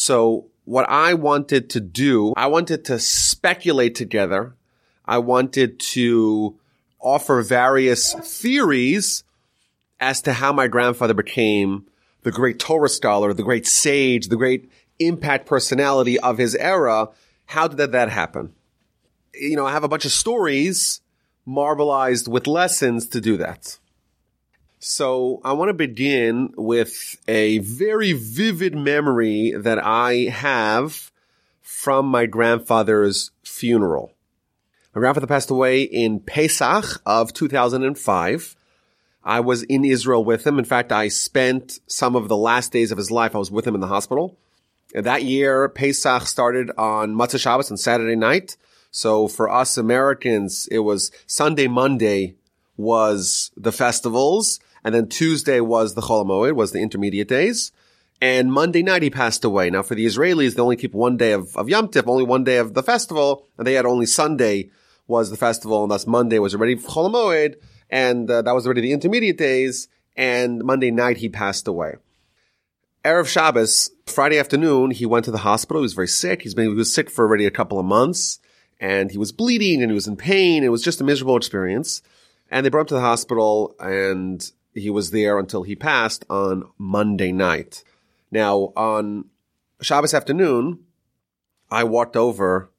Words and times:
So 0.00 0.46
what 0.64 0.88
I 0.88 1.12
wanted 1.12 1.68
to 1.70 1.80
do, 1.80 2.32
I 2.34 2.46
wanted 2.46 2.86
to 2.86 2.98
speculate 2.98 3.94
together. 3.94 4.54
I 5.04 5.18
wanted 5.18 5.78
to 5.92 6.58
offer 6.98 7.42
various 7.42 8.14
theories 8.14 9.24
as 10.00 10.22
to 10.22 10.32
how 10.32 10.54
my 10.54 10.68
grandfather 10.68 11.12
became 11.12 11.84
the 12.22 12.32
great 12.32 12.58
Torah 12.58 12.88
scholar, 12.88 13.34
the 13.34 13.42
great 13.42 13.66
sage, 13.66 14.28
the 14.28 14.38
great 14.38 14.70
impact 14.98 15.44
personality 15.44 16.18
of 16.18 16.38
his 16.38 16.54
era. 16.54 17.10
How 17.44 17.68
did 17.68 17.92
that 17.92 18.08
happen? 18.08 18.54
You 19.34 19.56
know, 19.56 19.66
I 19.66 19.72
have 19.72 19.84
a 19.84 19.88
bunch 19.88 20.06
of 20.06 20.12
stories 20.12 21.02
marbleized 21.46 22.26
with 22.26 22.46
lessons 22.46 23.06
to 23.08 23.20
do 23.20 23.36
that. 23.36 23.78
So 24.82 25.42
I 25.44 25.52
want 25.52 25.68
to 25.68 25.74
begin 25.74 26.54
with 26.56 27.18
a 27.28 27.58
very 27.58 28.14
vivid 28.14 28.74
memory 28.74 29.52
that 29.54 29.78
I 29.78 30.30
have 30.30 31.12
from 31.60 32.06
my 32.06 32.24
grandfather's 32.24 33.30
funeral. 33.44 34.14
My 34.94 35.00
grandfather 35.00 35.26
passed 35.26 35.50
away 35.50 35.82
in 35.82 36.20
Pesach 36.20 37.02
of 37.04 37.34
2005. 37.34 38.56
I 39.22 39.40
was 39.40 39.64
in 39.64 39.84
Israel 39.84 40.24
with 40.24 40.46
him. 40.46 40.58
In 40.58 40.64
fact, 40.64 40.92
I 40.92 41.08
spent 41.08 41.80
some 41.86 42.16
of 42.16 42.28
the 42.28 42.36
last 42.38 42.72
days 42.72 42.90
of 42.90 42.96
his 42.96 43.10
life. 43.10 43.34
I 43.34 43.38
was 43.38 43.50
with 43.50 43.66
him 43.66 43.74
in 43.74 43.82
the 43.82 43.86
hospital. 43.86 44.38
And 44.94 45.04
that 45.04 45.24
year, 45.24 45.68
Pesach 45.68 46.22
started 46.22 46.70
on 46.78 47.14
Motzei 47.14 47.38
Shabbos 47.38 47.70
on 47.70 47.76
Saturday 47.76 48.16
night. 48.16 48.56
So 48.90 49.28
for 49.28 49.50
us 49.50 49.76
Americans, 49.76 50.66
it 50.70 50.78
was 50.78 51.12
Sunday, 51.26 51.68
Monday 51.68 52.36
was 52.78 53.50
the 53.58 53.72
festivals. 53.72 54.58
And 54.84 54.94
then 54.94 55.08
Tuesday 55.08 55.60
was 55.60 55.94
the 55.94 56.00
Chol 56.00 56.24
Hamoed, 56.24 56.54
was 56.54 56.72
the 56.72 56.80
intermediate 56.80 57.28
days. 57.28 57.72
And 58.20 58.52
Monday 58.52 58.82
night 58.82 59.02
he 59.02 59.10
passed 59.10 59.44
away. 59.44 59.70
Now 59.70 59.82
for 59.82 59.94
the 59.94 60.06
Israelis, 60.06 60.54
they 60.54 60.62
only 60.62 60.76
keep 60.76 60.92
one 60.92 61.16
day 61.16 61.32
of, 61.32 61.56
of 61.56 61.68
Yom 61.68 61.88
Tif, 61.88 62.06
only 62.06 62.24
one 62.24 62.44
day 62.44 62.58
of 62.58 62.74
the 62.74 62.82
festival. 62.82 63.46
And 63.56 63.66
they 63.66 63.74
had 63.74 63.86
only 63.86 64.06
Sunday 64.06 64.70
was 65.06 65.30
the 65.30 65.36
festival. 65.36 65.82
And 65.82 65.90
thus 65.90 66.06
Monday 66.06 66.38
was 66.38 66.54
already 66.54 66.76
Chol 66.76 67.10
Hamoed. 67.10 67.56
And 67.88 68.30
uh, 68.30 68.42
that 68.42 68.54
was 68.54 68.66
already 68.66 68.82
the 68.82 68.92
intermediate 68.92 69.38
days. 69.38 69.88
And 70.16 70.62
Monday 70.64 70.90
night 70.90 71.18
he 71.18 71.28
passed 71.28 71.66
away. 71.66 71.96
Erev 73.04 73.26
Shabbos, 73.26 73.90
Friday 74.06 74.38
afternoon, 74.38 74.90
he 74.90 75.06
went 75.06 75.24
to 75.24 75.30
the 75.30 75.38
hospital. 75.38 75.80
He 75.80 75.84
was 75.84 75.94
very 75.94 76.08
sick. 76.08 76.42
He's 76.42 76.54
been, 76.54 76.68
he 76.68 76.74
was 76.74 76.92
sick 76.92 77.08
for 77.08 77.24
already 77.24 77.46
a 77.46 77.50
couple 77.50 77.78
of 77.78 77.86
months 77.86 78.40
and 78.80 79.10
he 79.10 79.18
was 79.18 79.30
bleeding 79.30 79.82
and 79.82 79.90
he 79.90 79.94
was 79.94 80.08
in 80.08 80.16
pain. 80.16 80.64
It 80.64 80.70
was 80.70 80.82
just 80.82 81.00
a 81.00 81.04
miserable 81.04 81.36
experience. 81.36 82.02
And 82.50 82.64
they 82.64 82.70
brought 82.70 82.82
him 82.82 82.88
to 82.88 82.94
the 82.94 83.00
hospital 83.00 83.76
and 83.78 84.50
he 84.74 84.90
was 84.90 85.10
there 85.10 85.38
until 85.38 85.62
he 85.62 85.74
passed 85.74 86.24
on 86.30 86.68
Monday 86.78 87.32
night. 87.32 87.84
Now, 88.30 88.72
on 88.76 89.26
Shabbos 89.82 90.14
afternoon, 90.14 90.80
I 91.70 91.84
walked 91.84 92.16
over 92.16 92.70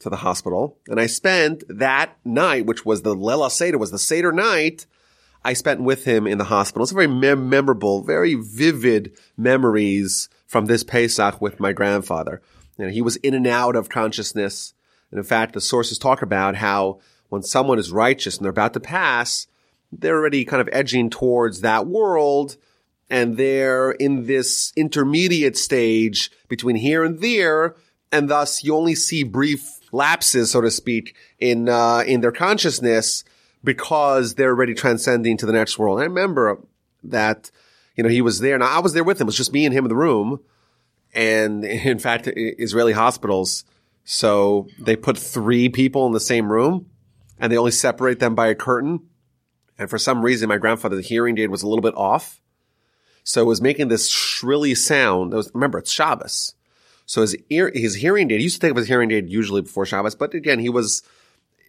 to 0.00 0.08
the 0.08 0.16
hospital 0.16 0.78
and 0.86 1.00
I 1.00 1.06
spent 1.06 1.64
that 1.68 2.16
night, 2.24 2.66
which 2.66 2.84
was 2.84 3.02
the 3.02 3.14
Lela 3.14 3.50
Seder, 3.50 3.78
was 3.78 3.90
the 3.90 3.98
Seder 3.98 4.32
night, 4.32 4.86
I 5.44 5.52
spent 5.52 5.82
with 5.82 6.04
him 6.04 6.26
in 6.26 6.38
the 6.38 6.44
hospital. 6.44 6.82
It's 6.82 6.92
very 6.92 7.06
mem- 7.06 7.48
memorable, 7.48 8.02
very 8.02 8.34
vivid 8.34 9.16
memories 9.36 10.28
from 10.46 10.66
this 10.66 10.82
Pesach 10.82 11.40
with 11.40 11.60
my 11.60 11.72
grandfather. 11.72 12.42
You 12.76 12.86
know, 12.86 12.90
he 12.90 13.02
was 13.02 13.16
in 13.16 13.34
and 13.34 13.46
out 13.46 13.76
of 13.76 13.88
consciousness. 13.88 14.74
And 15.10 15.18
in 15.18 15.24
fact, 15.24 15.54
the 15.54 15.60
sources 15.60 15.98
talk 15.98 16.22
about 16.22 16.56
how 16.56 17.00
when 17.28 17.42
someone 17.42 17.78
is 17.78 17.92
righteous 17.92 18.36
and 18.36 18.44
they're 18.44 18.50
about 18.50 18.74
to 18.74 18.80
pass, 18.80 19.46
they're 19.92 20.16
already 20.16 20.44
kind 20.44 20.60
of 20.60 20.68
edging 20.72 21.10
towards 21.10 21.60
that 21.60 21.86
world 21.86 22.56
and 23.10 23.36
they're 23.36 23.92
in 23.92 24.26
this 24.26 24.72
intermediate 24.76 25.56
stage 25.56 26.30
between 26.48 26.76
here 26.76 27.04
and 27.04 27.20
there. 27.20 27.74
And 28.12 28.28
thus 28.28 28.64
you 28.64 28.74
only 28.74 28.94
see 28.94 29.22
brief 29.22 29.78
lapses, 29.92 30.50
so 30.50 30.60
to 30.60 30.70
speak, 30.70 31.14
in, 31.38 31.68
uh, 31.68 32.04
in 32.06 32.20
their 32.20 32.32
consciousness 32.32 33.24
because 33.64 34.34
they're 34.34 34.50
already 34.50 34.74
transcending 34.74 35.36
to 35.38 35.46
the 35.46 35.52
next 35.52 35.78
world. 35.78 35.98
And 35.98 36.04
I 36.04 36.06
remember 36.06 36.58
that, 37.04 37.50
you 37.96 38.02
know, 38.02 38.10
he 38.10 38.22
was 38.22 38.40
there. 38.40 38.54
and 38.54 38.64
I 38.64 38.80
was 38.80 38.92
there 38.92 39.04
with 39.04 39.20
him. 39.20 39.24
It 39.24 39.28
was 39.28 39.36
just 39.36 39.52
me 39.52 39.64
and 39.64 39.74
him 39.74 39.84
in 39.84 39.88
the 39.88 39.96
room. 39.96 40.40
And 41.14 41.64
in 41.64 41.98
fact, 41.98 42.28
Israeli 42.34 42.92
hospitals, 42.92 43.64
so 44.04 44.68
they 44.78 44.96
put 44.96 45.18
three 45.18 45.68
people 45.68 46.06
in 46.06 46.12
the 46.12 46.20
same 46.20 46.50
room 46.50 46.90
and 47.38 47.52
they 47.52 47.58
only 47.58 47.70
separate 47.70 48.20
them 48.20 48.34
by 48.34 48.48
a 48.48 48.54
curtain. 48.54 49.00
And 49.78 49.88
for 49.88 49.98
some 49.98 50.24
reason, 50.24 50.48
my 50.48 50.58
grandfather's 50.58 51.08
hearing 51.08 51.38
aid 51.38 51.50
was 51.50 51.62
a 51.62 51.68
little 51.68 51.82
bit 51.82 51.94
off. 51.96 52.40
So 53.22 53.42
it 53.42 53.46
was 53.46 53.60
making 53.60 53.88
this 53.88 54.08
shrilly 54.08 54.74
sound. 54.74 55.32
Was, 55.32 55.50
remember, 55.54 55.78
it's 55.78 55.92
Shabbos. 55.92 56.54
So 57.06 57.20
his 57.20 57.36
ear, 57.48 57.70
his 57.74 57.96
hearing 57.96 58.30
aid, 58.30 58.38
he 58.38 58.44
used 58.44 58.56
to 58.56 58.60
think 58.60 58.72
of 58.72 58.76
his 58.76 58.88
hearing 58.88 59.10
aid 59.10 59.30
usually 59.30 59.62
before 59.62 59.86
Shabbos, 59.86 60.14
but 60.14 60.34
again, 60.34 60.58
he 60.58 60.68
was, 60.68 61.02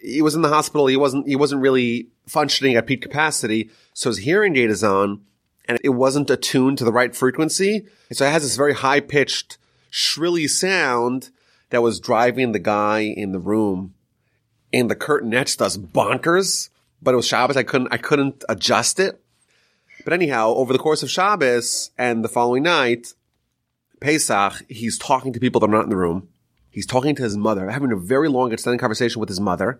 he 0.01 0.21
was 0.21 0.35
in 0.35 0.41
the 0.41 0.49
hospital. 0.49 0.87
He 0.87 0.97
wasn't, 0.97 1.27
he 1.27 1.35
wasn't 1.35 1.61
really 1.61 2.07
functioning 2.27 2.75
at 2.75 2.87
peak 2.87 3.01
capacity. 3.01 3.69
So 3.93 4.09
his 4.09 4.19
hearing 4.19 4.55
aid 4.57 4.69
is 4.69 4.83
on 4.83 5.21
and 5.67 5.79
it 5.83 5.89
wasn't 5.89 6.29
attuned 6.29 6.77
to 6.79 6.83
the 6.83 6.91
right 6.91 7.15
frequency. 7.15 7.85
And 8.09 8.17
so 8.17 8.25
it 8.25 8.31
has 8.31 8.43
this 8.43 8.57
very 8.57 8.73
high 8.73 8.99
pitched, 8.99 9.57
shrilly 9.89 10.47
sound 10.47 11.29
that 11.69 11.83
was 11.83 11.99
driving 11.99 12.51
the 12.51 12.59
guy 12.59 13.01
in 13.01 13.31
the 13.31 13.39
room 13.39 13.93
in 14.71 14.87
the 14.87 14.95
curtain 14.95 15.31
to 15.31 15.37
us 15.37 15.77
bonkers. 15.77 16.69
But 17.01 17.13
it 17.13 17.17
was 17.17 17.27
Shabbos. 17.27 17.57
I 17.57 17.63
couldn't, 17.63 17.89
I 17.91 17.97
couldn't 17.97 18.43
adjust 18.49 18.99
it. 18.99 19.21
But 20.03 20.13
anyhow, 20.13 20.53
over 20.55 20.73
the 20.73 20.79
course 20.79 21.03
of 21.03 21.09
Shabbos 21.09 21.91
and 21.97 22.23
the 22.23 22.29
following 22.29 22.63
night, 22.63 23.13
Pesach, 23.99 24.63
he's 24.69 24.97
talking 24.97 25.33
to 25.33 25.39
people 25.39 25.59
that 25.59 25.69
are 25.69 25.73
not 25.73 25.83
in 25.83 25.89
the 25.89 25.97
room. 25.97 26.29
He's 26.69 26.85
talking 26.85 27.15
to 27.15 27.23
his 27.23 27.35
mother, 27.35 27.69
having 27.69 27.91
a 27.91 27.97
very 27.97 28.29
long 28.29 28.53
extended 28.53 28.79
conversation 28.79 29.19
with 29.19 29.29
his 29.29 29.39
mother. 29.39 29.79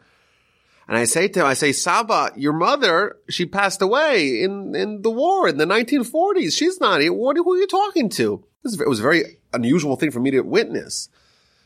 And 0.88 0.98
I 0.98 1.06
say 1.06 1.28
to 1.28 1.42
him, 1.42 1.46
I 1.46 1.54
say, 1.54 1.72
Saba, 1.72 2.32
your 2.36 2.54
mother, 2.54 3.18
she 3.30 3.46
passed 3.46 3.82
away 3.82 4.42
in, 4.42 4.76
in 4.76 5.04
the 5.04 5.12
war 5.12 5.48
in 5.48 5.58
the 5.58 5.66
1940s. 5.66 6.58
She's 6.58 6.82
not 6.82 7.00
here. 7.00 7.14
What, 7.14 7.38
who 7.38 7.54
are 7.54 7.58
you 7.58 7.68
talking 7.68 8.10
to? 8.10 8.44
It 8.66 8.88
was 8.88 9.00
a 9.00 9.04
very 9.04 9.38
unusual 9.54 9.96
thing 9.96 10.12
for 10.12 10.20
me 10.20 10.32
to 10.32 10.42
witness. 10.42 11.10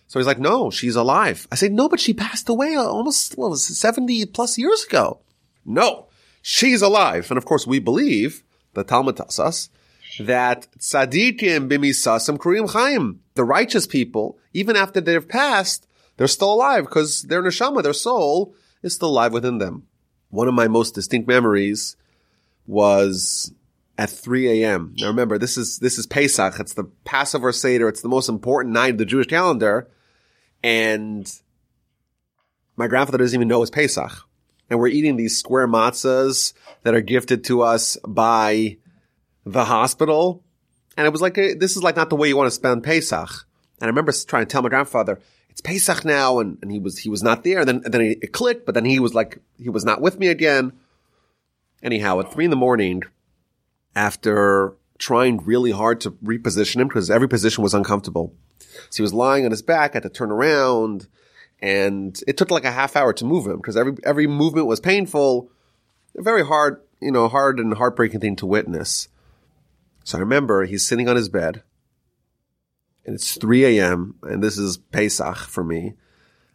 So 0.08 0.20
he's 0.20 0.28
like, 0.28 0.40
no, 0.40 0.70
she's 0.70 0.98
alive. 0.98 1.48
I 1.52 1.56
say, 1.56 1.70
no, 1.70 1.88
but 1.88 2.00
she 2.00 2.14
passed 2.14 2.50
away 2.50 2.76
almost 2.76 3.38
well, 3.38 3.56
70 3.56 4.26
plus 4.28 4.58
years 4.58 4.84
ago. 4.84 5.22
No, 5.66 6.08
she's 6.42 6.82
alive. 6.82 7.30
And 7.30 7.38
of 7.38 7.46
course, 7.46 7.68
we 7.68 7.80
believe, 7.80 8.44
the 8.74 8.84
Talmud 8.84 9.18
tells 9.18 9.40
us, 9.40 9.70
that 10.20 10.68
tzaddikim 10.78 11.70
b'misasam 11.70 12.38
kriyim 12.38 12.72
chaim, 12.72 13.22
the 13.34 13.44
righteous 13.44 13.88
people, 13.88 14.38
even 14.54 14.76
after 14.76 15.02
they've 15.02 15.28
passed, 15.28 15.88
they're 16.18 16.28
still 16.28 16.54
alive 16.54 16.84
because 16.86 17.24
their 17.24 17.42
neshama, 17.42 17.82
their 17.82 17.94
soul, 17.94 18.54
is 18.84 18.94
still 18.94 19.10
alive 19.10 19.34
within 19.34 19.58
them. 19.58 19.88
One 20.30 20.48
of 20.48 20.54
my 20.54 20.68
most 20.68 20.94
distinct 20.94 21.28
memories 21.28 21.96
was 22.68 23.54
at 23.98 24.10
3 24.10 24.64
a.m. 24.64 24.94
Now 24.98 25.08
remember, 25.08 25.38
this 25.38 25.58
is, 25.58 25.80
this 25.80 25.98
is 25.98 26.06
Pesach. 26.06 26.60
It's 26.60 26.74
the 26.74 26.86
Passover 27.06 27.52
Seder. 27.52 27.88
It's 27.88 28.02
the 28.02 28.10
most 28.10 28.30
important 28.30 28.74
night 28.74 28.94
of 28.94 28.98
the 29.00 29.06
Jewish 29.06 29.28
calendar 29.28 29.90
and 30.64 31.32
my 32.76 32.88
grandfather 32.88 33.18
doesn't 33.18 33.38
even 33.38 33.48
know 33.48 33.62
it's 33.62 33.70
Pesach. 33.70 34.12
And 34.70 34.80
we're 34.80 34.88
eating 34.88 35.18
these 35.18 35.38
square 35.38 35.68
matzahs 35.68 36.54
that 36.84 36.96
are 36.96 37.02
gifted 37.02 37.44
to 37.46 37.62
us 37.62 37.98
by 38.08 38.78
the 39.46 39.66
hospital. 39.66 40.44
And 40.98 41.06
it 41.06 41.12
was 41.12 41.22
like, 41.22 41.36
this 41.36 41.76
is 41.76 41.84
like 41.84 41.96
not 41.96 42.10
the 42.10 42.16
way 42.16 42.28
you 42.28 42.38
want 42.38 42.48
to 42.48 42.52
spend 42.52 42.84
Pesach. 42.84 43.30
And 43.80 43.84
I 43.84 43.88
remember 43.88 44.12
trying 44.12 44.46
to 44.46 44.50
tell 44.50 44.62
my 44.62 44.70
grandfather, 44.70 45.20
it's 45.50 45.62
Pesach 45.62 46.06
now. 46.06 46.40
And, 46.40 46.58
and 46.62 46.72
he 46.72 46.80
was, 46.80 46.98
he 46.98 47.10
was 47.10 47.22
not 47.24 47.44
there. 47.44 47.60
And 47.60 47.68
then, 47.68 47.82
and 47.86 47.94
then 47.94 48.02
it 48.02 48.32
clicked, 48.34 48.66
but 48.66 48.74
then 48.74 48.86
he 48.86 49.00
was 49.00 49.14
like, 49.14 49.40
he 49.58 49.70
was 49.70 49.86
not 49.86 50.02
with 50.02 50.18
me 50.18 50.28
again. 50.28 50.74
Anyhow, 51.82 52.22
at 52.22 52.32
three 52.32 52.46
in 52.46 52.52
the 52.52 52.56
morning, 52.56 53.04
after 53.96 54.74
trying 54.98 55.44
really 55.44 55.72
hard 55.72 56.00
to 56.02 56.12
reposition 56.12 56.78
him 56.78 56.88
because 56.88 57.12
every 57.12 57.28
position 57.28 57.62
was 57.62 57.74
uncomfortable, 57.74 58.34
so 58.90 58.98
he 58.98 59.02
was 59.02 59.14
lying 59.14 59.44
on 59.44 59.52
his 59.52 59.62
back, 59.62 59.92
I 59.92 59.96
had 59.98 60.04
to 60.04 60.10
turn 60.10 60.32
around, 60.32 61.08
and 61.64 62.22
it 62.28 62.36
took 62.36 62.52
like 62.52 62.66
a 62.66 62.72
half 62.74 62.98
hour 62.98 63.14
to 63.14 63.24
move 63.24 63.48
him 63.48 63.56
because 63.56 63.78
every 63.78 63.94
every 64.04 64.28
movement 64.28 64.68
was 64.68 64.82
painful, 64.82 65.50
very 66.14 66.46
hard, 66.46 66.82
you 67.00 67.10
know, 67.10 67.30
hard 67.30 67.58
and 67.58 67.74
heartbreaking 67.76 68.20
thing 68.20 68.36
to 68.36 68.46
witness. 68.46 69.08
So 70.04 70.18
I 70.18 70.20
remember 70.20 70.66
he's 70.66 70.86
sitting 70.86 71.08
on 71.08 71.16
his 71.16 71.30
bed, 71.30 71.64
and 73.06 73.16
it's 73.16 73.38
3 73.38 73.80
a.m. 73.80 74.16
and 74.24 74.44
this 74.44 74.58
is 74.58 74.76
Pesach 74.78 75.38
for 75.38 75.64
me. 75.64 75.94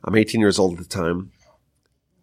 I'm 0.05 0.15
18 0.15 0.43
years 0.43 0.59
old 0.59 0.75
at 0.75 0.79
the 0.79 0.85
time, 0.85 1.33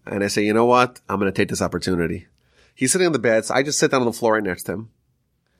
and 0.06 0.24
I 0.24 0.28
say, 0.28 0.46
you 0.46 0.54
know 0.54 0.66
what? 0.66 1.02
I'm 1.10 1.20
going 1.20 1.32
to 1.32 1.36
take 1.36 1.50
this 1.50 1.64
opportunity. 1.64 2.28
He's 2.76 2.92
sitting 2.92 3.08
on 3.08 3.14
the 3.14 3.20
bed, 3.20 3.46
so 3.46 3.56
I 3.56 3.64
just 3.64 3.80
sit 3.80 3.90
down 3.90 4.02
on 4.02 4.08
the 4.08 4.14
floor 4.14 4.34
right 4.34 4.44
next 4.44 4.64
to 4.64 4.74
him, 4.74 4.90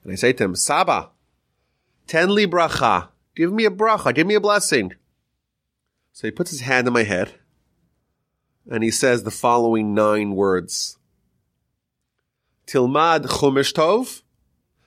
and 0.04 0.14
I 0.14 0.16
say 0.16 0.32
to 0.32 0.44
him, 0.44 0.56
Saba, 0.56 1.10
ten 2.06 2.36
li 2.36 2.46
bracha. 2.46 3.08
Give 3.36 3.52
me 3.52 3.66
a 3.66 3.72
bracha. 3.72 4.14
Give 4.14 4.28
me 4.28 4.36
a 4.36 4.40
blessing. 4.40 4.94
So 6.16 6.28
he 6.28 6.32
puts 6.32 6.50
his 6.50 6.62
hand 6.62 6.88
on 6.88 6.94
my 6.94 7.04
head 7.04 7.34
and 8.72 8.86
he 8.86 8.90
says 8.90 9.24
the 9.24 9.32
following 9.32 9.94
nine 9.94 10.34
words. 10.34 10.98
Tilmad 12.66 13.26
Chumash 13.26 13.74
Tov, 13.74 14.22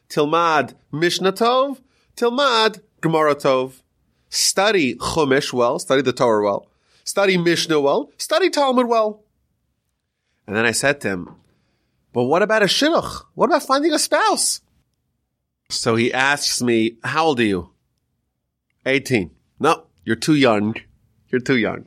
Tilmad 0.09 0.73
Mishnah 0.91 1.35
Tov, 1.35 1.83
Tilmad 2.17 2.81
Gemara 3.03 3.35
Tov. 3.35 3.83
study 4.31 4.95
Chumash 4.95 5.53
well, 5.53 5.79
study 5.79 6.01
the 6.01 6.15
Torah 6.15 6.43
well, 6.43 6.71
study 7.05 7.37
Mishnah 7.37 7.79
well, 7.79 8.11
study 8.17 8.49
Talmud 8.49 8.89
well. 8.89 9.23
And 10.47 10.57
then 10.57 10.65
I 10.65 10.73
said 10.73 11.03
to 11.03 11.09
him, 11.09 11.35
but 12.15 12.23
what 12.23 12.41
about 12.41 12.63
a 12.63 12.67
shidduch? 12.67 13.27
What 13.35 13.51
about 13.51 13.65
finding 13.65 13.93
a 13.93 13.99
spouse? 13.99 14.63
So 15.69 15.95
he 15.95 16.11
asks 16.11 16.63
me, 16.63 16.97
how 17.05 17.27
old 17.27 17.41
are 17.41 17.45
you? 17.45 17.69
18. 18.87 19.31
No, 19.61 19.85
you're 20.07 20.17
too 20.17 20.35
young. 20.35 20.75
You're 21.31 21.41
too 21.41 21.57
young. 21.57 21.87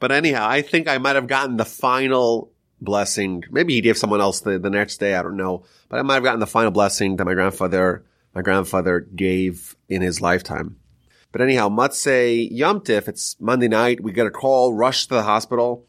But 0.00 0.12
anyhow, 0.12 0.46
I 0.48 0.62
think 0.62 0.88
I 0.88 0.98
might 0.98 1.16
have 1.16 1.26
gotten 1.26 1.56
the 1.56 1.64
final 1.64 2.52
blessing. 2.80 3.44
Maybe 3.50 3.74
he 3.74 3.80
gave 3.80 3.98
someone 3.98 4.20
else 4.20 4.40
the, 4.40 4.58
the 4.58 4.70
next 4.70 4.98
day. 4.98 5.14
I 5.14 5.22
don't 5.22 5.36
know. 5.36 5.64
But 5.88 5.98
I 5.98 6.02
might 6.02 6.14
have 6.14 6.22
gotten 6.22 6.40
the 6.40 6.46
final 6.46 6.70
blessing 6.70 7.16
that 7.16 7.24
my 7.24 7.34
grandfather, 7.34 8.04
my 8.34 8.42
grandfather 8.42 9.00
gave 9.00 9.76
in 9.88 10.02
his 10.02 10.20
lifetime. 10.20 10.76
But 11.32 11.42
anyhow, 11.42 11.68
Matzeh 11.68 12.48
Yom 12.50 12.82
it's 12.86 13.36
Monday 13.40 13.68
night. 13.68 14.02
We 14.02 14.12
get 14.12 14.26
a 14.26 14.30
call, 14.30 14.72
rush 14.72 15.06
to 15.06 15.14
the 15.14 15.22
hospital, 15.22 15.86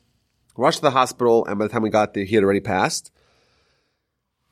rush 0.58 0.78
to 0.78 0.82
the 0.82 0.92
hospital. 0.92 1.46
And 1.46 1.60
by 1.60 1.66
the 1.66 1.72
time 1.72 1.84
we 1.84 1.90
got 1.90 2.14
there, 2.14 2.26
he 2.26 2.36
had 2.36 2.44
already 2.44 2.60
passed. 2.60 3.12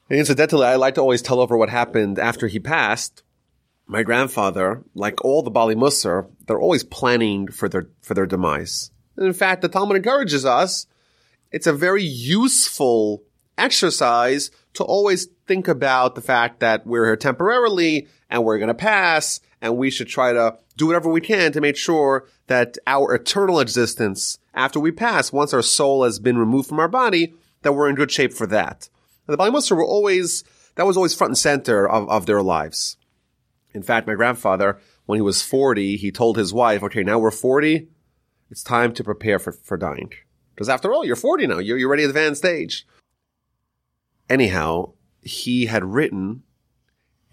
And 0.10 0.20
incidentally, 0.20 0.66
I 0.66 0.76
like 0.76 0.96
to 0.96 1.02
always 1.02 1.22
tell 1.22 1.40
over 1.40 1.58
what 1.58 1.70
happened 1.70 2.20
after 2.20 2.48
he 2.48 2.60
passed. 2.60 3.24
My 3.88 4.04
grandfather, 4.04 4.84
like 4.94 5.24
all 5.24 5.42
the 5.44 5.50
Bali 5.50 5.76
Musar, 5.76 6.30
they're 6.46 6.60
always 6.60 6.84
planning 6.84 7.48
for 7.48 7.70
their, 7.70 7.88
for 8.02 8.14
their 8.14 8.26
demise. 8.26 8.92
In 9.18 9.34
fact, 9.34 9.62
the 9.62 9.70
Talmud 9.70 9.96
encourages 9.96 10.46
us. 10.46 10.88
It's 11.52 11.68
a 11.68 11.74
very 11.74 12.04
useful 12.04 13.24
exercise 13.58 14.52
to 14.74 14.84
always 14.84 15.28
think 15.48 15.70
about 15.70 16.16
the 16.16 16.22
fact 16.22 16.60
that 16.60 16.86
we're 16.86 17.06
here 17.06 17.16
temporarily 17.16 18.08
and 18.30 18.44
we're 18.44 18.60
going 18.60 18.68
to 18.68 18.74
pass 18.74 19.40
and 19.62 19.78
we 19.78 19.90
should 19.90 20.08
try 20.08 20.34
to 20.34 20.58
do 20.76 20.86
whatever 20.86 21.10
we 21.10 21.22
can 21.22 21.52
to 21.54 21.62
make 21.62 21.78
sure 21.78 22.28
that 22.48 22.78
our 22.86 23.16
eternal 23.16 23.60
existence 23.60 24.38
after 24.54 24.80
we 24.80 24.92
pass, 24.92 25.32
once 25.32 25.54
our 25.54 25.62
soul 25.62 26.04
has 26.04 26.20
been 26.20 26.38
removed 26.38 26.68
from 26.68 26.80
our 26.80 26.88
body, 26.88 27.34
that 27.62 27.74
we're 27.74 27.90
in 27.90 27.96
good 27.96 28.12
shape 28.12 28.34
for 28.34 28.48
that. 28.48 28.90
And 29.26 29.34
the 29.34 29.38
Bali 29.38 29.52
Musar 29.52 29.78
were 29.78 29.86
always, 29.86 30.44
that 30.76 30.86
was 30.86 30.98
always 30.98 31.16
front 31.16 31.32
and 31.32 31.38
center 31.38 31.88
of, 31.88 32.10
of 32.10 32.26
their 32.26 32.42
lives. 32.42 32.97
In 33.74 33.84
fact, 33.84 34.08
my 34.08 34.16
grandfather, 34.16 34.80
when 35.06 35.18
he 35.18 35.22
was 35.22 35.42
40, 35.42 35.98
he 35.98 36.12
told 36.12 36.38
his 36.38 36.54
wife, 36.54 36.84
okay, 36.84 37.04
now 37.04 37.20
we're 37.20 37.32
40. 37.32 37.88
It's 38.50 38.64
time 38.64 38.94
to 38.94 39.04
prepare 39.04 39.40
for, 39.40 39.52
for 39.52 39.78
dying. 39.78 40.14
Because 40.56 40.70
after 40.70 40.94
all, 40.94 41.06
you're 41.06 41.16
40 41.16 41.48
now. 41.48 41.60
You're, 41.60 41.78
you're 41.78 41.90
already 41.90 42.04
advanced 42.04 42.46
age. 42.46 42.88
Anyhow, 44.30 44.94
he 45.22 45.68
had 45.68 45.84
written 45.84 46.44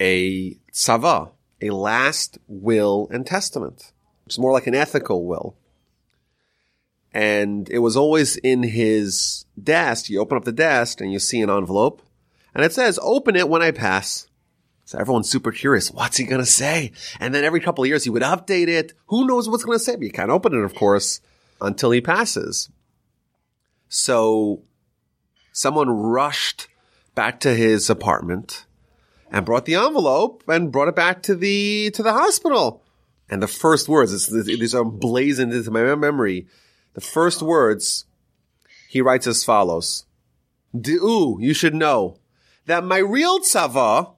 a 0.00 0.58
tzava, 0.72 1.30
a 1.60 1.70
last 1.70 2.38
will 2.46 3.08
and 3.10 3.26
testament. 3.26 3.92
It's 4.26 4.38
more 4.38 4.52
like 4.52 4.66
an 4.66 4.74
ethical 4.74 5.26
will. 5.26 5.56
And 7.12 7.68
it 7.70 7.78
was 7.78 7.96
always 7.96 8.36
in 8.36 8.64
his 8.64 9.46
desk. 9.62 10.10
You 10.10 10.20
open 10.20 10.36
up 10.36 10.44
the 10.44 10.52
desk 10.52 11.00
and 11.00 11.12
you 11.12 11.18
see 11.18 11.40
an 11.40 11.50
envelope 11.50 12.02
and 12.54 12.64
it 12.64 12.72
says, 12.72 12.98
open 13.02 13.36
it 13.36 13.48
when 13.48 13.62
I 13.62 13.70
pass. 13.70 14.28
So 14.84 14.98
everyone's 14.98 15.30
super 15.30 15.50
curious. 15.50 15.90
What's 15.90 16.16
he 16.16 16.24
going 16.24 16.42
to 16.42 16.46
say? 16.46 16.92
And 17.18 17.34
then 17.34 17.44
every 17.44 17.60
couple 17.60 17.84
of 17.84 17.88
years 17.88 18.04
he 18.04 18.10
would 18.10 18.22
update 18.22 18.68
it. 18.68 18.92
Who 19.06 19.26
knows 19.26 19.48
what's 19.48 19.64
going 19.64 19.78
to 19.78 19.84
say? 19.84 19.96
But 19.96 20.04
you 20.04 20.10
can't 20.10 20.30
open 20.30 20.52
it, 20.52 20.62
of 20.62 20.74
course, 20.74 21.20
until 21.60 21.90
he 21.90 22.00
passes. 22.00 22.68
So 23.88 24.62
someone 25.52 25.88
rushed 25.88 26.68
back 27.14 27.40
to 27.40 27.54
his 27.54 27.88
apartment 27.88 28.66
and 29.30 29.46
brought 29.46 29.64
the 29.64 29.76
envelope 29.76 30.44
and 30.48 30.70
brought 30.70 30.88
it 30.88 30.96
back 30.96 31.22
to 31.22 31.34
the, 31.34 31.90
to 31.92 32.02
the 32.02 32.12
hospital. 32.12 32.82
And 33.30 33.42
the 33.42 33.48
first 33.48 33.88
words, 33.88 34.28
these 34.28 34.74
are 34.74 34.84
blazoned 34.84 35.54
into 35.54 35.70
my 35.70 35.94
memory. 35.94 36.46
The 36.92 37.00
first 37.00 37.40
words 37.40 38.04
he 38.88 39.00
writes 39.00 39.26
as 39.26 39.44
follows. 39.44 40.04
Di'u, 40.76 41.40
you 41.40 41.54
should 41.54 41.74
know 41.74 42.18
that 42.66 42.84
my 42.84 42.98
real 42.98 43.40
tzava, 43.40 44.13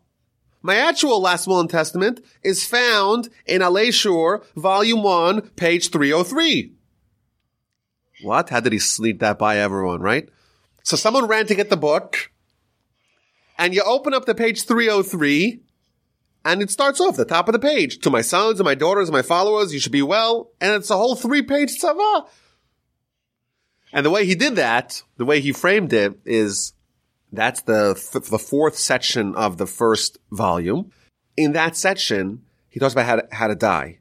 my 0.63 0.77
actual 0.77 1.21
last 1.21 1.47
will 1.47 1.61
and 1.61 1.71
testament, 1.71 2.25
is 2.43 2.67
found 2.67 3.29
in 3.47 3.61
Alei 3.61 4.43
volume 4.55 5.03
1, 5.03 5.51
page 5.51 5.91
303. 5.91 6.73
What? 8.23 8.51
How 8.51 8.61
did 8.61 8.73
he 8.73 8.79
sneak 8.79 9.21
that 9.21 9.39
by 9.39 9.59
everyone, 9.59 10.01
right? 10.01 10.29
So 10.83 10.97
someone 10.97 11.27
ran 11.27 11.47
to 11.47 11.55
get 11.55 11.71
the 11.71 11.77
book, 11.77 12.31
and 13.59 13.75
you 13.75 13.83
open 13.83 14.15
up 14.15 14.25
the 14.25 14.35
page 14.35 14.65
303, 14.65 15.61
and 16.45 16.63
it 16.63 16.71
starts 16.71 17.01
off 17.01 17.17
the 17.17 17.25
top 17.25 17.49
of 17.49 17.53
the 17.53 17.59
page. 17.59 17.99
To 18.01 18.11
my 18.11 18.21
sons 18.21 18.61
and 18.61 18.65
my 18.65 18.77
daughters 18.77 19.09
and 19.09 19.15
my 19.15 19.23
followers, 19.23 19.75
you 19.75 19.81
should 19.81 19.91
be 19.91 20.03
well. 20.03 20.53
And 20.61 20.75
it's 20.75 20.91
a 20.91 20.97
whole 20.97 21.17
three 21.17 21.43
page 21.43 21.81
tzava. 21.81 22.29
And 23.93 24.07
the 24.07 24.11
way 24.11 24.27
he 24.27 24.37
did 24.37 24.55
that, 24.55 25.03
the 25.17 25.25
way 25.25 25.41
he 25.41 25.53
framed 25.53 25.93
it 25.93 26.21
is 26.25 26.73
that's 27.33 27.63
the, 27.63 27.95
th- 27.95 28.31
the 28.31 28.39
fourth 28.39 28.77
section 28.77 29.35
of 29.35 29.59
the 29.59 29.67
first 29.67 30.19
volume. 30.31 30.93
In 31.37 31.53
that 31.53 31.77
section, 31.77 32.43
he 32.69 32.81
talks 32.81 32.93
about 32.93 33.07
how 33.07 33.17
to, 33.17 33.29
how 33.33 33.47
to 33.49 33.55
die. 33.55 33.99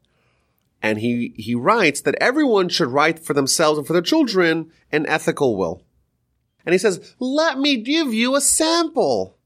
And 0.82 1.00
he, 1.00 1.34
he 1.36 1.56
writes 1.56 2.02
that 2.02 2.16
everyone 2.22 2.70
should 2.70 2.90
write 2.90 3.20
for 3.20 3.34
themselves 3.34 3.78
and 3.78 3.88
for 3.88 3.94
their 3.94 4.02
children 4.02 4.72
an 4.92 5.06
ethical 5.08 5.58
will. 5.58 5.82
And 6.66 6.74
he 6.74 6.80
says, 6.80 7.16
let 7.20 7.58
me 7.58 7.78
give 7.78 8.14
you 8.14 8.36
a 8.36 8.42
sample. 8.42 9.38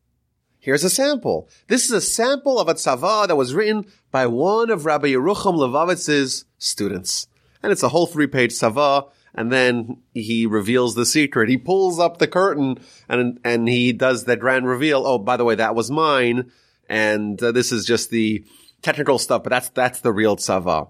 Here's 0.60 0.84
a 0.84 0.90
sample. 0.90 1.48
This 1.68 1.86
is 1.86 1.92
a 1.92 2.02
sample 2.02 2.60
of 2.60 2.68
a 2.68 2.74
tzava 2.74 3.28
that 3.28 3.38
was 3.38 3.54
written 3.54 3.86
by 4.12 4.28
one 4.28 4.70
of 4.70 4.86
Rabbi 4.86 5.08
Yerucham 5.08 5.56
Levovitz's 5.56 6.46
students. 6.58 7.28
And 7.64 7.72
it's 7.72 7.84
a 7.84 7.90
whole 7.90 8.08
three 8.08 8.28
page 8.28 8.52
tzava. 8.52 9.10
And 9.34 9.52
then 9.52 10.02
he 10.14 10.46
reveals 10.46 10.96
the 10.96 11.06
secret. 11.06 11.50
He 11.50 11.58
pulls 11.58 12.00
up 12.00 12.18
the 12.18 12.28
curtain 12.28 12.80
and, 13.08 13.40
and 13.44 13.70
he 13.70 13.94
does 13.94 14.24
the 14.24 14.36
grand 14.36 14.68
reveal. 14.68 15.06
Oh, 15.06 15.18
by 15.18 15.38
the 15.38 15.46
way, 15.46 15.56
that 15.56 15.76
was 15.76 15.92
mine. 15.92 16.52
And 16.88 17.42
uh, 17.42 17.52
this 17.52 17.72
is 17.72 17.86
just 17.86 18.10
the 18.10 18.44
technical 18.82 19.20
stuff, 19.20 19.44
but 19.44 19.52
that's, 19.52 19.70
that's 19.70 20.02
the 20.02 20.12
real 20.12 20.36
tzava. 20.36 20.90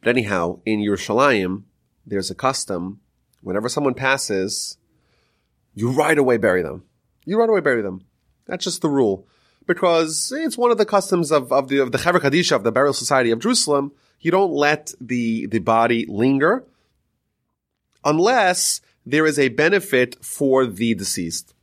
But 0.00 0.10
anyhow, 0.10 0.60
in 0.64 0.80
Yerushalayim, 0.80 1.64
there's 2.06 2.30
a 2.30 2.34
custom. 2.34 3.00
Whenever 3.42 3.68
someone 3.68 3.94
passes, 3.94 4.78
you 5.74 5.90
right 5.90 6.16
away 6.16 6.36
bury 6.36 6.62
them. 6.62 6.84
You 7.24 7.38
right 7.38 7.48
away 7.48 7.60
bury 7.60 7.82
them. 7.82 8.04
That's 8.46 8.64
just 8.64 8.82
the 8.82 8.88
rule. 8.88 9.26
Because 9.66 10.32
it's 10.36 10.58
one 10.58 10.70
of 10.70 10.78
the 10.78 10.84
customs 10.84 11.32
of, 11.32 11.50
of 11.50 11.68
the, 11.68 11.78
of 11.78 11.90
the 11.90 11.98
Kadisha, 11.98 12.54
of 12.54 12.64
the 12.64 12.72
Burial 12.72 12.92
Society 12.92 13.30
of 13.30 13.40
Jerusalem. 13.40 13.92
You 14.20 14.30
don't 14.30 14.52
let 14.52 14.92
the, 15.00 15.46
the 15.46 15.58
body 15.58 16.06
linger 16.06 16.64
unless 18.04 18.80
there 19.06 19.26
is 19.26 19.38
a 19.38 19.48
benefit 19.48 20.22
for 20.24 20.66
the 20.66 20.94
deceased. 20.94 21.54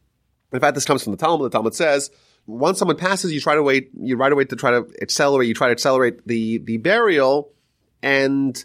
In 0.51 0.59
fact, 0.59 0.75
this 0.75 0.85
comes 0.85 1.03
from 1.03 1.11
the 1.11 1.17
Talmud. 1.17 1.51
The 1.51 1.57
Talmud 1.57 1.73
says, 1.73 2.11
once 2.45 2.79
someone 2.79 2.97
passes, 2.97 3.31
you 3.31 3.39
try 3.39 3.55
to 3.55 3.63
wait, 3.63 3.89
you 3.97 4.17
right 4.17 4.31
away 4.31 4.45
to 4.45 4.55
try 4.55 4.71
to 4.71 4.85
accelerate, 5.01 5.47
you 5.47 5.53
try 5.53 5.67
to 5.67 5.71
accelerate 5.71 6.27
the, 6.27 6.57
the 6.59 6.77
burial. 6.77 7.51
And 8.03 8.63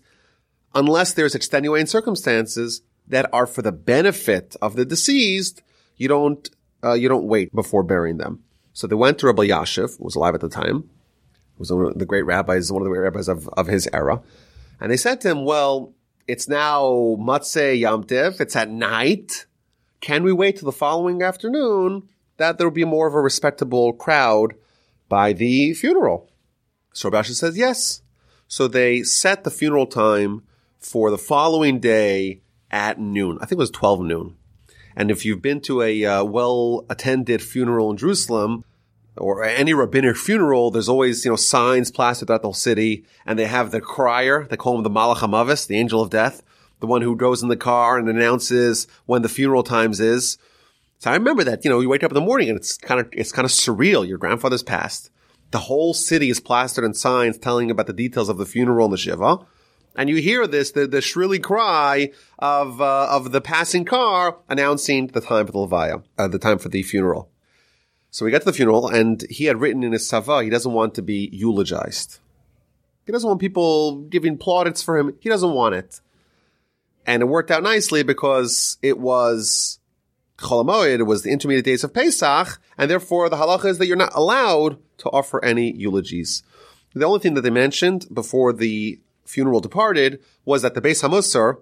unless 0.74 1.12
there's 1.12 1.34
extenuating 1.34 1.86
circumstances 1.86 2.82
that 3.08 3.28
are 3.32 3.46
for 3.46 3.62
the 3.62 3.72
benefit 3.72 4.56
of 4.60 4.74
the 4.74 4.84
deceased, 4.84 5.62
you 5.96 6.08
don't, 6.08 6.48
uh, 6.82 6.94
you 6.94 7.08
don't 7.08 7.26
wait 7.26 7.54
before 7.54 7.82
burying 7.82 8.16
them. 8.16 8.42
So 8.72 8.86
they 8.86 8.94
went 8.94 9.18
to 9.18 9.26
Rabbi 9.26 9.46
Elyashiv, 9.46 9.98
who 9.98 10.04
was 10.04 10.16
alive 10.16 10.34
at 10.34 10.40
the 10.40 10.48
time, 10.48 10.82
who 10.82 11.58
was 11.58 11.72
one 11.72 11.86
of 11.86 11.98
the 11.98 12.04
great 12.04 12.26
rabbis, 12.26 12.70
one 12.72 12.82
of 12.82 12.84
the 12.84 12.90
great 12.90 13.04
rabbis 13.04 13.28
of, 13.28 13.48
of 13.50 13.68
his 13.68 13.88
era. 13.92 14.20
And 14.80 14.90
they 14.90 14.96
said 14.96 15.20
to 15.22 15.30
him, 15.30 15.44
well, 15.44 15.94
it's 16.28 16.48
now 16.48 17.16
Matzeh 17.18 17.80
Yamtiv. 17.80 18.40
It's 18.40 18.56
at 18.56 18.70
night. 18.70 19.46
Can 20.00 20.22
we 20.22 20.32
wait 20.32 20.56
till 20.56 20.66
the 20.66 20.72
following 20.72 21.22
afternoon 21.22 22.08
that 22.36 22.58
there 22.58 22.66
will 22.66 22.74
be 22.74 22.84
more 22.84 23.06
of 23.06 23.14
a 23.14 23.20
respectable 23.20 23.92
crowd 23.92 24.54
by 25.08 25.32
the 25.32 25.72
funeral? 25.74 26.30
So 26.92 27.10
Rabbi 27.10 27.28
says 27.28 27.56
yes. 27.56 28.02
So 28.48 28.68
they 28.68 29.02
set 29.02 29.44
the 29.44 29.50
funeral 29.50 29.86
time 29.86 30.42
for 30.78 31.10
the 31.10 31.18
following 31.18 31.80
day 31.80 32.42
at 32.70 32.98
noon. 32.98 33.38
I 33.40 33.46
think 33.46 33.58
it 33.58 33.58
was 33.58 33.70
12 33.70 34.00
noon. 34.02 34.36
And 34.94 35.10
if 35.10 35.24
you've 35.24 35.42
been 35.42 35.60
to 35.62 35.82
a 35.82 36.04
uh, 36.04 36.24
well-attended 36.24 37.42
funeral 37.42 37.90
in 37.90 37.98
Jerusalem, 37.98 38.64
or 39.16 39.42
any 39.42 39.72
rabbinic 39.72 40.16
funeral, 40.16 40.70
there's 40.70 40.88
always, 40.88 41.24
you 41.24 41.30
know, 41.30 41.36
signs 41.36 41.90
plastered 41.90 42.28
throughout 42.28 42.42
the 42.42 42.48
whole 42.48 42.54
city, 42.54 43.04
and 43.24 43.38
they 43.38 43.46
have 43.46 43.70
the 43.70 43.80
crier, 43.80 44.46
they 44.48 44.56
call 44.56 44.76
him 44.76 44.82
the 44.82 44.90
Malach 44.90 45.18
HaMavis, 45.18 45.66
the 45.66 45.78
angel 45.78 46.00
of 46.00 46.10
death, 46.10 46.42
the 46.80 46.86
one 46.86 47.02
who 47.02 47.16
goes 47.16 47.42
in 47.42 47.48
the 47.48 47.56
car 47.56 47.98
and 47.98 48.08
announces 48.08 48.86
when 49.06 49.22
the 49.22 49.28
funeral 49.28 49.62
times 49.62 50.00
is. 50.00 50.38
So 50.98 51.10
I 51.10 51.14
remember 51.14 51.44
that, 51.44 51.64
you 51.64 51.70
know, 51.70 51.80
you 51.80 51.88
wake 51.88 52.02
up 52.02 52.10
in 52.10 52.14
the 52.14 52.20
morning 52.20 52.48
and 52.48 52.56
it's 52.56 52.76
kind 52.76 53.00
of, 53.00 53.08
it's 53.12 53.32
kind 53.32 53.44
of 53.44 53.50
surreal. 53.50 54.06
Your 54.06 54.18
grandfather's 54.18 54.62
passed. 54.62 55.10
The 55.50 55.58
whole 55.58 55.94
city 55.94 56.30
is 56.30 56.40
plastered 56.40 56.84
in 56.84 56.94
signs 56.94 57.38
telling 57.38 57.70
about 57.70 57.86
the 57.86 57.92
details 57.92 58.28
of 58.28 58.38
the 58.38 58.46
funeral 58.46 58.86
and 58.86 58.92
the 58.92 58.98
Shiva. 58.98 59.38
And 59.94 60.10
you 60.10 60.16
hear 60.16 60.46
this, 60.46 60.72
the, 60.72 60.86
the 60.86 61.00
shrilly 61.00 61.38
cry 61.38 62.10
of, 62.38 62.80
uh, 62.80 63.08
of 63.10 63.32
the 63.32 63.40
passing 63.40 63.84
car 63.84 64.38
announcing 64.48 65.06
the 65.08 65.20
time 65.20 65.46
for 65.46 65.52
the 65.52 65.58
Levaya, 65.58 66.02
uh, 66.18 66.28
the 66.28 66.38
time 66.38 66.58
for 66.58 66.68
the 66.68 66.82
funeral. 66.82 67.30
So 68.16 68.24
we 68.24 68.30
got 68.30 68.38
to 68.38 68.44
the 68.46 68.54
funeral 68.54 68.88
and 68.88 69.22
he 69.28 69.44
had 69.44 69.60
written 69.60 69.82
in 69.82 69.92
his 69.92 70.10
tzava, 70.10 70.42
he 70.42 70.48
doesn't 70.48 70.72
want 70.72 70.94
to 70.94 71.02
be 71.02 71.28
eulogized. 71.34 72.18
He 73.04 73.12
doesn't 73.12 73.28
want 73.28 73.42
people 73.42 73.96
giving 74.04 74.38
plaudits 74.38 74.82
for 74.82 74.96
him. 74.96 75.14
He 75.20 75.28
doesn't 75.28 75.52
want 75.52 75.74
it. 75.74 76.00
And 77.04 77.20
it 77.20 77.26
worked 77.26 77.50
out 77.50 77.62
nicely 77.62 78.02
because 78.02 78.78
it 78.80 78.98
was 78.98 79.80
Chol 80.38 80.64
Hamoed, 80.64 81.00
it 81.00 81.02
was 81.02 81.24
the 81.24 81.30
intermediate 81.30 81.66
days 81.66 81.84
of 81.84 81.92
Pesach, 81.92 82.58
and 82.78 82.90
therefore 82.90 83.28
the 83.28 83.36
halacha 83.36 83.66
is 83.66 83.76
that 83.76 83.86
you're 83.86 83.98
not 83.98 84.14
allowed 84.14 84.78
to 84.96 85.10
offer 85.10 85.44
any 85.44 85.70
eulogies. 85.72 86.42
The 86.94 87.04
only 87.04 87.20
thing 87.20 87.34
that 87.34 87.42
they 87.42 87.50
mentioned 87.50 88.06
before 88.10 88.54
the 88.54 88.98
funeral 89.26 89.60
departed 89.60 90.22
was 90.46 90.62
that 90.62 90.72
the 90.72 90.80
Beis 90.80 91.06
Hamusar, 91.06 91.58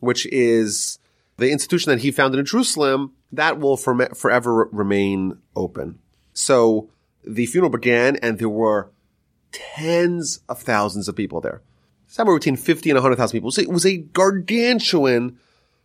which 0.00 0.24
is 0.32 0.98
the 1.38 1.50
institution 1.50 1.90
that 1.90 2.00
he 2.00 2.10
founded 2.10 2.40
in 2.40 2.46
Jerusalem, 2.46 3.14
that 3.32 3.58
will 3.58 3.76
for, 3.76 4.06
forever 4.14 4.68
remain 4.70 5.38
open. 5.56 5.98
So 6.34 6.90
the 7.24 7.46
funeral 7.46 7.70
began 7.70 8.16
and 8.16 8.38
there 8.38 8.48
were 8.48 8.90
tens 9.52 10.40
of 10.48 10.60
thousands 10.60 11.08
of 11.08 11.16
people 11.16 11.40
there. 11.40 11.62
Somewhere 12.06 12.36
between 12.36 12.56
50 12.56 12.90
and 12.90 12.96
100,000 12.96 13.36
people. 13.36 13.50
So 13.50 13.62
it 13.62 13.68
was 13.68 13.86
a 13.86 13.98
gargantuan 13.98 15.38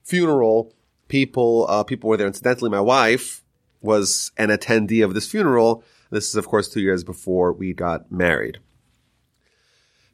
funeral. 0.04 0.74
People, 1.08 1.66
uh, 1.70 1.84
people 1.84 2.10
were 2.10 2.18
there. 2.18 2.28
Incidentally, 2.28 2.70
my 2.70 2.82
wife 2.82 3.44
was 3.82 4.32
an 4.38 4.50
attendee 4.50 5.04
of 5.04 5.14
this 5.14 5.30
funeral. 5.30 5.84
This 6.10 6.30
is, 6.30 6.36
of 6.36 6.48
course, 6.48 6.70
two 6.70 6.82
years 6.82 7.04
before 7.04 7.52
we 7.52 7.74
got 7.74 8.12
married. 8.12 8.60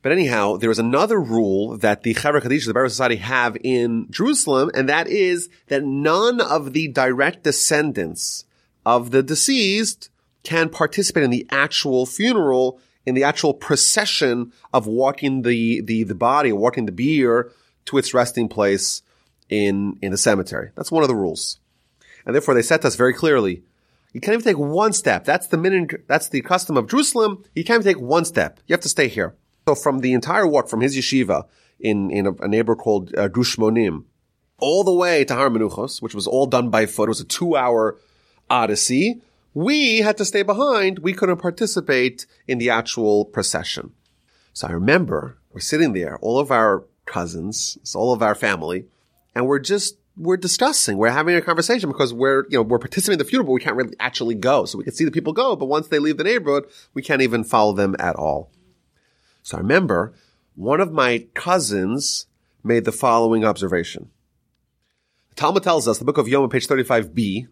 But 0.01 0.11
anyhow, 0.13 0.57
there 0.57 0.71
is 0.71 0.79
another 0.79 1.19
rule 1.19 1.77
that 1.77 2.03
the 2.03 2.13
Chevra 2.13 2.41
Kadisha, 2.41 2.67
the 2.67 2.73
Burial 2.73 2.89
Society, 2.89 3.17
have 3.17 3.57
in 3.63 4.07
Jerusalem, 4.09 4.71
and 4.73 4.87
that 4.87 5.07
is 5.07 5.49
that 5.67 5.83
none 5.83 6.39
of 6.39 6.73
the 6.73 6.87
direct 6.87 7.43
descendants 7.43 8.45
of 8.85 9.11
the 9.11 9.21
deceased 9.21 10.09
can 10.43 10.69
participate 10.69 11.23
in 11.23 11.31
the 11.31 11.45
actual 11.49 12.05
funeral, 12.05 12.79
in 13.05 13.13
the 13.13 13.25
actual 13.25 13.53
procession 13.53 14.53
of 14.73 14.87
walking 14.87 15.41
the, 15.41 15.81
the, 15.81 16.03
the 16.03 16.15
body, 16.15 16.53
walking 16.53 16.85
the 16.85 16.91
bier 16.93 17.51
to 17.85 17.97
its 17.97 18.13
resting 18.13 18.47
place 18.47 19.01
in, 19.49 19.97
in 20.01 20.11
the 20.11 20.17
cemetery. 20.17 20.71
That's 20.75 20.91
one 20.91 21.03
of 21.03 21.09
the 21.09 21.15
rules. 21.15 21.59
And 22.25 22.33
therefore 22.33 22.53
they 22.53 22.61
to 22.61 22.87
us 22.87 22.95
very 22.95 23.13
clearly, 23.13 23.63
you 24.13 24.21
can't 24.21 24.33
even 24.33 24.45
take 24.45 24.57
one 24.57 24.93
step. 24.93 25.25
That's 25.25 25.47
the 25.47 25.57
minute, 25.57 26.07
that's 26.07 26.29
the 26.29 26.41
custom 26.41 26.77
of 26.77 26.87
Jerusalem. 26.87 27.43
You 27.53 27.63
can't 27.63 27.83
even 27.83 27.93
take 27.93 28.01
one 28.01 28.25
step. 28.25 28.59
You 28.65 28.73
have 28.73 28.81
to 28.81 28.89
stay 28.89 29.07
here. 29.07 29.35
So 29.69 29.75
from 29.75 29.99
the 29.99 30.13
entire 30.13 30.47
walk 30.47 30.67
from 30.67 30.81
his 30.81 30.97
yeshiva 30.97 31.45
in, 31.79 32.09
in 32.09 32.25
a, 32.25 32.33
a 32.41 32.47
neighbor 32.47 32.75
called 32.75 33.15
uh, 33.15 33.29
Gushmonim, 33.29 34.05
all 34.57 34.83
the 34.83 34.91
way 34.91 35.23
to 35.23 35.35
Har 35.35 35.51
Menuchos, 35.51 36.01
which 36.01 36.15
was 36.15 36.25
all 36.25 36.47
done 36.47 36.71
by 36.71 36.87
foot. 36.87 37.03
It 37.03 37.09
was 37.09 37.19
a 37.19 37.25
two 37.25 37.55
hour 37.55 37.99
odyssey. 38.49 39.21
We 39.53 39.99
had 39.99 40.17
to 40.17 40.25
stay 40.25 40.41
behind. 40.41 40.97
We 40.97 41.13
couldn't 41.13 41.37
participate 41.37 42.25
in 42.47 42.57
the 42.57 42.71
actual 42.71 43.25
procession. 43.25 43.91
So 44.53 44.67
I 44.67 44.71
remember 44.71 45.37
we're 45.53 45.59
sitting 45.59 45.93
there, 45.93 46.17
all 46.17 46.39
of 46.39 46.49
our 46.49 46.85
cousins, 47.05 47.77
all 47.93 48.11
of 48.11 48.23
our 48.23 48.33
family, 48.33 48.87
and 49.35 49.45
we're 49.45 49.59
just 49.59 49.97
we're 50.17 50.37
discussing, 50.37 50.97
we're 50.97 51.11
having 51.11 51.35
a 51.35 51.41
conversation 51.41 51.91
because 51.91 52.11
we're, 52.11 52.45
you 52.49 52.57
know, 52.57 52.63
we're 52.63 52.79
participating 52.79 53.19
in 53.19 53.23
the 53.23 53.29
funeral, 53.29 53.45
but 53.45 53.53
we 53.53 53.61
can't 53.61 53.75
really 53.75 53.95
actually 53.99 54.33
go. 54.33 54.65
So 54.65 54.79
we 54.79 54.83
can 54.83 54.93
see 54.93 55.05
the 55.05 55.11
people 55.11 55.31
go, 55.31 55.55
but 55.55 55.67
once 55.67 55.89
they 55.89 55.99
leave 55.99 56.17
the 56.17 56.23
neighborhood, 56.23 56.65
we 56.95 57.03
can't 57.03 57.21
even 57.21 57.43
follow 57.43 57.73
them 57.73 57.95
at 57.99 58.15
all. 58.15 58.51
So 59.49 59.57
I 59.57 59.61
remember 59.61 60.13
one 60.53 60.79
of 60.79 60.91
my 60.91 61.25
cousins 61.33 62.27
made 62.63 62.85
the 62.85 62.91
following 62.91 63.43
observation. 63.43 64.11
The 65.29 65.37
Talmud 65.37 65.63
tells 65.63 65.87
us, 65.87 65.97
the 65.97 66.05
book 66.05 66.19
of 66.19 66.27
Yoma, 66.27 66.51
page 66.51 66.67
35b, 66.67 67.47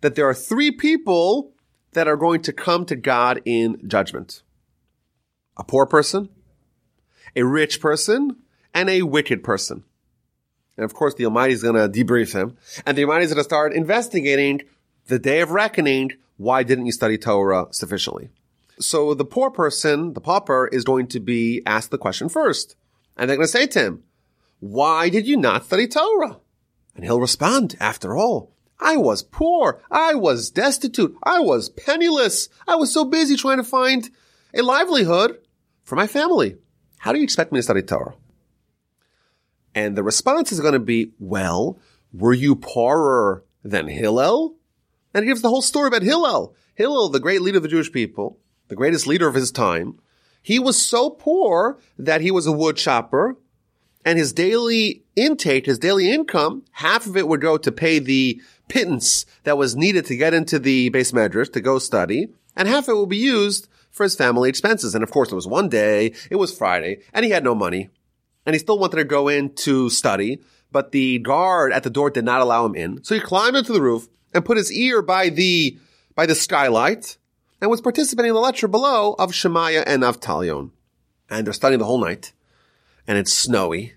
that 0.00 0.14
there 0.14 0.26
are 0.26 0.32
three 0.32 0.70
people 0.70 1.52
that 1.92 2.08
are 2.08 2.16
going 2.16 2.40
to 2.40 2.54
come 2.54 2.86
to 2.86 2.96
God 2.96 3.42
in 3.44 3.86
judgment. 3.86 4.44
A 5.58 5.64
poor 5.64 5.84
person, 5.84 6.30
a 7.34 7.42
rich 7.42 7.82
person, 7.82 8.36
and 8.72 8.88
a 8.88 9.02
wicked 9.02 9.44
person. 9.44 9.84
And 10.78 10.86
of 10.86 10.94
course, 10.94 11.12
the 11.16 11.26
Almighty 11.26 11.52
is 11.52 11.62
going 11.62 11.74
to 11.74 12.02
debrief 12.02 12.32
him, 12.32 12.56
and 12.86 12.96
the 12.96 13.04
Almighty 13.04 13.26
is 13.26 13.34
going 13.34 13.44
to 13.44 13.44
start 13.44 13.74
investigating 13.74 14.62
the 15.08 15.18
day 15.18 15.42
of 15.42 15.50
reckoning. 15.50 16.12
Why 16.38 16.62
didn't 16.62 16.86
you 16.86 16.92
study 16.92 17.18
Torah 17.18 17.66
sufficiently? 17.72 18.30
So 18.78 19.14
the 19.14 19.24
poor 19.24 19.50
person, 19.50 20.12
the 20.12 20.20
pauper, 20.20 20.68
is 20.68 20.84
going 20.84 21.06
to 21.08 21.20
be 21.20 21.62
asked 21.64 21.90
the 21.90 21.98
question 21.98 22.28
first. 22.28 22.76
And 23.16 23.28
they're 23.28 23.36
going 23.36 23.46
to 23.46 23.52
say 23.52 23.66
to 23.66 23.80
him, 23.80 24.02
why 24.60 25.08
did 25.08 25.26
you 25.26 25.36
not 25.36 25.64
study 25.64 25.86
Torah? 25.86 26.38
And 26.94 27.04
he'll 27.04 27.20
respond, 27.20 27.76
after 27.80 28.16
all, 28.16 28.54
I 28.78 28.96
was 28.96 29.22
poor. 29.22 29.82
I 29.90 30.14
was 30.14 30.50
destitute. 30.50 31.16
I 31.22 31.40
was 31.40 31.70
penniless. 31.70 32.48
I 32.66 32.76
was 32.76 32.92
so 32.92 33.04
busy 33.04 33.36
trying 33.36 33.58
to 33.58 33.64
find 33.64 34.10
a 34.54 34.62
livelihood 34.62 35.38
for 35.82 35.96
my 35.96 36.06
family. 36.06 36.56
How 36.98 37.12
do 37.12 37.18
you 37.18 37.24
expect 37.24 37.52
me 37.52 37.58
to 37.58 37.62
study 37.62 37.82
Torah? 37.82 38.14
And 39.74 39.96
the 39.96 40.02
response 40.02 40.52
is 40.52 40.60
going 40.60 40.72
to 40.72 40.78
be, 40.78 41.12
well, 41.18 41.78
were 42.12 42.32
you 42.32 42.56
poorer 42.56 43.44
than 43.62 43.88
Hillel? 43.88 44.56
And 45.12 45.24
he 45.24 45.28
gives 45.28 45.42
the 45.42 45.50
whole 45.50 45.62
story 45.62 45.88
about 45.88 46.02
Hillel. 46.02 46.54
Hillel, 46.74 47.10
the 47.10 47.20
great 47.20 47.42
leader 47.42 47.58
of 47.58 47.62
the 47.62 47.68
Jewish 47.68 47.92
people, 47.92 48.38
the 48.68 48.76
greatest 48.76 49.06
leader 49.06 49.28
of 49.28 49.34
his 49.34 49.50
time, 49.50 49.98
he 50.42 50.58
was 50.58 50.78
so 50.78 51.10
poor 51.10 51.78
that 51.98 52.20
he 52.20 52.30
was 52.30 52.46
a 52.46 52.52
wood 52.52 52.76
chopper 52.76 53.36
and 54.06 54.20
his 54.20 54.32
daily 54.32 55.02
intake, 55.16 55.66
his 55.66 55.80
daily 55.80 56.12
income, 56.12 56.62
half 56.70 57.06
of 57.06 57.16
it 57.16 57.26
would 57.26 57.40
go 57.40 57.58
to 57.58 57.72
pay 57.72 57.98
the 57.98 58.40
pittance 58.68 59.26
that 59.42 59.58
was 59.58 59.74
needed 59.74 60.06
to 60.06 60.16
get 60.16 60.32
into 60.32 60.60
the 60.60 60.90
beis 60.90 61.12
medrash 61.12 61.52
to 61.52 61.60
go 61.60 61.80
study, 61.80 62.28
and 62.54 62.68
half 62.68 62.84
of 62.84 62.90
it 62.90 62.98
would 63.00 63.08
be 63.08 63.16
used 63.16 63.66
for 63.90 64.04
his 64.04 64.14
family 64.14 64.48
expenses. 64.48 64.94
And 64.94 65.02
of 65.02 65.10
course, 65.10 65.32
it 65.32 65.34
was 65.34 65.48
one 65.48 65.68
day, 65.68 66.14
it 66.30 66.36
was 66.36 66.56
Friday, 66.56 67.00
and 67.12 67.24
he 67.24 67.32
had 67.32 67.42
no 67.42 67.56
money, 67.56 67.90
and 68.46 68.54
he 68.54 68.60
still 68.60 68.78
wanted 68.78 68.98
to 68.98 69.04
go 69.04 69.26
in 69.26 69.52
to 69.56 69.90
study, 69.90 70.38
but 70.70 70.92
the 70.92 71.18
guard 71.18 71.72
at 71.72 71.82
the 71.82 71.90
door 71.90 72.08
did 72.08 72.24
not 72.24 72.40
allow 72.40 72.64
him 72.64 72.76
in. 72.76 73.02
So 73.02 73.16
he 73.16 73.20
climbed 73.20 73.56
into 73.56 73.72
the 73.72 73.82
roof 73.82 74.06
and 74.32 74.44
put 74.44 74.56
his 74.56 74.72
ear 74.72 75.02
by 75.02 75.30
the, 75.30 75.78
by 76.14 76.26
the 76.26 76.36
skylight 76.36 77.18
and 77.60 77.70
was 77.70 77.80
participating 77.80 78.30
in 78.30 78.34
the 78.34 78.40
lecture 78.40 78.68
below 78.68 79.14
of 79.18 79.34
Shemaiah 79.34 79.84
and 79.86 80.02
Avtalion. 80.02 80.70
And 81.30 81.46
they're 81.46 81.54
studying 81.54 81.78
the 81.78 81.86
whole 81.86 82.00
night. 82.00 82.32
And 83.06 83.18
it's 83.18 83.32
snowy. 83.32 83.94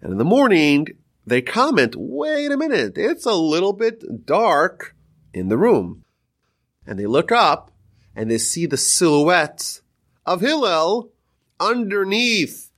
And 0.00 0.12
in 0.12 0.18
the 0.18 0.24
morning, 0.24 0.88
they 1.26 1.42
comment, 1.42 1.94
wait 1.96 2.50
a 2.50 2.56
minute, 2.56 2.94
it's 2.96 3.26
a 3.26 3.34
little 3.34 3.72
bit 3.72 4.26
dark 4.26 4.94
in 5.32 5.48
the 5.48 5.58
room. 5.58 6.04
And 6.86 6.98
they 6.98 7.06
look 7.06 7.30
up 7.30 7.70
and 8.16 8.30
they 8.30 8.38
see 8.38 8.66
the 8.66 8.76
silhouette 8.76 9.80
of 10.26 10.40
Hillel 10.40 11.12
underneath 11.58 12.70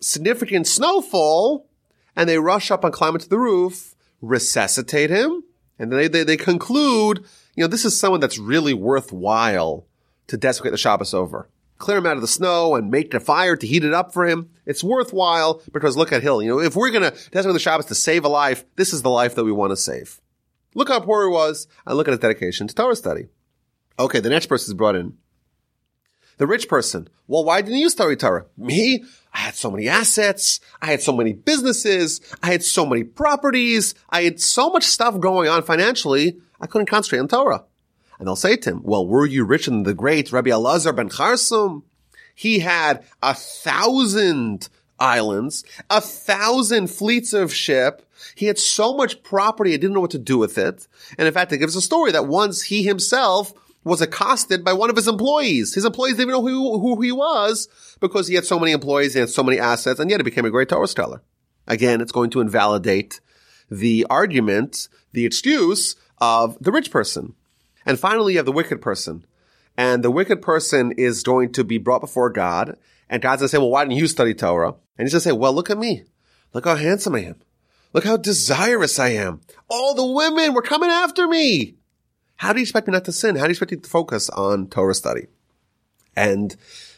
significant 0.00 0.66
snowfall. 0.66 1.68
And 2.16 2.28
they 2.28 2.38
rush 2.38 2.70
up 2.70 2.84
and 2.84 2.92
climb 2.92 3.14
into 3.14 3.28
the 3.28 3.38
roof, 3.38 3.94
resuscitate 4.20 5.10
him. 5.10 5.44
And 5.78 5.92
they, 5.92 6.06
they, 6.06 6.22
they 6.22 6.36
conclude 6.36 7.24
you 7.54 7.62
know, 7.62 7.68
this 7.68 7.84
is 7.84 7.98
someone 7.98 8.20
that's 8.20 8.38
really 8.38 8.74
worthwhile 8.74 9.86
to 10.26 10.36
desecrate 10.36 10.72
the 10.72 10.78
Shabbos 10.78 11.14
over. 11.14 11.48
Clear 11.78 11.98
him 11.98 12.06
out 12.06 12.16
of 12.16 12.22
the 12.22 12.28
snow 12.28 12.76
and 12.76 12.90
make 12.90 13.12
a 13.14 13.20
fire 13.20 13.56
to 13.56 13.66
heat 13.66 13.84
it 13.84 13.92
up 13.92 14.12
for 14.12 14.26
him. 14.26 14.50
It's 14.64 14.84
worthwhile 14.84 15.60
because 15.72 15.96
look 15.96 16.12
at 16.12 16.22
Hill. 16.22 16.42
You 16.42 16.48
know, 16.50 16.60
if 16.60 16.76
we're 16.76 16.90
going 16.90 17.02
to 17.02 17.10
desecrate 17.30 17.52
the 17.52 17.58
Shabbos 17.58 17.86
to 17.86 17.94
save 17.94 18.24
a 18.24 18.28
life, 18.28 18.64
this 18.76 18.92
is 18.92 19.02
the 19.02 19.10
life 19.10 19.34
that 19.34 19.44
we 19.44 19.52
want 19.52 19.72
to 19.72 19.76
save. 19.76 20.20
Look 20.74 20.88
how 20.88 21.00
poor 21.00 21.28
he 21.28 21.32
was 21.32 21.68
and 21.86 21.96
look 21.96 22.08
at 22.08 22.12
his 22.12 22.20
dedication 22.20 22.66
to 22.68 22.74
Torah 22.74 22.96
study. 22.96 23.26
Okay, 23.98 24.20
the 24.20 24.30
next 24.30 24.46
person 24.46 24.72
is 24.72 24.76
brought 24.76 24.96
in. 24.96 25.16
The 26.36 26.46
rich 26.46 26.68
person. 26.68 27.08
Well, 27.28 27.44
why 27.44 27.62
didn't 27.62 27.78
you 27.78 27.88
study 27.88 28.16
Torah? 28.16 28.46
Me? 28.56 29.04
I 29.32 29.38
had 29.38 29.54
so 29.54 29.70
many 29.70 29.88
assets. 29.88 30.60
I 30.82 30.86
had 30.86 31.00
so 31.00 31.12
many 31.12 31.32
businesses. 31.32 32.20
I 32.42 32.50
had 32.50 32.64
so 32.64 32.84
many 32.84 33.04
properties. 33.04 33.94
I 34.10 34.22
had 34.22 34.40
so 34.40 34.70
much 34.70 34.84
stuff 34.84 35.20
going 35.20 35.48
on 35.48 35.62
financially. 35.62 36.40
I 36.60 36.66
couldn't 36.66 36.86
concentrate 36.86 37.18
on 37.20 37.28
Torah. 37.28 37.64
And 38.18 38.26
they'll 38.26 38.36
say 38.36 38.56
to 38.56 38.70
him, 38.70 38.82
well, 38.84 39.06
were 39.06 39.26
you 39.26 39.44
richer 39.44 39.70
than 39.70 39.82
the 39.82 39.94
great 39.94 40.32
Rabbi 40.32 40.50
Elazar 40.50 40.94
ben 40.94 41.08
Charsum? 41.08 41.82
He 42.34 42.60
had 42.60 43.04
a 43.22 43.34
thousand 43.34 44.68
islands, 44.98 45.64
a 45.90 46.00
thousand 46.00 46.88
fleets 46.88 47.32
of 47.32 47.52
ship. 47.52 48.08
He 48.34 48.46
had 48.46 48.58
so 48.58 48.96
much 48.96 49.22
property, 49.22 49.72
he 49.72 49.78
didn't 49.78 49.94
know 49.94 50.00
what 50.00 50.12
to 50.12 50.18
do 50.18 50.38
with 50.38 50.58
it. 50.58 50.86
And 51.18 51.26
in 51.26 51.34
fact, 51.34 51.52
it 51.52 51.58
gives 51.58 51.76
a 51.76 51.80
story 51.80 52.12
that 52.12 52.26
once 52.26 52.62
he 52.62 52.82
himself 52.82 53.52
was 53.84 54.00
accosted 54.00 54.64
by 54.64 54.72
one 54.72 54.90
of 54.90 54.96
his 54.96 55.06
employees. 55.06 55.74
His 55.74 55.84
employees 55.84 56.14
didn't 56.14 56.30
even 56.30 56.40
know 56.40 56.48
who, 56.48 56.78
who 56.78 57.02
he 57.02 57.12
was 57.12 57.68
because 58.00 58.26
he 58.26 58.34
had 58.34 58.46
so 58.46 58.58
many 58.58 58.72
employees, 58.72 59.14
had 59.14 59.28
so 59.28 59.42
many 59.42 59.58
assets, 59.58 60.00
and 60.00 60.10
yet 60.10 60.20
he 60.20 60.24
became 60.24 60.46
a 60.46 60.50
great 60.50 60.70
Torah 60.70 60.88
scholar. 60.88 61.22
Again, 61.66 62.00
it's 62.00 62.12
going 62.12 62.30
to 62.30 62.40
invalidate 62.40 63.20
the 63.70 64.06
argument, 64.08 64.88
the 65.12 65.26
excuse 65.26 65.96
of 66.18 66.56
the 66.60 66.72
rich 66.72 66.90
person. 66.90 67.34
And 67.86 67.98
finally, 67.98 68.34
you 68.34 68.38
have 68.38 68.46
the 68.46 68.52
wicked 68.52 68.80
person. 68.80 69.24
And 69.76 70.02
the 70.02 70.10
wicked 70.10 70.40
person 70.40 70.92
is 70.92 71.22
going 71.22 71.52
to 71.52 71.64
be 71.64 71.78
brought 71.78 72.00
before 72.00 72.30
God. 72.30 72.76
And 73.10 73.20
God's 73.20 73.40
going 73.40 73.46
to 73.46 73.48
say, 73.50 73.58
well, 73.58 73.70
why 73.70 73.84
didn't 73.84 73.98
you 73.98 74.06
study 74.06 74.34
Torah? 74.34 74.74
And 74.96 75.06
he's 75.06 75.12
going 75.12 75.20
to 75.20 75.28
say, 75.28 75.32
well, 75.32 75.52
look 75.52 75.70
at 75.70 75.78
me. 75.78 76.04
Look 76.52 76.64
how 76.64 76.76
handsome 76.76 77.16
I 77.16 77.24
am. 77.24 77.36
Look 77.92 78.04
how 78.04 78.16
desirous 78.16 78.98
I 78.98 79.10
am. 79.10 79.40
All 79.68 79.94
the 79.94 80.06
women 80.06 80.54
were 80.54 80.62
coming 80.62 80.90
after 80.90 81.28
me. 81.28 81.76
How 82.36 82.52
do 82.52 82.58
you 82.58 82.62
expect 82.62 82.86
me 82.86 82.92
not 82.92 83.04
to 83.04 83.12
sin? 83.12 83.36
How 83.36 83.42
do 83.42 83.48
you 83.48 83.52
expect 83.52 83.72
me 83.72 83.78
to 83.78 83.88
focus 83.88 84.30
on 84.30 84.68
Torah 84.68 84.94
study? 84.94 85.26
And 86.16 86.56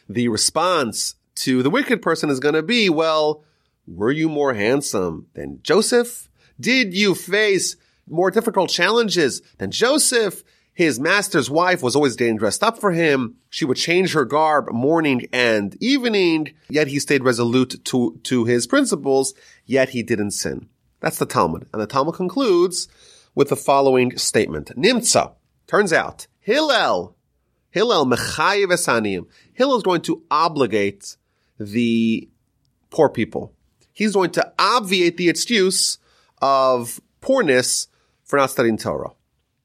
the 0.09 0.29
response 0.29 1.17
to 1.37 1.63
the 1.63 1.71
wicked 1.71 2.01
person 2.01 2.31
is 2.31 2.41
going 2.41 2.55
to 2.55 2.63
be, 2.63 2.89
well, 2.89 3.45
were 3.87 4.11
you 4.11 4.29
more 4.29 4.55
handsome 4.55 5.27
than 5.35 5.61
Joseph? 5.63 6.29
Did 6.59 6.95
you 6.95 7.15
face 7.15 7.77
more 8.09 8.31
difficult 8.31 8.71
challenges 8.71 9.43
than 9.59 9.71
Joseph? 9.71 10.43
His 10.73 11.01
master's 11.01 11.51
wife 11.51 11.83
was 11.83 11.97
always 11.97 12.17
getting 12.17 12.37
dressed 12.37 12.63
up 12.63 12.79
for 12.79 12.93
him. 12.93 13.37
She 13.49 13.65
would 13.65 13.79
change 13.79 14.13
her 14.13 14.27
garb 14.27 14.71
morning 14.71 15.27
and 15.33 15.75
evening, 15.81 16.53
yet 16.69 16.89
he 16.89 16.99
stayed 16.99 17.25
resolute 17.25 17.83
to, 17.87 18.21
to 18.25 18.45
his 18.45 18.67
principles, 18.67 19.33
yet 19.65 19.89
he 19.89 20.03
didn't 20.03 20.33
sin. 20.33 20.69
That's 21.01 21.19
the 21.19 21.25
Talmud. 21.25 21.67
And 21.73 21.81
the 21.81 21.87
Talmud 21.87 22.15
concludes 22.15 22.89
with 23.35 23.49
the 23.49 23.57
following 23.57 24.19
statement. 24.19 24.71
Nimtza. 24.77 25.33
Turns 25.67 25.93
out, 25.93 26.27
Hillel, 26.41 27.17
Hillel 27.71 28.07
mechayev 28.07 28.69
esaniyim. 28.69 29.27
Hillel 29.55 29.79
is 29.79 29.83
going 29.83 30.03
to 30.03 30.23
obligate 30.31 31.17
the 31.59 32.29
poor 32.91 33.09
people. 33.09 33.55
He's 33.93 34.13
going 34.13 34.31
to 34.33 34.53
obviate 34.59 35.17
the 35.17 35.29
excuse 35.29 35.99
of 36.43 37.01
poorness 37.21 37.89
for 38.27 38.37
not 38.37 38.51
studying 38.51 38.77
Torah. 38.77 39.13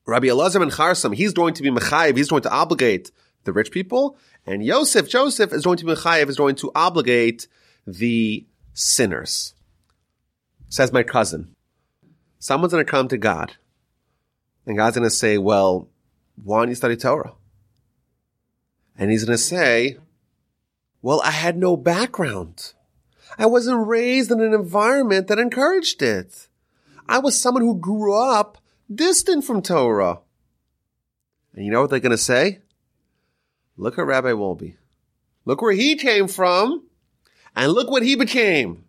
Rabbi 0.05 0.27
Elazar 0.27 0.59
ben 0.59 0.69
Charsam, 0.69 1.13
he's 1.13 1.33
going 1.33 1.53
to 1.55 1.63
be 1.63 1.69
Mechayev, 1.69 2.15
he's 2.15 2.29
going 2.29 2.43
to 2.43 2.51
obligate 2.51 3.11
the 3.43 3.51
rich 3.51 3.71
people, 3.71 4.17
and 4.45 4.63
Yosef, 4.63 5.09
Joseph, 5.09 5.51
is 5.51 5.65
going 5.65 5.77
to 5.77 5.85
be 5.85 5.91
Mechayev, 5.91 6.29
is 6.29 6.37
going 6.37 6.55
to 6.55 6.71
obligate 6.75 7.47
the 7.85 8.45
sinners. 8.73 9.53
Says 10.69 10.93
my 10.93 11.03
cousin, 11.03 11.53
someone's 12.39 12.71
going 12.71 12.85
to 12.85 12.89
come 12.89 13.07
to 13.09 13.17
God, 13.17 13.57
and 14.65 14.77
God's 14.77 14.95
going 14.95 15.09
to 15.09 15.15
say, 15.15 15.37
well, 15.37 15.89
why 16.41 16.59
don't 16.59 16.69
you 16.69 16.75
study 16.75 16.95
Torah? 16.95 17.33
And 18.97 19.11
he's 19.11 19.25
going 19.25 19.37
to 19.37 19.43
say, 19.43 19.97
well, 21.01 21.21
I 21.25 21.31
had 21.31 21.57
no 21.57 21.75
background. 21.75 22.73
I 23.37 23.47
wasn't 23.47 23.87
raised 23.87 24.31
in 24.31 24.39
an 24.39 24.53
environment 24.53 25.27
that 25.27 25.39
encouraged 25.39 26.01
it. 26.01 26.47
I 27.11 27.19
was 27.19 27.37
someone 27.37 27.63
who 27.63 27.77
grew 27.77 28.17
up 28.17 28.57
distant 28.93 29.43
from 29.43 29.61
Torah. 29.61 30.19
And 31.53 31.65
you 31.65 31.69
know 31.69 31.81
what 31.81 31.89
they're 31.89 31.99
going 31.99 32.11
to 32.11 32.17
say? 32.17 32.59
Look 33.75 33.99
at 33.99 34.05
Rabbi 34.05 34.31
Wolbe. 34.31 34.77
Look 35.43 35.61
where 35.61 35.73
he 35.73 35.95
came 35.95 36.29
from 36.29 36.83
and 37.53 37.73
look 37.73 37.91
what 37.91 38.03
he 38.03 38.15
became. 38.15 38.85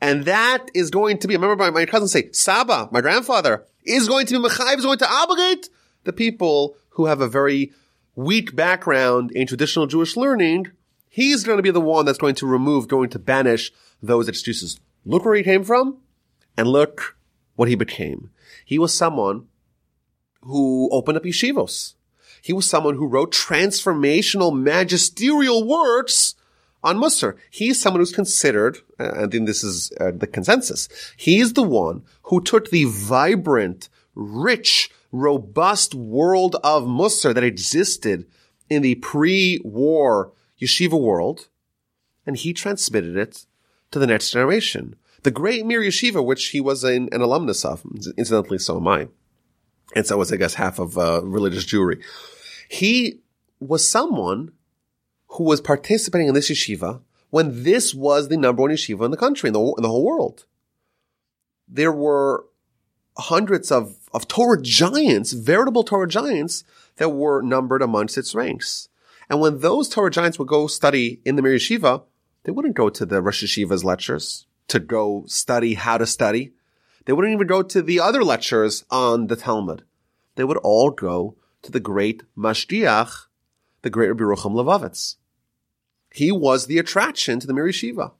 And 0.00 0.24
that 0.24 0.70
is 0.72 0.88
going 0.88 1.18
to 1.18 1.28
be, 1.28 1.36
remember 1.36 1.56
my, 1.56 1.68
my 1.68 1.84
cousin 1.84 2.08
say, 2.08 2.32
Saba, 2.32 2.88
my 2.90 3.02
grandfather, 3.02 3.66
is 3.84 4.08
going 4.08 4.24
to 4.26 4.40
be 4.40 4.48
Mechayiv, 4.48 4.78
is 4.78 4.86
going 4.86 4.98
to 5.00 5.12
obligate 5.12 5.68
the 6.04 6.12
people 6.14 6.74
who 6.92 7.04
have 7.04 7.20
a 7.20 7.28
very 7.28 7.72
weak 8.14 8.56
background 8.56 9.30
in 9.32 9.46
traditional 9.46 9.86
Jewish 9.86 10.16
learning. 10.16 10.70
He's 11.10 11.44
going 11.44 11.58
to 11.58 11.62
be 11.62 11.70
the 11.70 11.82
one 11.82 12.06
that's 12.06 12.16
going 12.16 12.36
to 12.36 12.46
remove, 12.46 12.88
going 12.88 13.10
to 13.10 13.18
banish 13.18 13.72
those 14.02 14.26
excuses. 14.26 14.80
Look 15.04 15.26
where 15.26 15.34
he 15.34 15.42
came 15.42 15.64
from 15.64 15.98
and 16.56 16.66
look 16.66 17.17
what 17.58 17.68
he 17.68 17.74
became. 17.74 18.30
He 18.64 18.78
was 18.78 18.94
someone 18.94 19.48
who 20.42 20.88
opened 20.92 21.18
up 21.18 21.24
yeshivos. 21.24 21.94
He 22.40 22.52
was 22.52 22.70
someone 22.70 22.94
who 22.94 23.08
wrote 23.08 23.32
transformational 23.32 24.56
magisterial 24.56 25.66
works 25.66 26.36
on 26.84 26.98
Musar. 26.98 27.34
He's 27.50 27.80
someone 27.82 28.00
who's 28.00 28.14
considered, 28.14 28.78
uh, 29.00 29.26
think 29.26 29.48
this 29.48 29.64
is 29.64 29.90
uh, 30.00 30.12
the 30.14 30.28
consensus, 30.28 30.88
he's 31.16 31.54
the 31.54 31.64
one 31.64 32.04
who 32.22 32.40
took 32.40 32.70
the 32.70 32.84
vibrant, 32.84 33.88
rich, 34.14 34.88
robust 35.10 35.96
world 35.96 36.54
of 36.62 36.84
Musar 36.84 37.34
that 37.34 37.42
existed 37.42 38.24
in 38.70 38.82
the 38.82 38.94
pre-war 38.96 40.32
yeshiva 40.60 41.00
world, 41.00 41.48
and 42.24 42.36
he 42.36 42.52
transmitted 42.52 43.16
it 43.16 43.46
to 43.90 43.98
the 43.98 44.06
next 44.06 44.30
generation 44.30 44.94
the 45.22 45.30
great 45.30 45.66
Mir 45.66 45.80
Yeshiva, 45.80 46.24
which 46.24 46.48
he 46.48 46.60
was 46.60 46.84
an, 46.84 47.08
an 47.12 47.20
alumnus 47.20 47.64
of. 47.64 47.84
Incidentally, 48.16 48.58
so 48.58 48.76
am 48.76 48.88
I. 48.88 49.08
And 49.94 50.06
so 50.06 50.16
was, 50.16 50.32
I 50.32 50.36
guess, 50.36 50.54
half 50.54 50.78
of 50.78 50.98
uh, 50.98 51.22
religious 51.24 51.64
Jewry. 51.64 52.02
He 52.68 53.20
was 53.58 53.88
someone 53.88 54.52
who 55.28 55.44
was 55.44 55.60
participating 55.60 56.28
in 56.28 56.34
this 56.34 56.50
yeshiva 56.50 57.00
when 57.30 57.64
this 57.64 57.94
was 57.94 58.28
the 58.28 58.36
number 58.36 58.62
one 58.62 58.70
yeshiva 58.70 59.04
in 59.04 59.10
the 59.10 59.16
country, 59.16 59.48
in 59.48 59.54
the, 59.54 59.60
in 59.60 59.82
the 59.82 59.88
whole 59.88 60.04
world. 60.04 60.46
There 61.66 61.92
were 61.92 62.46
hundreds 63.16 63.70
of, 63.70 63.96
of 64.14 64.28
Torah 64.28 64.60
giants, 64.62 65.32
veritable 65.32 65.82
Torah 65.82 66.08
giants, 66.08 66.64
that 66.96 67.10
were 67.10 67.42
numbered 67.42 67.82
amongst 67.82 68.16
its 68.16 68.34
ranks. 68.34 68.88
And 69.28 69.40
when 69.40 69.60
those 69.60 69.88
Torah 69.88 70.10
giants 70.10 70.38
would 70.38 70.48
go 70.48 70.66
study 70.66 71.20
in 71.24 71.36
the 71.36 71.42
Mir 71.42 71.56
Yeshiva, 71.56 72.02
they 72.44 72.52
wouldn't 72.52 72.76
go 72.76 72.88
to 72.88 73.04
the 73.04 73.20
Rosh 73.20 73.44
Yeshiva's 73.44 73.84
lectures 73.84 74.46
to 74.68 74.78
go 74.78 75.24
study 75.26 75.74
how 75.74 75.98
to 75.98 76.06
study. 76.06 76.52
They 77.04 77.12
wouldn't 77.12 77.32
even 77.32 77.46
go 77.46 77.62
to 77.62 77.82
the 77.82 78.00
other 78.00 78.22
lectures 78.22 78.84
on 78.90 79.26
the 79.26 79.36
Talmud. 79.36 79.82
They 80.36 80.44
would 80.44 80.58
all 80.58 80.90
go 80.90 81.36
to 81.62 81.72
the 81.72 81.80
great 81.80 82.22
Mashgiach, 82.36 83.26
the 83.82 83.90
great 83.90 84.08
Rabbi 84.08 84.24
Rucham 84.24 84.52
Levovitz. 84.52 85.16
He 86.12 86.30
was 86.30 86.66
the 86.66 86.78
attraction 86.78 87.40
to 87.40 87.46
the 87.46 87.54
Mir 87.54 87.68
Yeshiva. 87.68 88.12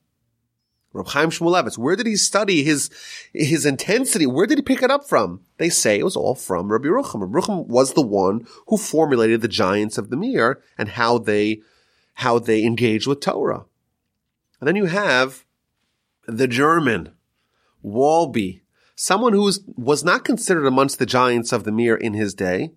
Reb 0.93 1.09
Chaim 1.09 1.31
Shmulevitz, 1.31 1.77
where 1.77 1.97
did 1.97 2.07
he 2.07 2.17
study 2.17 2.65
his, 2.65 2.91
his 3.33 3.67
intensity? 3.67 4.27
Where 4.27 4.47
did 4.47 4.59
he 4.59 4.63
pick 4.63 4.83
it 4.83 4.91
up 4.91 5.07
from? 5.07 5.43
They 5.59 5.69
say 5.69 5.99
it 5.99 6.05
was 6.05 6.17
all 6.17 6.35
from 6.35 6.73
Rabbi 6.73 6.89
Rucham. 6.89 7.21
Rabbi 7.21 7.39
Rucham 7.39 7.67
was 7.67 7.93
the 7.93 8.03
one 8.03 8.47
who 8.69 8.79
formulated 8.79 9.43
the 9.43 9.49
giants 9.49 9.99
of 9.99 10.09
the 10.09 10.17
Mir 10.17 10.63
and 10.79 10.91
how 10.91 11.19
they, 11.19 11.61
how 12.15 12.39
they 12.39 12.65
engage 12.65 13.07
with 13.07 13.21
Torah. 13.21 13.67
And 14.61 14.67
then 14.67 14.77
you 14.77 14.87
have 14.87 15.45
the 16.29 16.47
German, 16.47 17.15
Wolbe, 17.83 18.61
someone 18.95 19.33
who 19.33 19.51
was 19.77 20.05
not 20.05 20.25
considered 20.25 20.67
amongst 20.67 20.99
the 20.99 21.07
giants 21.07 21.53
of 21.53 21.65
the 21.65 21.73
Mir 21.73 21.97
in 21.97 22.13
his 22.13 22.35
day, 22.35 22.73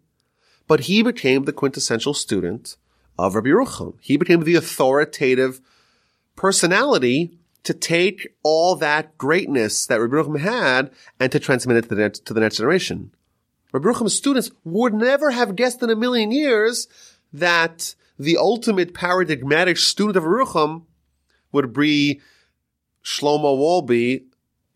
but 0.67 0.81
he 0.81 1.03
became 1.03 1.43
the 1.43 1.53
quintessential 1.53 2.13
student 2.13 2.77
of 3.19 3.35
Rabbi 3.35 3.49
Yerucham. 3.49 3.95
He 4.01 4.15
became 4.15 4.43
the 4.43 4.55
authoritative 4.55 5.59
personality 6.35 7.37
to 7.63 7.73
take 7.73 8.33
all 8.41 8.75
that 8.77 9.17
greatness 9.17 9.85
that 9.85 9.99
Rabbi 9.99 10.15
Yerucham 10.15 10.39
had 10.39 10.91
and 11.19 11.31
to 11.31 11.39
transmit 11.39 11.77
it 11.77 11.81
to 11.83 11.89
the 11.89 12.01
next, 12.01 12.25
to 12.25 12.33
the 12.33 12.39
next 12.39 12.57
generation. 12.57 13.11
Rabbi 13.73 13.89
Yerucham's 13.89 14.15
students 14.15 14.49
would 14.63 14.93
never 14.93 15.31
have 15.31 15.57
guessed 15.57 15.83
in 15.83 15.89
a 15.89 15.95
million 15.95 16.31
years 16.31 16.87
that 17.33 17.95
the 18.17 18.37
ultimate 18.37 18.93
paradigmatic 18.93 19.77
student 19.77 20.15
of 20.15 20.23
Yerucham 20.23 20.83
would 21.51 21.73
be 21.73 22.21
Shlomo 23.03 23.57
Wolbe, 23.57 24.23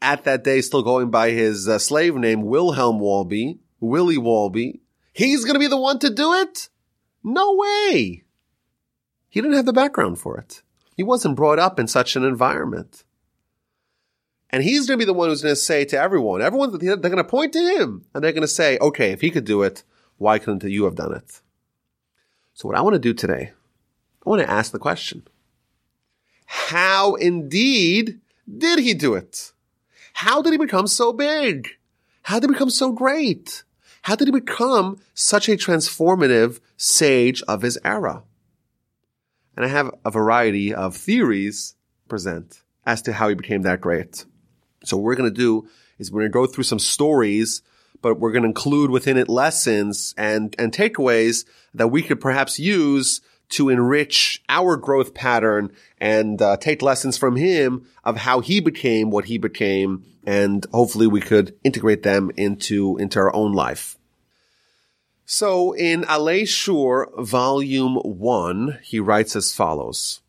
at 0.01 0.23
that 0.23 0.43
day 0.43 0.61
still 0.61 0.83
going 0.83 1.09
by 1.09 1.31
his 1.31 1.67
uh, 1.67 1.79
slave 1.79 2.15
name, 2.15 2.43
Wilhelm 2.43 2.99
Wolbe, 2.99 3.59
Willie 3.79 4.17
Wolbe, 4.17 4.79
he's 5.13 5.43
going 5.43 5.55
to 5.55 5.59
be 5.59 5.67
the 5.67 5.77
one 5.77 5.99
to 5.99 6.09
do 6.09 6.33
it? 6.33 6.69
No 7.23 7.55
way. 7.55 8.23
He 9.29 9.41
didn't 9.41 9.55
have 9.55 9.65
the 9.65 9.73
background 9.73 10.19
for 10.19 10.37
it. 10.37 10.61
He 10.95 11.03
wasn't 11.03 11.35
brought 11.35 11.59
up 11.59 11.79
in 11.79 11.87
such 11.87 12.15
an 12.15 12.23
environment. 12.23 13.03
And 14.49 14.63
he's 14.63 14.87
going 14.87 14.97
to 14.97 15.05
be 15.05 15.07
the 15.07 15.13
one 15.13 15.29
who's 15.29 15.41
going 15.41 15.51
to 15.51 15.59
say 15.59 15.83
to 15.85 15.99
everyone, 15.99 16.41
everyone, 16.41 16.77
they're 16.77 16.97
going 16.97 17.17
to 17.17 17.23
point 17.23 17.51
to 17.53 17.59
him 17.59 18.05
and 18.13 18.23
they're 18.23 18.31
going 18.31 18.41
to 18.41 18.47
say, 18.47 18.77
okay, 18.79 19.11
if 19.11 19.21
he 19.21 19.31
could 19.31 19.43
do 19.43 19.63
it, 19.63 19.83
why 20.17 20.39
couldn't 20.39 20.63
you 20.63 20.85
have 20.85 20.95
done 20.95 21.13
it? 21.13 21.41
So 22.53 22.69
what 22.69 22.77
I 22.77 22.81
want 22.81 22.93
to 22.93 22.99
do 22.99 23.13
today, 23.13 23.51
I 24.25 24.29
want 24.29 24.41
to 24.41 24.49
ask 24.49 24.71
the 24.71 24.79
question 24.79 25.27
how 26.55 27.15
indeed 27.15 28.21
did 28.57 28.79
he 28.79 28.93
do 28.93 29.13
it? 29.13 29.51
How 30.13 30.41
did 30.41 30.53
he 30.53 30.57
become 30.57 30.87
so 30.87 31.11
big? 31.11 31.67
How 32.23 32.39
did 32.39 32.49
he 32.49 32.53
become 32.53 32.69
so 32.69 32.93
great? 32.93 33.63
How 34.03 34.15
did 34.15 34.29
he 34.29 34.31
become 34.31 34.99
such 35.13 35.49
a 35.49 35.57
transformative 35.57 36.61
sage 36.77 37.43
of 37.43 37.61
his 37.61 37.77
era? 37.83 38.23
And 39.57 39.65
I 39.65 39.67
have 39.67 39.91
a 40.05 40.09
variety 40.09 40.73
of 40.73 40.95
theories 40.95 41.75
present 42.07 42.61
as 42.85 43.01
to 43.01 43.13
how 43.13 43.27
he 43.27 43.35
became 43.35 43.63
that 43.63 43.81
great. 43.81 44.25
So 44.85 44.95
what 44.95 45.03
we're 45.03 45.15
going 45.15 45.29
to 45.29 45.35
do 45.35 45.67
is 45.99 46.09
we're 46.09 46.21
going 46.21 46.31
to 46.31 46.33
go 46.33 46.47
through 46.47 46.63
some 46.63 46.79
stories, 46.79 47.61
but 48.01 48.19
we're 48.19 48.31
going 48.31 48.43
to 48.43 48.49
include 48.49 48.91
within 48.91 49.17
it 49.17 49.27
lessons 49.27 50.13
and, 50.17 50.55
and 50.57 50.71
takeaways 50.71 51.45
that 51.73 51.89
we 51.89 52.01
could 52.01 52.21
perhaps 52.21 52.59
use 52.59 53.19
to 53.49 53.69
enrich 53.69 54.43
our 54.49 54.77
growth 54.77 55.13
pattern 55.13 55.71
and 55.99 56.41
uh, 56.41 56.57
take 56.57 56.81
lessons 56.81 57.17
from 57.17 57.35
him 57.35 57.85
of 58.03 58.17
how 58.17 58.39
he 58.39 58.59
became 58.59 59.11
what 59.11 59.25
he 59.25 59.37
became, 59.37 60.03
and 60.25 60.65
hopefully 60.73 61.07
we 61.07 61.21
could 61.21 61.55
integrate 61.63 62.03
them 62.03 62.31
into 62.37 62.97
into 62.97 63.19
our 63.19 63.35
own 63.35 63.53
life. 63.53 63.97
So 65.25 65.73
in 65.73 66.03
Alei 66.03 66.47
Shur, 66.47 67.09
volume 67.17 67.95
one, 67.95 68.79
he 68.83 68.99
writes 68.99 69.35
as 69.35 69.53
follows. 69.53 70.21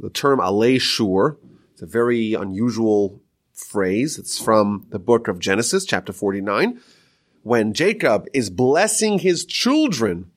The 0.00 0.10
term 0.10 0.40
Alei 0.40 0.80
Shur 0.80 1.36
is 1.76 1.82
a 1.82 1.86
very 1.86 2.34
unusual 2.34 3.20
phrase. 3.52 4.18
It's 4.18 4.42
from 4.42 4.86
the 4.90 4.98
book 4.98 5.28
of 5.28 5.38
Genesis, 5.38 5.84
chapter 5.84 6.12
49. 6.12 6.80
When 7.42 7.72
Jacob 7.72 8.26
is 8.34 8.50
blessing 8.50 9.20
his 9.20 9.44
children 9.44 10.30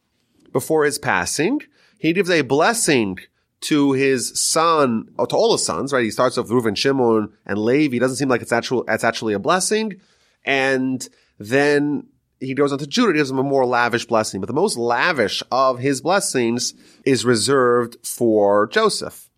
before 0.51 0.85
his 0.85 0.99
passing, 0.99 1.61
he 2.03 2.11
gives 2.11 2.29
a 2.29 2.41
blessing 2.41 3.17
to 3.61 3.93
his 3.93 4.37
son, 4.37 5.07
or 5.17 5.25
to 5.25 5.37
all 5.37 5.53
his 5.53 5.65
sons, 5.65 5.93
right? 5.93 6.03
He 6.03 6.11
starts 6.11 6.37
off 6.37 6.49
with 6.49 6.65
Reuven, 6.65 6.75
Shimon, 6.75 7.31
and 7.45 7.57
Levi. 7.57 7.93
He 7.93 7.99
doesn't 7.99 8.17
seem 8.17 8.27
like 8.27 8.41
it's 8.41 8.51
actual, 8.51 8.83
actually 8.89 9.33
a 9.33 9.39
blessing. 9.39 10.01
And 10.43 11.07
then 11.39 12.07
he 12.41 12.55
goes 12.55 12.73
on 12.73 12.79
to 12.79 12.87
Judah, 12.87 13.13
gives 13.13 13.31
him 13.31 13.39
a 13.39 13.43
more 13.43 13.65
lavish 13.65 14.05
blessing. 14.05 14.41
But 14.41 14.47
the 14.47 14.53
most 14.53 14.77
lavish 14.77 15.41
of 15.49 15.79
his 15.79 16.01
blessings 16.01 16.73
is 17.05 17.23
reserved 17.23 17.95
for 18.05 18.67
Joseph. 18.67 19.29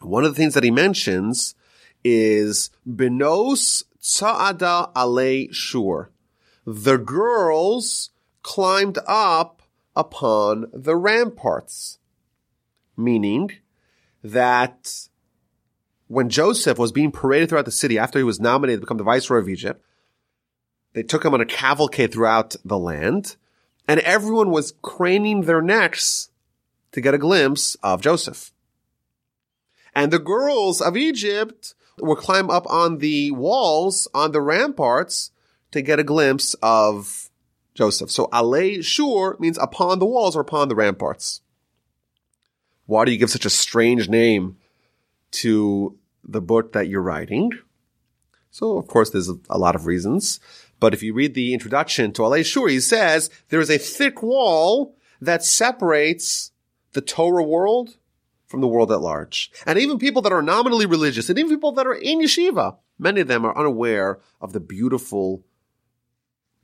One 0.00 0.26
of 0.26 0.34
the 0.34 0.38
things 0.38 0.52
that 0.52 0.64
he 0.64 0.70
mentions 0.70 1.54
is 2.04 2.68
Benos 2.86 3.84
Tsa'ada 4.02 4.90
Ale 4.94 5.50
Shur. 5.52 6.10
The 6.66 6.98
girls 6.98 8.10
climbed 8.42 8.98
up 9.06 9.57
upon 9.98 10.70
the 10.72 10.96
ramparts. 10.96 11.98
Meaning 12.96 13.52
that 14.24 15.08
when 16.06 16.30
Joseph 16.30 16.78
was 16.78 16.90
being 16.90 17.12
paraded 17.12 17.50
throughout 17.50 17.66
the 17.66 17.70
city 17.70 17.98
after 17.98 18.18
he 18.18 18.24
was 18.24 18.40
nominated 18.40 18.80
to 18.80 18.86
become 18.86 18.96
the 18.96 19.04
viceroy 19.04 19.40
of 19.40 19.48
Egypt, 19.48 19.84
they 20.94 21.02
took 21.02 21.24
him 21.24 21.34
on 21.34 21.40
a 21.40 21.46
cavalcade 21.46 22.12
throughout 22.12 22.56
the 22.64 22.78
land 22.78 23.36
and 23.88 24.00
everyone 24.00 24.50
was 24.50 24.74
craning 24.82 25.42
their 25.42 25.62
necks 25.62 26.28
to 26.92 27.00
get 27.00 27.14
a 27.14 27.18
glimpse 27.18 27.74
of 27.82 28.02
Joseph. 28.02 28.52
And 29.94 30.12
the 30.12 30.18
girls 30.18 30.82
of 30.82 30.96
Egypt 30.96 31.74
would 31.98 32.18
climb 32.18 32.50
up 32.50 32.66
on 32.68 32.98
the 32.98 33.30
walls, 33.30 34.06
on 34.14 34.32
the 34.32 34.42
ramparts 34.42 35.30
to 35.70 35.80
get 35.80 35.98
a 35.98 36.04
glimpse 36.04 36.54
of 36.62 37.27
Joseph. 37.78 38.10
So 38.10 38.28
Ale 38.34 38.82
Shur 38.82 39.36
means 39.38 39.56
upon 39.56 40.00
the 40.00 40.04
walls 40.04 40.34
or 40.34 40.40
upon 40.40 40.68
the 40.68 40.74
ramparts. 40.74 41.42
Why 42.86 43.04
do 43.04 43.12
you 43.12 43.18
give 43.18 43.30
such 43.30 43.46
a 43.46 43.50
strange 43.50 44.08
name 44.08 44.56
to 45.42 45.96
the 46.24 46.40
book 46.40 46.72
that 46.72 46.88
you're 46.88 47.00
writing? 47.00 47.52
So 48.50 48.78
of 48.78 48.88
course 48.88 49.10
there's 49.10 49.30
a 49.48 49.58
lot 49.58 49.76
of 49.76 49.86
reasons. 49.86 50.40
But 50.80 50.92
if 50.92 51.04
you 51.04 51.14
read 51.14 51.34
the 51.34 51.54
introduction 51.54 52.12
to 52.14 52.24
Ale 52.24 52.42
Shur, 52.42 52.66
he 52.66 52.80
says 52.80 53.30
there 53.48 53.60
is 53.60 53.70
a 53.70 53.78
thick 53.78 54.24
wall 54.24 54.96
that 55.20 55.44
separates 55.44 56.50
the 56.94 57.00
Torah 57.00 57.44
world 57.44 57.96
from 58.48 58.60
the 58.60 58.66
world 58.66 58.90
at 58.90 59.00
large. 59.00 59.52
And 59.66 59.78
even 59.78 60.00
people 60.00 60.22
that 60.22 60.32
are 60.32 60.42
nominally 60.42 60.86
religious 60.86 61.28
and 61.28 61.38
even 61.38 61.52
people 61.52 61.70
that 61.72 61.86
are 61.86 61.94
in 61.94 62.20
yeshiva, 62.20 62.76
many 62.98 63.20
of 63.20 63.28
them 63.28 63.44
are 63.44 63.56
unaware 63.56 64.18
of 64.40 64.52
the 64.52 64.58
beautiful, 64.58 65.44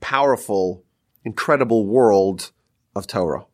powerful, 0.00 0.82
incredible 1.24 1.86
world 1.86 2.52
of 2.94 3.06
Torah. 3.06 3.46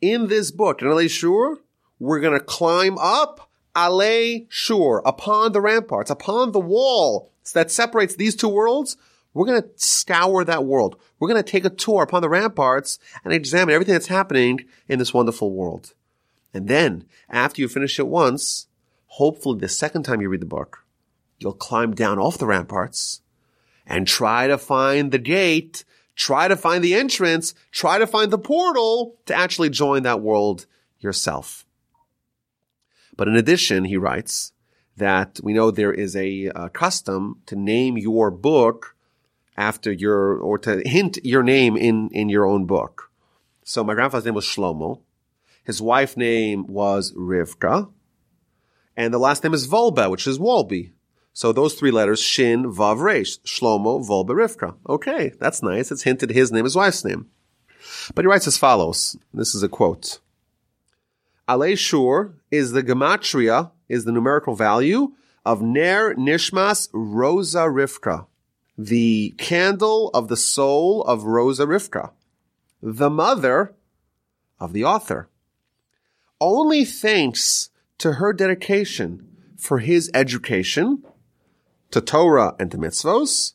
In 0.00 0.26
this 0.26 0.50
book, 0.50 0.82
in 0.82 0.88
Ale 0.88 1.08
Shur, 1.08 1.58
we're 1.98 2.20
going 2.20 2.38
to 2.38 2.44
climb 2.44 2.98
up 2.98 3.50
Ale 3.76 4.46
Shur, 4.48 4.98
upon 4.98 5.52
the 5.52 5.60
ramparts, 5.60 6.10
upon 6.10 6.52
the 6.52 6.60
wall 6.60 7.30
that 7.54 7.70
separates 7.70 8.16
these 8.16 8.36
two 8.36 8.48
worlds. 8.48 8.96
We're 9.32 9.46
going 9.46 9.62
to 9.62 9.68
scour 9.76 10.44
that 10.44 10.64
world. 10.64 10.96
We're 11.18 11.28
going 11.28 11.42
to 11.42 11.50
take 11.50 11.64
a 11.64 11.70
tour 11.70 12.02
upon 12.02 12.22
the 12.22 12.28
ramparts 12.28 12.98
and 13.24 13.32
examine 13.32 13.74
everything 13.74 13.94
that's 13.94 14.06
happening 14.06 14.60
in 14.88 14.98
this 14.98 15.12
wonderful 15.12 15.50
world. 15.50 15.94
And 16.52 16.68
then, 16.68 17.04
after 17.28 17.60
you 17.60 17.68
finish 17.68 17.98
it 17.98 18.06
once, 18.06 18.68
hopefully 19.06 19.58
the 19.58 19.68
second 19.68 20.04
time 20.04 20.20
you 20.20 20.28
read 20.28 20.40
the 20.40 20.46
book, 20.46 20.84
you'll 21.40 21.52
climb 21.52 21.94
down 21.94 22.20
off 22.20 22.38
the 22.38 22.46
ramparts 22.46 23.22
and 23.86 24.06
try 24.06 24.46
to 24.46 24.58
find 24.58 25.12
the 25.12 25.18
gate, 25.18 25.84
try 26.16 26.48
to 26.48 26.56
find 26.56 26.82
the 26.82 26.94
entrance, 26.94 27.54
try 27.70 27.98
to 27.98 28.06
find 28.06 28.30
the 28.30 28.38
portal 28.38 29.16
to 29.26 29.34
actually 29.34 29.70
join 29.70 30.02
that 30.02 30.20
world 30.20 30.66
yourself. 31.00 31.66
But 33.16 33.28
in 33.28 33.36
addition, 33.36 33.84
he 33.84 33.96
writes 33.96 34.52
that 34.96 35.40
we 35.42 35.52
know 35.52 35.70
there 35.70 35.92
is 35.92 36.16
a, 36.16 36.46
a 36.54 36.68
custom 36.70 37.40
to 37.46 37.56
name 37.56 37.96
your 37.98 38.30
book 38.30 38.96
after 39.56 39.92
your, 39.92 40.36
or 40.36 40.58
to 40.58 40.82
hint 40.84 41.18
your 41.24 41.42
name 41.42 41.76
in, 41.76 42.08
in 42.12 42.28
your 42.28 42.46
own 42.46 42.64
book. 42.64 43.10
So 43.64 43.84
my 43.84 43.94
grandfather's 43.94 44.24
name 44.24 44.34
was 44.34 44.46
Shlomo. 44.46 45.00
His 45.64 45.80
wife's 45.80 46.16
name 46.16 46.66
was 46.66 47.12
Rivka. 47.12 47.90
And 48.96 49.12
the 49.12 49.18
last 49.18 49.42
name 49.42 49.54
is 49.54 49.66
Volba, 49.66 50.10
which 50.10 50.26
is 50.26 50.38
Wolbe. 50.38 50.92
So 51.34 51.52
those 51.52 51.74
three 51.74 51.90
letters, 51.90 52.20
Shin, 52.20 52.72
Vav, 52.72 53.00
Resh, 53.00 53.38
Shlomo, 53.40 54.06
Volba, 54.06 54.30
Rivka. 54.30 54.76
Okay, 54.88 55.32
that's 55.38 55.62
nice. 55.62 55.92
It's 55.92 56.04
hinted 56.04 56.30
his 56.30 56.50
name, 56.50 56.64
his 56.64 56.76
wife's 56.76 57.04
name. 57.04 57.26
But 58.14 58.24
he 58.24 58.28
writes 58.28 58.46
as 58.46 58.56
follows. 58.56 59.16
This 59.34 59.54
is 59.54 59.62
a 59.62 59.68
quote. 59.68 60.20
Ale 61.46 61.76
Shur 61.76 62.34
is 62.50 62.72
the 62.72 62.82
gematria, 62.82 63.72
is 63.88 64.06
the 64.06 64.12
numerical 64.12 64.54
value 64.54 65.12
of 65.44 65.60
Ner 65.60 66.14
Nishmas 66.14 66.88
Rosa 66.94 67.64
Rivka, 67.64 68.26
the 68.78 69.34
candle 69.36 70.08
of 70.14 70.28
the 70.28 70.36
soul 70.38 71.02
of 71.02 71.24
Rosa 71.24 71.66
Rivka, 71.66 72.12
the 72.80 73.10
mother 73.10 73.74
of 74.58 74.72
the 74.72 74.84
author 74.84 75.28
only 76.40 76.84
thanks 76.84 77.70
to 77.98 78.12
her 78.14 78.32
dedication 78.32 79.26
for 79.56 79.78
his 79.78 80.10
education 80.14 81.02
to 81.94 82.00
Torah 82.00 82.56
and 82.58 82.72
to 82.72 82.76
mitzvos. 82.76 83.52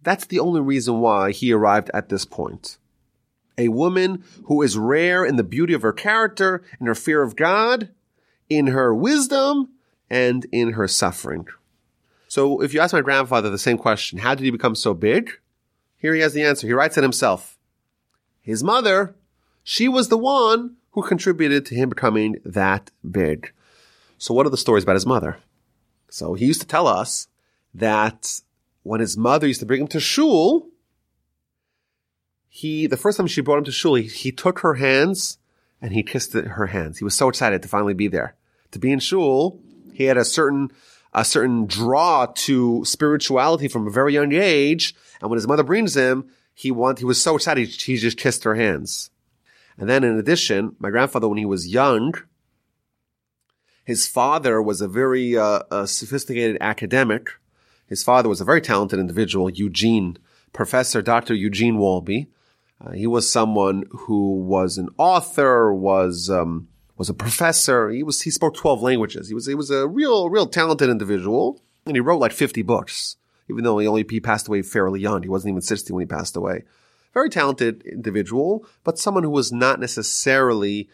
That's 0.00 0.26
the 0.26 0.38
only 0.38 0.60
reason 0.60 1.00
why 1.00 1.32
he 1.32 1.52
arrived 1.52 1.90
at 1.92 2.08
this 2.08 2.24
point. 2.24 2.78
A 3.58 3.66
woman 3.66 4.22
who 4.44 4.62
is 4.62 4.78
rare 4.78 5.24
in 5.24 5.34
the 5.34 5.42
beauty 5.42 5.74
of 5.74 5.82
her 5.82 5.92
character, 5.92 6.62
in 6.80 6.86
her 6.86 6.94
fear 6.94 7.20
of 7.20 7.34
God, 7.34 7.88
in 8.48 8.68
her 8.68 8.94
wisdom, 8.94 9.70
and 10.08 10.46
in 10.52 10.74
her 10.74 10.86
suffering. 10.86 11.48
So 12.28 12.62
if 12.62 12.72
you 12.72 12.78
ask 12.78 12.92
my 12.92 13.00
grandfather 13.00 13.50
the 13.50 13.58
same 13.58 13.76
question, 13.76 14.20
how 14.20 14.36
did 14.36 14.44
he 14.44 14.50
become 14.52 14.76
so 14.76 14.94
big? 14.94 15.32
Here 15.96 16.14
he 16.14 16.20
has 16.20 16.34
the 16.34 16.44
answer. 16.44 16.68
He 16.68 16.72
writes 16.72 16.96
it 16.96 17.02
himself. 17.02 17.58
His 18.40 18.62
mother, 18.62 19.16
she 19.64 19.88
was 19.88 20.08
the 20.08 20.18
one 20.18 20.76
who 20.92 21.02
contributed 21.02 21.66
to 21.66 21.74
him 21.74 21.88
becoming 21.88 22.36
that 22.44 22.92
big. 23.08 23.52
So 24.16 24.32
what 24.32 24.46
are 24.46 24.50
the 24.50 24.56
stories 24.56 24.84
about 24.84 24.94
his 24.94 25.06
mother? 25.06 25.38
So 26.08 26.34
he 26.34 26.46
used 26.46 26.60
to 26.60 26.66
tell 26.68 26.86
us 26.86 27.26
that 27.74 28.40
when 28.82 29.00
his 29.00 29.16
mother 29.16 29.46
used 29.46 29.60
to 29.60 29.66
bring 29.66 29.80
him 29.82 29.88
to 29.88 30.00
shul, 30.00 30.68
he, 32.48 32.86
the 32.86 32.96
first 32.96 33.16
time 33.16 33.26
she 33.26 33.40
brought 33.40 33.58
him 33.58 33.64
to 33.64 33.72
shul, 33.72 33.94
he, 33.94 34.04
he 34.04 34.32
took 34.32 34.60
her 34.60 34.74
hands 34.74 35.38
and 35.80 35.92
he 35.92 36.02
kissed 36.02 36.32
her 36.34 36.66
hands. 36.66 36.98
He 36.98 37.04
was 37.04 37.14
so 37.14 37.28
excited 37.28 37.62
to 37.62 37.68
finally 37.68 37.94
be 37.94 38.08
there. 38.08 38.36
To 38.72 38.78
be 38.78 38.92
in 38.92 39.00
shul, 39.00 39.60
he 39.92 40.04
had 40.04 40.16
a 40.16 40.24
certain, 40.24 40.70
a 41.12 41.24
certain 41.24 41.66
draw 41.66 42.26
to 42.26 42.84
spirituality 42.84 43.68
from 43.68 43.86
a 43.86 43.90
very 43.90 44.14
young 44.14 44.32
age. 44.32 44.94
And 45.20 45.30
when 45.30 45.36
his 45.36 45.48
mother 45.48 45.62
brings 45.62 45.96
him, 45.96 46.28
he 46.54 46.70
want, 46.70 46.98
he 46.98 47.04
was 47.04 47.22
so 47.22 47.36
excited, 47.36 47.68
he 47.68 47.96
just 47.96 48.18
kissed 48.18 48.44
her 48.44 48.54
hands. 48.54 49.10
And 49.78 49.88
then 49.88 50.04
in 50.04 50.18
addition, 50.18 50.76
my 50.78 50.90
grandfather, 50.90 51.28
when 51.28 51.38
he 51.38 51.46
was 51.46 51.66
young, 51.66 52.14
his 53.84 54.06
father 54.06 54.62
was 54.62 54.80
a 54.80 54.88
very 54.88 55.36
uh, 55.36 55.62
a 55.70 55.86
sophisticated 55.86 56.58
academic. 56.60 57.30
His 57.92 58.02
father 58.02 58.26
was 58.26 58.40
a 58.40 58.46
very 58.46 58.62
talented 58.62 58.98
individual, 58.98 59.50
Eugene, 59.50 60.16
Professor 60.54 61.02
Dr. 61.02 61.34
Eugene 61.34 61.76
Wolbe. 61.76 62.26
Uh, 62.80 62.92
he 62.92 63.06
was 63.06 63.30
someone 63.30 63.84
who 63.90 64.40
was 64.40 64.78
an 64.78 64.88
author, 64.96 65.74
was 65.74 66.30
um, 66.30 66.68
was 66.96 67.10
a 67.10 67.14
professor. 67.14 67.90
He 67.90 68.02
was 68.02 68.22
he 68.22 68.30
spoke 68.30 68.54
twelve 68.56 68.80
languages. 68.80 69.28
He 69.28 69.34
was 69.34 69.44
he 69.44 69.54
was 69.54 69.70
a 69.70 69.86
real 69.86 70.30
real 70.30 70.46
talented 70.46 70.88
individual, 70.88 71.60
and 71.84 71.94
he 71.94 72.00
wrote 72.00 72.16
like 72.16 72.32
fifty 72.32 72.62
books. 72.62 73.16
Even 73.50 73.62
though 73.62 73.76
he 73.76 73.86
only 73.86 74.06
he 74.08 74.20
passed 74.20 74.48
away 74.48 74.62
fairly 74.62 74.98
young, 74.98 75.22
he 75.22 75.28
wasn't 75.28 75.50
even 75.50 75.60
sixty 75.60 75.92
when 75.92 76.00
he 76.00 76.06
passed 76.06 76.34
away 76.34 76.62
very 77.12 77.28
talented 77.28 77.82
individual, 77.82 78.64
but 78.84 78.98
someone 78.98 79.22
who 79.22 79.28
was 79.28 79.52
not 79.52 79.78
necessarily, 79.78 80.88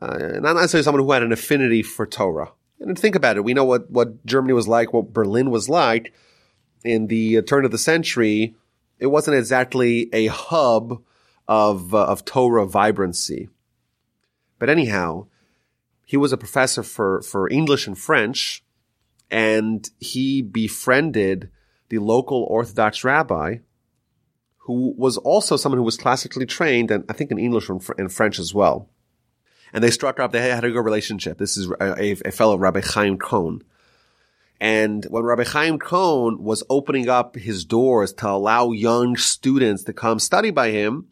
uh, 0.00 0.16
not 0.40 0.54
necessarily 0.54 0.82
someone 0.82 1.04
who 1.04 1.12
had 1.12 1.22
an 1.22 1.30
affinity 1.30 1.82
for 1.82 2.06
Torah. 2.06 2.52
And 2.80 2.98
think 2.98 3.14
about 3.14 3.36
it. 3.36 3.44
We 3.44 3.52
know 3.52 3.66
what, 3.66 3.90
what 3.90 4.24
Germany 4.24 4.54
was 4.54 4.66
like, 4.66 4.94
what 4.94 5.12
Berlin 5.12 5.50
was 5.50 5.68
like 5.68 6.14
in 6.84 7.06
the 7.06 7.42
turn 7.42 7.64
of 7.64 7.70
the 7.70 7.78
century. 7.78 8.54
It 8.98 9.06
wasn't 9.06 9.36
exactly 9.36 10.08
a 10.12 10.26
hub 10.26 11.02
of, 11.46 11.94
uh, 11.94 12.04
of 12.06 12.24
Torah 12.24 12.66
vibrancy. 12.66 13.48
But 14.58 14.70
anyhow, 14.70 15.26
he 16.04 16.16
was 16.16 16.32
a 16.32 16.36
professor 16.36 16.82
for, 16.82 17.22
for 17.22 17.48
English 17.50 17.86
and 17.86 17.96
French, 17.96 18.64
and 19.30 19.88
he 19.98 20.42
befriended 20.42 21.50
the 21.88 21.98
local 21.98 22.44
Orthodox 22.44 23.04
rabbi 23.04 23.58
who 24.68 24.94
was 24.98 25.16
also 25.16 25.56
someone 25.56 25.78
who 25.78 25.84
was 25.84 25.96
classically 25.96 26.44
trained, 26.44 26.90
and 26.90 27.02
I 27.08 27.14
think 27.14 27.30
in 27.30 27.38
English 27.38 27.70
and 27.70 28.12
French 28.12 28.38
as 28.38 28.52
well. 28.52 28.90
And 29.72 29.82
they 29.82 29.90
struck 29.90 30.20
up, 30.20 30.30
they 30.30 30.50
had 30.50 30.62
a 30.62 30.70
good 30.70 30.84
relationship. 30.84 31.38
This 31.38 31.56
is 31.56 31.70
a, 31.80 32.16
a 32.26 32.30
fellow 32.30 32.58
Rabbi 32.58 32.82
Chaim 32.84 33.16
Cohn. 33.16 33.62
And 34.60 35.04
when 35.06 35.22
Rabbi 35.22 35.44
Chaim 35.44 35.78
Cohn 35.78 36.42
was 36.42 36.64
opening 36.68 37.08
up 37.08 37.36
his 37.36 37.64
doors 37.64 38.12
to 38.14 38.28
allow 38.28 38.72
young 38.72 39.16
students 39.16 39.84
to 39.84 39.92
come 39.92 40.18
study 40.18 40.50
by 40.50 40.70
him, 40.70 41.08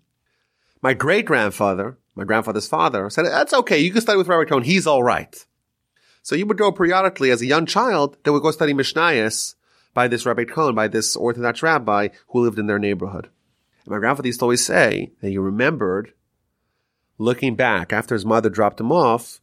my 0.83 0.95
great 0.95 1.27
grandfather 1.27 1.99
my 2.17 2.25
grandfather's 2.25 2.67
father, 2.67 3.09
said, 3.11 3.27
that's 3.27 3.53
okay. 3.53 3.79
You 3.79 3.93
can 3.93 4.01
study 4.01 4.17
with 4.17 4.27
Rabbi 4.27 4.49
Cohen. 4.49 4.65
He's 4.65 4.87
all 4.87 5.03
right. 5.03 5.47
So 6.23 6.35
he 6.35 6.43
would 6.43 6.57
go 6.57 6.73
periodically 6.73 7.31
as 7.31 7.43
a 7.43 7.47
young 7.47 7.67
child 7.67 8.17
that 8.25 8.33
would 8.33 8.43
go 8.43 8.51
study 8.51 8.73
Mishnayos 8.73 9.55
by 9.93 10.09
this 10.09 10.25
Rabbi 10.25 10.45
Cohen, 10.45 10.75
by 10.75 10.89
this 10.89 11.15
Orthodox 11.15 11.63
rabbi 11.63 12.09
who 12.29 12.41
lived 12.41 12.59
in 12.59 12.67
their 12.67 12.79
neighborhood. 12.79 13.29
And 13.85 13.93
my 13.93 13.99
grandfather 13.99 14.29
used 14.29 14.41
to 14.41 14.47
always 14.47 14.65
say 14.65 15.13
that 15.21 15.29
he 15.29 15.39
remembered 15.39 16.15
looking 17.19 17.55
back 17.55 17.93
after 17.93 18.15
his 18.15 18.25
mother 18.25 18.49
dropped 18.49 18.81
him 18.81 18.91
off. 18.91 19.41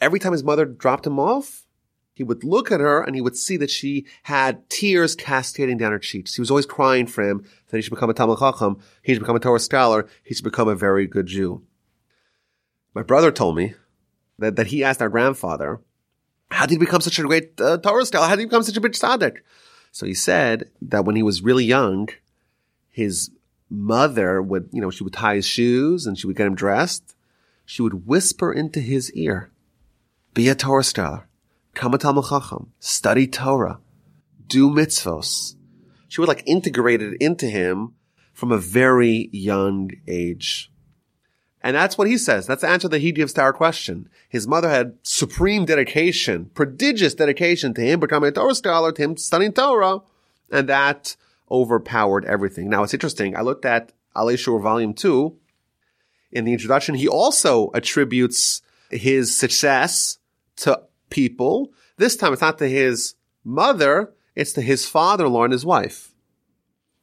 Every 0.00 0.20
time 0.20 0.32
his 0.32 0.44
mother 0.44 0.64
dropped 0.64 1.06
him 1.06 1.18
off, 1.18 1.65
he 2.16 2.24
would 2.24 2.44
look 2.44 2.72
at 2.72 2.80
her 2.80 3.02
and 3.02 3.14
he 3.14 3.20
would 3.20 3.36
see 3.36 3.58
that 3.58 3.70
she 3.70 4.06
had 4.22 4.68
tears 4.70 5.14
cascading 5.14 5.76
down 5.76 5.92
her 5.92 5.98
cheeks. 5.98 6.34
He 6.34 6.40
was 6.40 6.50
always 6.50 6.64
crying 6.64 7.06
for 7.06 7.22
him 7.22 7.44
that 7.68 7.76
he 7.76 7.82
should 7.82 7.90
become 7.90 8.08
a 8.08 8.14
Talmud 8.14 8.38
Chacham, 8.38 8.78
he 9.02 9.12
should 9.12 9.20
become 9.20 9.36
a 9.36 9.40
Torah 9.40 9.60
scholar, 9.60 10.08
he 10.24 10.34
should 10.34 10.42
become 10.42 10.66
a 10.66 10.74
very 10.74 11.06
good 11.06 11.26
Jew. 11.26 11.62
My 12.94 13.02
brother 13.02 13.30
told 13.30 13.54
me 13.54 13.74
that, 14.38 14.56
that 14.56 14.68
he 14.68 14.82
asked 14.82 15.02
our 15.02 15.10
grandfather, 15.10 15.78
how 16.50 16.64
did 16.64 16.72
he 16.72 16.78
become 16.78 17.02
such 17.02 17.18
a 17.18 17.22
great 17.22 17.60
uh, 17.60 17.76
Torah 17.76 18.06
scholar? 18.06 18.26
How 18.26 18.34
did 18.34 18.40
he 18.40 18.46
become 18.46 18.62
such 18.62 18.78
a 18.78 18.80
big 18.80 18.92
tzaddik? 18.92 19.40
So 19.92 20.06
he 20.06 20.14
said 20.14 20.70
that 20.80 21.04
when 21.04 21.16
he 21.16 21.22
was 21.22 21.42
really 21.42 21.66
young, 21.66 22.08
his 22.88 23.30
mother 23.68 24.40
would, 24.40 24.70
you 24.72 24.80
know, 24.80 24.90
she 24.90 25.04
would 25.04 25.12
tie 25.12 25.34
his 25.34 25.46
shoes 25.46 26.06
and 26.06 26.18
she 26.18 26.26
would 26.26 26.36
get 26.36 26.46
him 26.46 26.54
dressed. 26.54 27.14
She 27.66 27.82
would 27.82 28.06
whisper 28.06 28.54
into 28.54 28.80
his 28.80 29.12
ear, 29.12 29.50
be 30.32 30.48
a 30.48 30.54
Torah 30.54 30.82
scholar, 30.82 31.28
Talmud 31.76 32.00
Chacham, 32.00 32.72
study 32.80 33.26
Torah, 33.26 33.78
do 34.46 34.70
mitzvos. 34.70 35.54
She 36.08 36.20
would 36.20 36.28
like 36.28 36.42
integrate 36.46 37.02
it 37.02 37.16
into 37.20 37.46
him 37.46 37.94
from 38.32 38.50
a 38.50 38.58
very 38.58 39.28
young 39.32 39.90
age. 40.08 40.72
And 41.62 41.76
that's 41.76 41.98
what 41.98 42.06
he 42.06 42.16
says. 42.16 42.46
That's 42.46 42.62
the 42.62 42.68
answer 42.68 42.88
that 42.88 43.00
he 43.00 43.12
gives 43.12 43.32
to 43.34 43.42
our 43.42 43.52
question. 43.52 44.08
His 44.28 44.46
mother 44.46 44.70
had 44.70 44.94
supreme 45.02 45.64
dedication, 45.64 46.50
prodigious 46.54 47.14
dedication 47.14 47.74
to 47.74 47.80
him 47.80 48.00
becoming 48.00 48.28
a 48.28 48.32
Torah 48.32 48.54
scholar, 48.54 48.92
to 48.92 49.02
him 49.02 49.16
studying 49.16 49.52
Torah, 49.52 50.00
and 50.50 50.68
that 50.68 51.16
overpowered 51.50 52.24
everything. 52.24 52.70
Now 52.70 52.84
it's 52.84 52.94
interesting. 52.94 53.36
I 53.36 53.40
looked 53.40 53.64
at 53.64 53.92
Alei 54.14 54.38
Shur 54.38 54.58
Volume 54.58 54.94
2. 54.94 55.36
In 56.32 56.44
the 56.44 56.52
introduction, 56.52 56.94
he 56.94 57.08
also 57.08 57.70
attributes 57.74 58.62
his 58.90 59.36
success 59.36 60.18
to 60.56 60.82
people. 61.10 61.72
This 61.96 62.16
time 62.16 62.32
it's 62.32 62.42
not 62.42 62.58
to 62.58 62.68
his 62.68 63.14
mother, 63.44 64.12
it's 64.34 64.52
to 64.54 64.62
his 64.62 64.88
father-in-law 64.88 65.44
and 65.44 65.52
his 65.52 65.64
wife. 65.64 66.12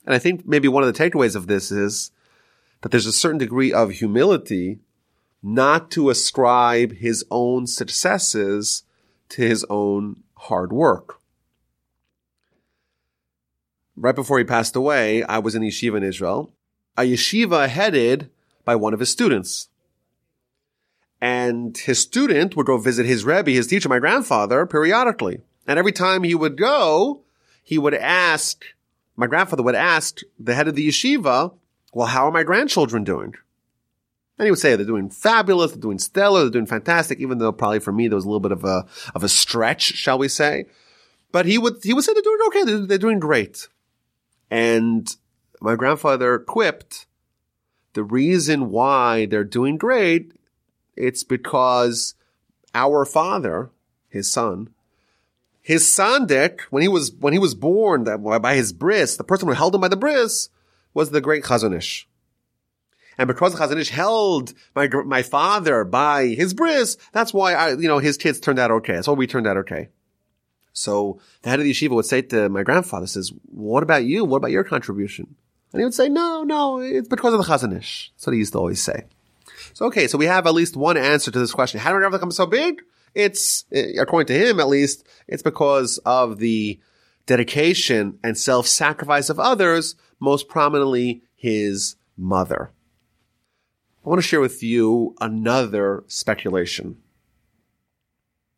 And 0.05 0.13
I 0.13 0.19
think 0.19 0.45
maybe 0.45 0.67
one 0.67 0.83
of 0.83 0.93
the 0.93 0.99
takeaways 0.99 1.35
of 1.35 1.47
this 1.47 1.71
is 1.71 2.11
that 2.81 2.91
there's 2.91 3.05
a 3.05 3.13
certain 3.13 3.37
degree 3.37 3.71
of 3.71 3.91
humility 3.91 4.79
not 5.41 5.91
to 5.91 6.09
ascribe 6.09 6.97
his 6.97 7.25
own 7.31 7.67
successes 7.67 8.83
to 9.29 9.41
his 9.41 9.65
own 9.69 10.23
hard 10.35 10.73
work 10.73 11.21
right 13.95 14.15
before 14.15 14.37
he 14.37 14.43
passed 14.43 14.75
away, 14.75 15.23
I 15.23 15.39
was 15.39 15.55
in 15.55 15.61
yeshiva 15.61 15.97
in 15.97 16.03
Israel, 16.03 16.53
a 16.97 17.03
yeshiva 17.03 17.67
headed 17.67 18.29
by 18.65 18.75
one 18.75 18.93
of 18.93 18.99
his 18.99 19.09
students. 19.09 19.69
And 21.23 21.77
his 21.77 22.01
student 22.01 22.57
would 22.57 22.65
go 22.65 22.77
visit 22.77 23.05
his 23.05 23.23
Rebbe, 23.23 23.51
his 23.51 23.67
teacher, 23.67 23.87
my 23.87 23.99
grandfather, 23.99 24.65
periodically. 24.65 25.39
And 25.65 25.79
every 25.79 25.93
time 25.93 26.23
he 26.23 26.35
would 26.35 26.57
go, 26.57 27.21
he 27.63 27.77
would 27.77 27.93
ask, 27.93 28.65
my 29.15 29.27
grandfather 29.27 29.63
would 29.63 29.73
ask 29.73 30.19
the 30.37 30.53
head 30.53 30.67
of 30.67 30.75
the 30.75 30.85
yeshiva, 30.85 31.53
well, 31.93 32.07
how 32.07 32.27
are 32.27 32.31
my 32.31 32.43
grandchildren 32.43 33.05
doing? 33.05 33.35
And 34.37 34.47
he 34.47 34.51
would 34.51 34.59
say 34.59 34.75
they're 34.75 34.85
doing 34.85 35.09
fabulous, 35.09 35.71
they're 35.71 35.79
doing 35.79 35.97
stellar, 35.97 36.41
they're 36.41 36.49
doing 36.49 36.65
fantastic, 36.65 37.21
even 37.21 37.37
though 37.37 37.53
probably 37.53 37.79
for 37.79 37.93
me 37.93 38.09
there 38.09 38.17
was 38.17 38.25
a 38.25 38.27
little 38.27 38.41
bit 38.41 38.51
of 38.51 38.65
a, 38.65 38.85
of 39.15 39.23
a 39.23 39.29
stretch, 39.29 39.93
shall 39.93 40.17
we 40.17 40.27
say. 40.27 40.65
But 41.31 41.45
he 41.45 41.57
would, 41.57 41.77
he 41.83 41.93
would 41.93 42.03
say 42.03 42.11
they're 42.13 42.21
doing 42.21 42.39
okay, 42.47 42.63
they're, 42.65 42.85
they're 42.85 42.97
doing 42.97 43.19
great. 43.19 43.69
And 44.51 45.07
my 45.61 45.77
grandfather 45.77 46.37
quipped, 46.37 47.05
the 47.93 48.03
reason 48.03 48.71
why 48.71 49.25
they're 49.25 49.45
doing 49.45 49.77
great, 49.77 50.33
it's 50.95 51.23
because 51.23 52.15
our 52.75 53.05
father, 53.05 53.69
his 54.09 54.31
son, 54.31 54.69
his 55.61 55.83
sandik, 55.83 56.61
when 56.69 56.81
he 56.81 56.87
was, 56.87 57.11
when 57.13 57.33
he 57.33 57.39
was 57.39 57.55
born 57.55 58.03
by 58.03 58.55
his 58.55 58.73
bris, 58.73 59.15
the 59.15 59.23
person 59.23 59.47
who 59.47 59.53
held 59.53 59.73
him 59.73 59.81
by 59.81 59.87
the 59.87 59.95
bris 59.95 60.49
was 60.93 61.11
the 61.11 61.21
great 61.21 61.43
Chazon 61.43 61.75
Ish. 61.75 62.07
And 63.17 63.27
because 63.27 63.53
the 63.53 63.59
Chazon 63.59 63.79
Ish 63.79 63.89
held 63.89 64.53
my, 64.75 64.87
my 65.05 65.21
father 65.21 65.83
by 65.83 66.27
his 66.27 66.53
bris, 66.53 66.97
that's 67.11 67.33
why 67.33 67.53
I, 67.53 67.69
you 67.73 67.87
know, 67.87 67.99
his 67.99 68.17
kids 68.17 68.39
turned 68.39 68.59
out 68.59 68.71
okay. 68.71 68.93
That's 68.93 69.07
why 69.07 69.13
we 69.13 69.27
turned 69.27 69.47
out 69.47 69.57
okay. 69.57 69.89
So 70.73 71.19
the 71.43 71.49
head 71.49 71.59
of 71.59 71.65
the 71.65 71.71
yeshiva 71.71 71.91
would 71.91 72.05
say 72.05 72.23
to 72.23 72.49
my 72.49 72.63
grandfather, 72.63 73.07
says, 73.07 73.31
what 73.45 73.83
about 73.83 74.05
you? 74.05 74.25
What 74.25 74.37
about 74.37 74.51
your 74.51 74.63
contribution? 74.63 75.35
And 75.71 75.79
he 75.79 75.85
would 75.85 75.93
say, 75.93 76.09
no, 76.09 76.43
no, 76.43 76.79
it's 76.79 77.07
because 77.07 77.33
of 77.33 77.39
the 77.39 77.45
Chazon 77.45 77.77
Ish." 77.77 78.11
That's 78.15 78.27
what 78.27 78.33
he 78.33 78.39
used 78.39 78.53
to 78.53 78.59
always 78.59 78.81
say. 78.81 79.05
So, 79.73 79.87
okay, 79.87 80.07
so 80.07 80.17
we 80.17 80.25
have 80.25 80.45
at 80.45 80.53
least 80.53 80.77
one 80.77 80.97
answer 80.97 81.31
to 81.31 81.39
this 81.39 81.51
question. 81.51 81.79
How 81.79 81.91
did 81.91 81.97
grandfather 81.97 82.19
become 82.19 82.31
so 82.31 82.45
big? 82.45 82.81
It's, 83.15 83.65
eh, 83.71 83.93
according 83.99 84.27
to 84.27 84.49
him 84.49 84.59
at 84.59 84.67
least, 84.67 85.05
it's 85.27 85.43
because 85.43 85.97
of 86.05 86.37
the 86.37 86.79
dedication 87.25 88.19
and 88.23 88.37
self-sacrifice 88.37 89.29
of 89.29 89.39
others, 89.39 89.95
most 90.19 90.47
prominently 90.47 91.23
his 91.35 91.95
mother. 92.17 92.71
I 94.05 94.09
want 94.09 94.21
to 94.21 94.27
share 94.27 94.41
with 94.41 94.61
you 94.61 95.15
another 95.21 96.03
speculation. 96.07 96.97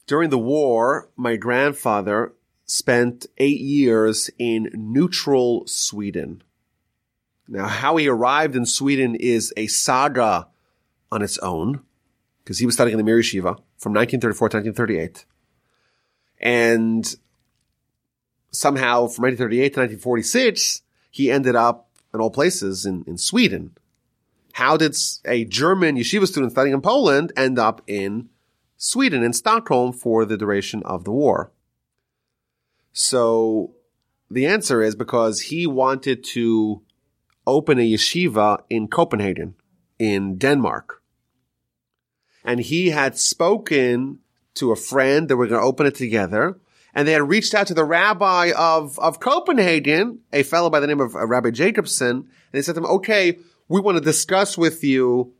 During 0.08 0.30
the 0.30 0.38
war, 0.38 1.10
my 1.16 1.36
grandfather 1.36 2.34
spent 2.66 3.28
eight 3.38 3.62
years 3.62 4.30
in 4.38 4.70
neutral 4.74 5.66
Sweden. 5.68 6.44
Now, 7.48 7.68
how 7.68 7.96
he 7.98 8.08
arrived 8.08 8.56
in 8.56 8.66
Sweden 8.66 9.16
is 9.16 9.54
a 9.56 9.68
saga 9.68 10.48
on 11.12 11.22
its 11.22 11.38
own, 11.40 11.82
because 12.44 12.60
he 12.60 12.66
was 12.66 12.76
studying 12.76 12.94
in 12.94 12.98
the 12.98 13.04
Mir 13.04 13.20
Yeshiva 13.20 13.58
from 13.78 13.94
1934 13.94 14.50
to 14.50 14.58
1938. 14.58 15.26
And 16.40 17.16
somehow 18.52 19.08
from 19.08 19.24
1938 19.24 19.74
to 19.74 19.80
1946, 19.80 20.82
he 21.12 21.32
ended 21.32 21.56
up 21.56 21.90
in 22.14 22.20
all 22.20 22.30
places 22.30 22.86
in, 22.86 23.04
in 23.08 23.18
Sweden. 23.18 23.78
How 24.54 24.78
did 24.78 24.96
a 25.26 25.46
German 25.46 25.98
yeshiva 25.98 26.28
student 26.28 26.54
studying 26.54 26.74
in 26.74 26.82
Poland 26.82 27.34
end 27.36 27.60
up 27.60 27.82
in 27.88 28.30
Sweden 28.78 29.24
in 29.24 29.34
Stockholm 29.34 29.94
for 29.94 30.26
the 30.26 30.38
duration 30.38 30.84
of 30.84 31.04
the 31.04 31.12
war. 31.12 31.52
So 32.92 33.74
the 34.30 34.46
answer 34.46 34.82
is 34.82 34.96
because 34.96 35.42
he 35.42 35.66
wanted 35.68 36.24
to 36.26 36.82
open 37.48 37.80
a 37.80 37.92
yeshiva 37.94 38.64
in 38.70 38.88
Copenhagen, 38.88 39.56
in 40.00 40.38
Denmark. 40.38 41.02
And 42.44 42.60
he 42.60 42.90
had 42.90 43.18
spoken 43.18 44.20
to 44.56 44.72
a 44.72 44.76
friend 44.76 45.28
that 45.28 45.38
we're 45.38 45.48
going 45.48 45.62
to 45.62 45.68
open 45.68 45.86
it 45.86 45.96
together. 45.96 46.58
And 46.94 47.08
they 47.08 47.12
had 47.12 47.28
reached 47.28 47.54
out 47.54 47.68
to 47.68 47.74
the 47.74 47.84
rabbi 47.84 48.52
of, 48.56 48.98
of 49.00 49.20
Copenhagen, 49.20 50.20
a 50.32 50.44
fellow 50.44 50.70
by 50.70 50.80
the 50.80 50.88
name 50.88 51.02
of 51.02 51.16
uh, 51.16 51.28
Rabbi 51.28 51.52
Jacobson. 51.52 52.16
And 52.16 52.28
they 52.52 52.62
said 52.62 52.76
to 52.76 52.82
him, 52.82 52.86
okay, 52.86 53.38
we 53.68 53.82
want 53.82 53.98
to 53.98 54.04
discuss 54.04 54.58
with 54.58 54.84
you 54.84 55.34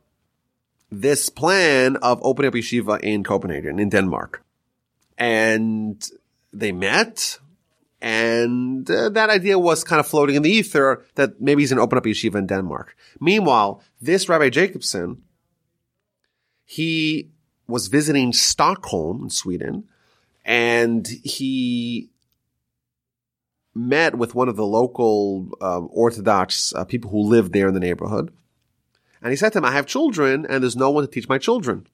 this 0.90 1.28
plan 1.28 1.96
of 1.96 2.20
opening 2.22 2.48
up 2.48 2.54
yeshiva 2.54 3.00
in 3.00 3.24
Copenhagen, 3.24 3.78
in 3.78 3.88
Denmark. 3.88 4.42
And 5.16 6.06
they 6.52 6.72
met, 6.72 7.38
and 8.00 8.90
uh, 8.90 9.08
that 9.10 9.30
idea 9.30 9.58
was 9.58 9.84
kind 9.84 10.00
of 10.00 10.06
floating 10.06 10.36
in 10.36 10.42
the 10.42 10.50
ether 10.50 11.04
that 11.14 11.40
maybe 11.40 11.62
he's 11.62 11.70
going 11.70 11.78
to 11.78 11.82
open 11.82 11.98
up 11.98 12.04
yeshiva 12.04 12.36
in 12.36 12.46
Denmark. 12.46 12.96
Meanwhile, 13.20 13.82
this 14.00 14.28
Rabbi 14.28 14.50
Jacobson, 14.50 15.22
he 16.64 17.30
was 17.66 17.88
visiting 17.88 18.32
Stockholm 18.32 19.24
in 19.24 19.30
Sweden, 19.30 19.88
and 20.44 21.06
he 21.06 22.10
met 23.74 24.14
with 24.14 24.34
one 24.34 24.48
of 24.48 24.56
the 24.56 24.66
local 24.66 25.50
um, 25.60 25.88
Orthodox 25.92 26.74
uh, 26.74 26.84
people 26.84 27.10
who 27.10 27.20
lived 27.20 27.52
there 27.52 27.68
in 27.68 27.74
the 27.74 27.80
neighborhood. 27.80 28.32
And 29.20 29.30
he 29.30 29.36
said 29.36 29.52
to 29.52 29.58
him, 29.58 29.64
I 29.64 29.72
have 29.72 29.86
children 29.86 30.46
and 30.48 30.62
there's 30.62 30.76
no 30.76 30.90
one 30.90 31.04
to 31.04 31.10
teach 31.10 31.28
my 31.28 31.38
children. 31.38 31.86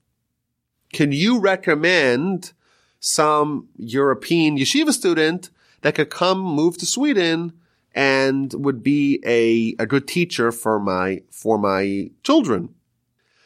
Can 0.93 1.13
you 1.13 1.41
recommend 1.41 2.53
some 3.01 3.69
European 3.77 4.57
yeshiva 4.57 4.93
student 4.93 5.51
that 5.83 5.95
could 5.95 6.11
come 6.11 6.41
move 6.41 6.79
to 6.79 6.87
Sweden 6.87 7.53
and 7.95 8.53
would 8.55 8.83
be 8.83 9.21
a, 9.25 9.75
a 9.83 9.87
good 9.87 10.09
teacher 10.09 10.51
for 10.51 10.81
my, 10.81 11.23
for 11.31 11.59
my 11.59 12.11
children? 12.23 12.75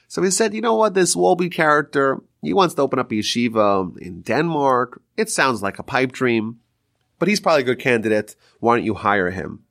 So 0.08 0.22
he 0.22 0.30
said, 0.30 0.54
you 0.54 0.60
know 0.60 0.76
what? 0.76 0.94
This 0.94 1.16
Wolbe 1.16 1.50
character, 1.50 2.22
he 2.40 2.54
wants 2.54 2.74
to 2.74 2.82
open 2.82 2.98
up 2.98 3.10
a 3.10 3.14
yeshiva 3.14 3.98
in 3.98 4.22
Denmark. 4.22 5.02
It 5.16 5.30
sounds 5.30 5.62
like 5.62 5.78
a 5.78 5.82
pipe 5.82 6.12
dream, 6.12 6.60
but 7.18 7.28
he's 7.28 7.40
probably 7.40 7.62
a 7.62 7.66
good 7.66 7.80
candidate. 7.80 8.36
Why 8.60 8.76
don't 8.76 8.84
you 8.84 8.94
hire 8.94 9.30
him? 9.30 9.64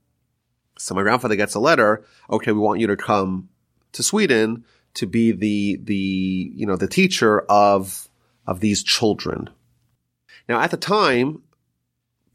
So 0.78 0.94
my 0.94 1.04
grandfather 1.04 1.38
gets 1.38 1.56
a 1.56 1.60
letter. 1.60 2.04
Okay, 2.30 2.52
we 2.52 2.60
want 2.60 2.82
you 2.82 2.88
to 2.88 2.98
come 2.98 3.48
to 3.94 4.04
Sweden 4.04 4.66
to 4.96 5.08
be 5.08 5.32
the, 5.32 5.80
the, 5.82 6.52
you 6.54 6.66
know, 6.66 6.76
the 6.76 6.88
teacher 6.88 7.42
of, 7.42 8.10
of 8.46 8.60
these 8.60 8.84
children. 8.84 9.50
Now 10.50 10.60
at 10.60 10.72
the 10.72 10.78
time, 10.78 11.44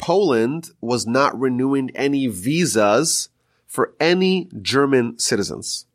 Poland 0.00 0.70
was 0.80 1.06
not 1.06 1.38
renewing 1.38 1.90
any 1.94 2.26
visas 2.26 3.28
for 3.66 3.94
any 4.00 4.48
German 4.60 5.18
citizens. 5.18 5.86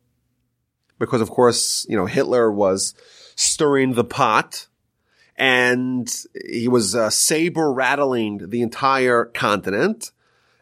Because 0.98 1.20
of 1.20 1.28
course, 1.28 1.84
you 1.88 1.96
know, 1.96 2.06
Hitler 2.06 2.50
was 2.50 2.94
stirring 3.34 3.92
the 3.92 4.04
pot 4.04 4.68
and 5.36 6.10
he 6.48 6.68
was 6.68 6.94
uh, 6.94 7.10
saber 7.10 7.70
rattling 7.72 8.48
the 8.48 8.62
entire 8.62 9.26
continent. 9.26 10.12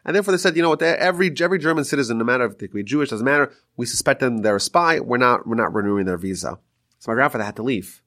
And 0.03 0.15
therefore 0.15 0.33
they 0.33 0.37
said, 0.37 0.55
you 0.57 0.61
know 0.61 0.69
what, 0.69 0.81
every, 0.81 1.33
every 1.39 1.59
German 1.59 1.85
citizen, 1.85 2.17
no 2.17 2.25
matter 2.25 2.45
if 2.45 2.57
they 2.57 2.67
could 2.67 2.75
be 2.75 2.83
Jewish, 2.83 3.09
doesn't 3.09 3.25
matter. 3.25 3.53
We 3.77 3.85
suspect 3.85 4.19
them 4.19 4.39
they're 4.39 4.57
a 4.57 4.59
spy. 4.59 4.99
We're 4.99 5.17
not, 5.17 5.47
we're 5.47 5.55
not 5.55 5.73
renewing 5.73 6.05
their 6.05 6.17
visa. 6.17 6.59
So 6.99 7.11
my 7.11 7.15
grandfather 7.15 7.45
had 7.45 7.55
to 7.55 7.63
leave. 7.63 8.01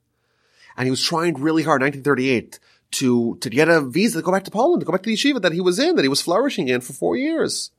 And 0.77 0.87
he 0.87 0.91
was 0.91 1.03
trying 1.03 1.35
really 1.35 1.63
hard, 1.63 1.81
1938, 1.81 2.61
to, 2.93 3.37
to 3.41 3.51
get 3.51 3.69
a 3.69 3.81
visa 3.81 4.19
to 4.19 4.23
go 4.23 4.33
back 4.33 4.45
to 4.45 4.51
Poland, 4.51 4.81
to 4.81 4.87
go 4.87 4.93
back 4.93 5.03
to 5.03 5.11
the 5.11 5.17
yeshiva 5.17 5.43
that 5.43 5.53
he 5.53 5.61
was 5.61 5.79
in, 5.79 5.97
that 5.97 6.05
he 6.05 6.09
was 6.09 6.23
flourishing 6.23 6.69
in 6.69 6.81
for 6.81 6.93
four 6.93 7.17
years. 7.17 7.71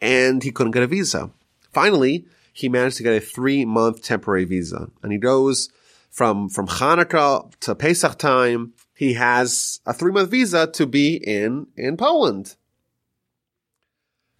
And 0.00 0.42
he 0.42 0.50
couldn't 0.50 0.72
get 0.72 0.82
a 0.82 0.86
visa. 0.86 1.30
Finally, 1.72 2.26
he 2.52 2.68
managed 2.68 2.96
to 2.98 3.02
get 3.02 3.14
a 3.14 3.20
three 3.20 3.64
month 3.64 4.02
temporary 4.02 4.44
visa. 4.44 4.90
And 5.02 5.12
he 5.12 5.18
goes 5.18 5.68
from, 6.10 6.48
from 6.48 6.68
Hanukkah 6.68 7.52
to 7.60 7.74
Pesach 7.74 8.18
time. 8.18 8.72
He 8.94 9.14
has 9.14 9.80
a 9.86 9.92
three 9.92 10.12
month 10.12 10.30
visa 10.30 10.66
to 10.68 10.86
be 10.86 11.16
in, 11.16 11.66
in 11.76 11.96
Poland. 11.96 12.56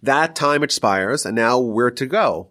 That 0.01 0.35
time 0.35 0.63
expires 0.63 1.25
and 1.25 1.35
now 1.35 1.59
where 1.59 1.91
to 1.91 2.05
go? 2.05 2.49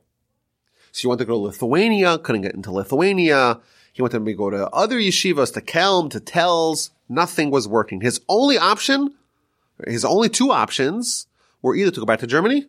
So 0.92 1.02
he 1.02 1.08
want 1.08 1.20
to 1.20 1.24
go 1.24 1.34
to 1.34 1.38
Lithuania, 1.38 2.18
couldn't 2.18 2.42
get 2.42 2.54
into 2.54 2.72
Lithuania. 2.72 3.60
He 3.92 4.02
wanted 4.02 4.24
to 4.24 4.34
go 4.34 4.50
to 4.50 4.68
other 4.70 4.98
yeshivas, 4.98 5.52
to 5.54 5.60
Kelm, 5.60 6.10
to 6.10 6.20
Telz. 6.20 6.90
Nothing 7.10 7.50
was 7.50 7.66
working. 7.66 8.02
His 8.02 8.20
only 8.28 8.56
option, 8.56 9.16
his 9.84 10.04
only 10.04 10.28
two 10.28 10.52
options 10.52 11.26
were 11.60 11.74
either 11.74 11.90
to 11.90 11.98
go 11.98 12.06
back 12.06 12.20
to 12.20 12.26
Germany, 12.26 12.68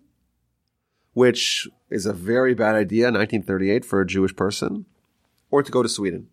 which 1.14 1.68
is 1.92 2.08
a 2.08 2.12
very 2.12 2.56
bad 2.56 2.74
idea, 2.74 3.06
1938 3.06 3.86
for 3.86 4.02
a 4.02 4.08
Jewish 4.08 4.36
person, 4.36 4.88
or 5.52 5.62
to 5.62 5.72
go 5.72 5.84
to 5.84 5.88
Sweden. 5.88 6.30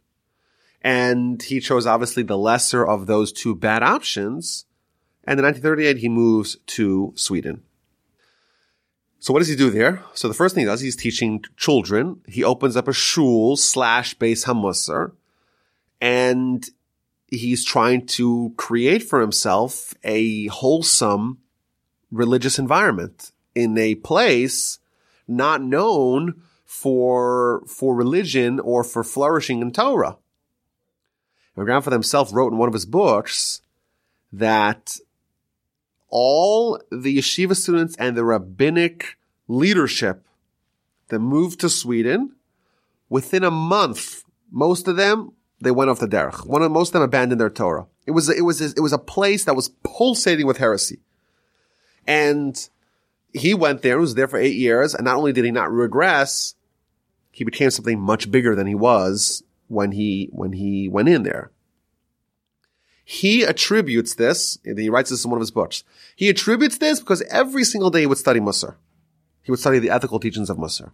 And 0.80 1.42
he 1.42 1.60
chose 1.60 1.86
obviously 1.86 2.22
the 2.22 2.38
lesser 2.38 2.86
of 2.86 3.06
those 3.06 3.30
two 3.30 3.54
bad 3.54 3.82
options. 3.82 4.64
And 5.24 5.38
in 5.38 5.44
1938, 5.44 5.98
he 5.98 6.08
moves 6.08 6.56
to 6.78 7.12
Sweden. 7.14 7.62
So 9.18 9.34
what 9.34 9.40
does 9.40 9.48
he 9.48 9.56
do 9.56 9.68
there? 9.68 10.02
So 10.14 10.28
the 10.28 10.34
first 10.34 10.54
thing 10.54 10.62
he 10.62 10.66
does, 10.66 10.80
he's 10.80 10.96
teaching 10.96 11.44
children. 11.58 12.22
He 12.26 12.42
opens 12.42 12.74
up 12.74 12.88
a 12.88 12.94
shul 12.94 13.58
slash 13.58 14.16
Beis 14.16 14.46
Hamusar, 14.46 15.12
and 16.00 16.64
he's 17.30 17.64
trying 17.64 18.06
to 18.06 18.52
create 18.56 19.02
for 19.02 19.20
himself 19.20 19.94
a 20.02 20.46
wholesome 20.46 21.38
religious 22.10 22.58
environment 22.58 23.32
in 23.54 23.76
a 23.76 23.94
place 23.96 24.78
not 25.26 25.62
known 25.62 26.42
for, 26.64 27.62
for 27.66 27.94
religion 27.94 28.60
or 28.60 28.82
for 28.82 29.04
flourishing 29.04 29.60
in 29.60 29.72
Torah. 29.72 30.16
My 31.56 31.64
grandfather 31.64 31.96
himself 31.96 32.32
wrote 32.32 32.52
in 32.52 32.58
one 32.58 32.68
of 32.68 32.74
his 32.74 32.86
books 32.86 33.62
that 34.32 34.98
all 36.08 36.80
the 36.90 37.18
yeshiva 37.18 37.56
students 37.56 37.96
and 37.96 38.16
the 38.16 38.24
rabbinic 38.24 39.18
leadership 39.48 40.24
that 41.08 41.18
moved 41.18 41.60
to 41.60 41.68
Sweden, 41.68 42.36
within 43.08 43.44
a 43.44 43.50
month, 43.50 44.22
most 44.50 44.88
of 44.88 44.96
them, 44.96 45.32
they 45.60 45.70
went 45.70 45.90
off 45.90 45.98
the 45.98 46.08
derech. 46.08 46.46
One 46.46 46.62
of, 46.62 46.70
most 46.70 46.90
of 46.90 46.92
them 46.94 47.02
abandoned 47.02 47.40
their 47.40 47.50
Torah. 47.50 47.86
It 48.06 48.12
was, 48.12 48.28
it 48.28 48.42
was, 48.42 48.60
it 48.60 48.80
was 48.80 48.92
a 48.92 48.98
place 48.98 49.44
that 49.44 49.56
was 49.56 49.70
pulsating 49.82 50.46
with 50.46 50.58
heresy. 50.58 51.00
And 52.06 52.68
he 53.32 53.54
went 53.54 53.82
there, 53.82 53.96
He 53.98 54.00
was 54.00 54.14
there 54.14 54.28
for 54.28 54.38
eight 54.38 54.56
years, 54.56 54.94
and 54.94 55.04
not 55.04 55.16
only 55.16 55.32
did 55.32 55.44
he 55.44 55.50
not 55.50 55.70
regress, 55.70 56.54
he 57.30 57.44
became 57.44 57.70
something 57.70 58.00
much 58.00 58.30
bigger 58.30 58.54
than 58.54 58.66
he 58.66 58.74
was 58.74 59.42
when 59.66 59.92
he, 59.92 60.28
when 60.32 60.52
he 60.52 60.88
went 60.88 61.08
in 61.08 61.22
there. 61.22 61.50
He 63.04 63.42
attributes 63.42 64.14
this, 64.14 64.58
he 64.64 64.90
writes 64.90 65.10
this 65.10 65.24
in 65.24 65.30
one 65.30 65.38
of 65.38 65.42
his 65.42 65.50
books. 65.50 65.82
He 66.14 66.28
attributes 66.28 66.78
this 66.78 67.00
because 67.00 67.22
every 67.30 67.64
single 67.64 67.90
day 67.90 68.00
he 68.00 68.06
would 68.06 68.18
study 68.18 68.40
Musar. 68.40 68.76
He 69.42 69.50
would 69.50 69.60
study 69.60 69.78
the 69.78 69.90
ethical 69.90 70.20
teachings 70.20 70.50
of 70.50 70.58
Musar. 70.58 70.92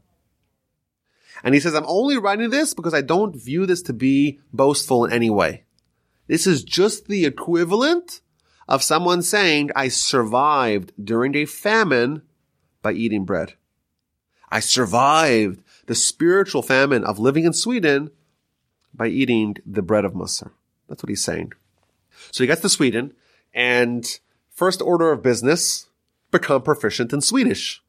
And 1.42 1.54
he 1.54 1.60
says, 1.60 1.74
I'm 1.74 1.86
only 1.86 2.16
writing 2.16 2.50
this 2.50 2.74
because 2.74 2.94
I 2.94 3.00
don't 3.00 3.36
view 3.36 3.66
this 3.66 3.82
to 3.82 3.92
be 3.92 4.40
boastful 4.52 5.04
in 5.04 5.12
any 5.12 5.30
way. 5.30 5.64
This 6.26 6.46
is 6.46 6.64
just 6.64 7.06
the 7.06 7.24
equivalent 7.26 8.20
of 8.68 8.82
someone 8.82 9.22
saying, 9.22 9.70
I 9.76 9.88
survived 9.88 10.92
during 11.02 11.34
a 11.34 11.44
famine 11.44 12.22
by 12.82 12.92
eating 12.92 13.24
bread. 13.24 13.54
I 14.50 14.60
survived 14.60 15.62
the 15.86 15.94
spiritual 15.94 16.62
famine 16.62 17.04
of 17.04 17.18
living 17.18 17.44
in 17.44 17.52
Sweden 17.52 18.10
by 18.94 19.08
eating 19.08 19.56
the 19.66 19.82
bread 19.82 20.04
of 20.04 20.12
Musar. 20.12 20.52
That's 20.88 21.02
what 21.02 21.08
he's 21.08 21.24
saying. 21.24 21.52
So 22.30 22.44
he 22.44 22.46
gets 22.46 22.62
to 22.62 22.68
Sweden 22.68 23.12
and 23.52 24.18
first 24.50 24.80
order 24.80 25.12
of 25.12 25.22
business, 25.22 25.88
become 26.30 26.62
proficient 26.62 27.12
in 27.12 27.20
Swedish. 27.20 27.82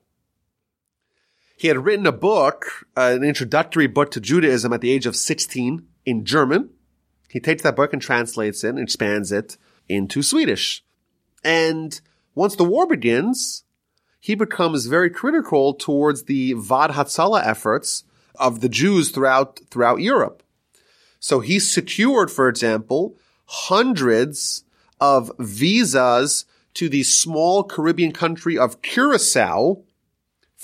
He 1.57 1.69
had 1.69 1.85
written 1.85 2.05
a 2.05 2.11
book, 2.11 2.85
uh, 2.97 3.13
an 3.15 3.23
introductory 3.23 3.87
book 3.87 4.11
to 4.11 4.19
Judaism 4.19 4.73
at 4.73 4.81
the 4.81 4.91
age 4.91 5.05
of 5.05 5.15
16 5.15 5.87
in 6.05 6.25
German. 6.25 6.69
He 7.29 7.39
takes 7.39 7.63
that 7.63 7.75
book 7.77 7.93
and 7.93 8.01
translates 8.01 8.63
it 8.63 8.69
and 8.69 8.79
expands 8.79 9.31
it 9.31 9.57
into 9.87 10.21
Swedish. 10.21 10.83
And 11.43 11.99
once 12.33 12.55
the 12.55 12.65
war 12.65 12.85
begins, 12.85 13.63
he 14.19 14.35
becomes 14.35 14.87
very 14.87 15.09
critical 15.09 15.73
towards 15.73 16.23
the 16.23 16.53
Vaad 16.55 16.91
Hatzalah 16.91 17.45
efforts 17.45 18.03
of 18.35 18.59
the 18.59 18.69
Jews 18.69 19.09
throughout, 19.09 19.61
throughout 19.71 20.01
Europe. 20.01 20.43
So 21.19 21.39
he 21.39 21.59
secured, 21.59 22.29
for 22.29 22.49
example, 22.49 23.15
hundreds 23.45 24.65
of 24.99 25.31
visas 25.39 26.45
to 26.73 26.89
the 26.89 27.03
small 27.03 27.63
Caribbean 27.63 28.11
country 28.11 28.57
of 28.57 28.81
Curacao 28.81 29.84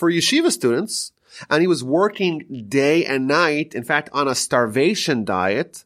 for 0.01 0.11
yeshiva 0.11 0.51
students. 0.51 1.11
And 1.47 1.61
he 1.61 1.67
was 1.67 1.83
working 1.83 2.65
day 2.67 3.05
and 3.05 3.27
night. 3.27 3.75
In 3.75 3.83
fact, 3.83 4.09
on 4.11 4.27
a 4.27 4.33
starvation 4.33 5.23
diet, 5.23 5.85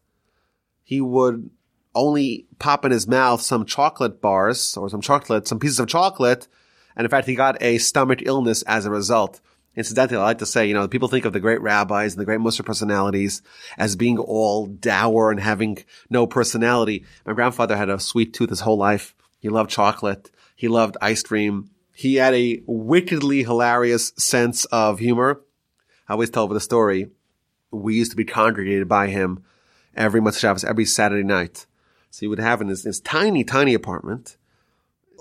he 0.83 1.01
would 1.01 1.49
only 1.93 2.45
pop 2.57 2.85
in 2.85 2.91
his 2.91 3.07
mouth 3.07 3.41
some 3.41 3.65
chocolate 3.65 4.21
bars 4.21 4.77
or 4.77 4.89
some 4.89 5.01
chocolate, 5.01 5.49
some 5.49 5.59
pieces 5.59 5.81
of 5.81 5.87
chocolate. 5.89 6.47
And 6.95 7.03
in 7.03 7.11
fact, 7.11 7.27
he 7.27 7.35
got 7.35 7.61
a 7.61 7.77
stomach 7.77 8.19
illness 8.23 8.61
as 8.63 8.85
a 8.85 8.89
result. 8.89 9.41
Incidentally, 9.75 10.17
I 10.17 10.23
like 10.23 10.37
to 10.37 10.45
say, 10.45 10.65
you 10.65 10.73
know, 10.73 10.87
people 10.87 11.09
think 11.09 11.25
of 11.25 11.33
the 11.33 11.41
great 11.41 11.61
rabbis 11.61 12.13
and 12.13 12.21
the 12.21 12.25
great 12.25 12.39
Musar 12.39 12.65
personalities 12.65 13.41
as 13.77 13.97
being 13.97 14.17
all 14.17 14.65
dour 14.65 15.29
and 15.29 15.41
having 15.41 15.79
no 16.09 16.25
personality. 16.25 17.03
My 17.25 17.33
grandfather 17.33 17.75
had 17.75 17.89
a 17.89 17.99
sweet 17.99 18.33
tooth 18.33 18.49
his 18.49 18.61
whole 18.61 18.77
life. 18.77 19.13
He 19.39 19.49
loved 19.49 19.69
chocolate. 19.69 20.31
He 20.55 20.69
loved 20.69 20.95
ice 21.01 21.21
cream. 21.21 21.69
He 21.97 22.15
had 22.15 22.33
a 22.33 22.61
wickedly 22.65 23.43
hilarious 23.43 24.11
sense 24.17 24.65
of 24.65 24.99
humor. 24.99 25.39
I 26.09 26.13
always 26.13 26.29
tell 26.29 26.45
the 26.49 26.59
story. 26.59 27.07
We 27.71 27.95
used 27.95 28.11
to 28.11 28.17
be 28.17 28.25
congregated 28.25 28.89
by 28.89 29.07
him 29.07 29.45
every 29.95 30.19
Motzei 30.19 30.39
Shabbos, 30.39 30.65
every 30.65 30.83
Saturday 30.83 31.23
night. 31.23 31.65
So 32.11 32.19
he 32.19 32.27
would 32.27 32.39
have 32.39 32.59
in 32.59 32.67
his, 32.67 32.83
his 32.83 32.99
tiny, 32.99 33.45
tiny 33.45 33.73
apartment. 33.73 34.35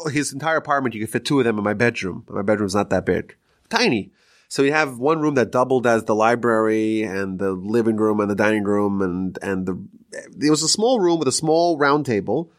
Oh, 0.01 0.09
his 0.09 0.33
entire 0.33 0.57
apartment, 0.57 0.97
you 0.97 1.03
could 1.03 1.13
fit 1.13 1.25
two 1.25 1.39
of 1.39 1.45
them 1.45 1.59
in 1.59 1.65
my 1.65 1.75
bedroom. 1.75 2.25
My 2.29 2.43
bedroom's 2.43 2.75
not 2.75 2.91
that 2.91 3.07
big. 3.07 3.37
Tiny. 3.69 4.11
So 4.49 4.63
you 4.63 4.73
have 4.73 4.99
one 4.99 5.21
room 5.21 5.35
that 5.35 5.53
doubled 5.53 5.87
as 5.87 6.05
the 6.05 6.15
library 6.17 7.05
and 7.05 7.39
the 7.39 7.53
living 7.53 7.99
room 7.99 8.19
and 8.19 8.29
the 8.29 8.35
dining 8.35 8.65
room 8.65 9.01
and, 9.01 9.39
and 9.41 9.65
the, 9.65 9.81
it 10.13 10.51
was 10.51 10.65
a 10.65 10.69
small 10.69 10.99
room 10.99 11.21
with 11.21 11.29
a 11.29 11.33
small 11.33 11.79
round 11.79 12.05
table 12.05 12.51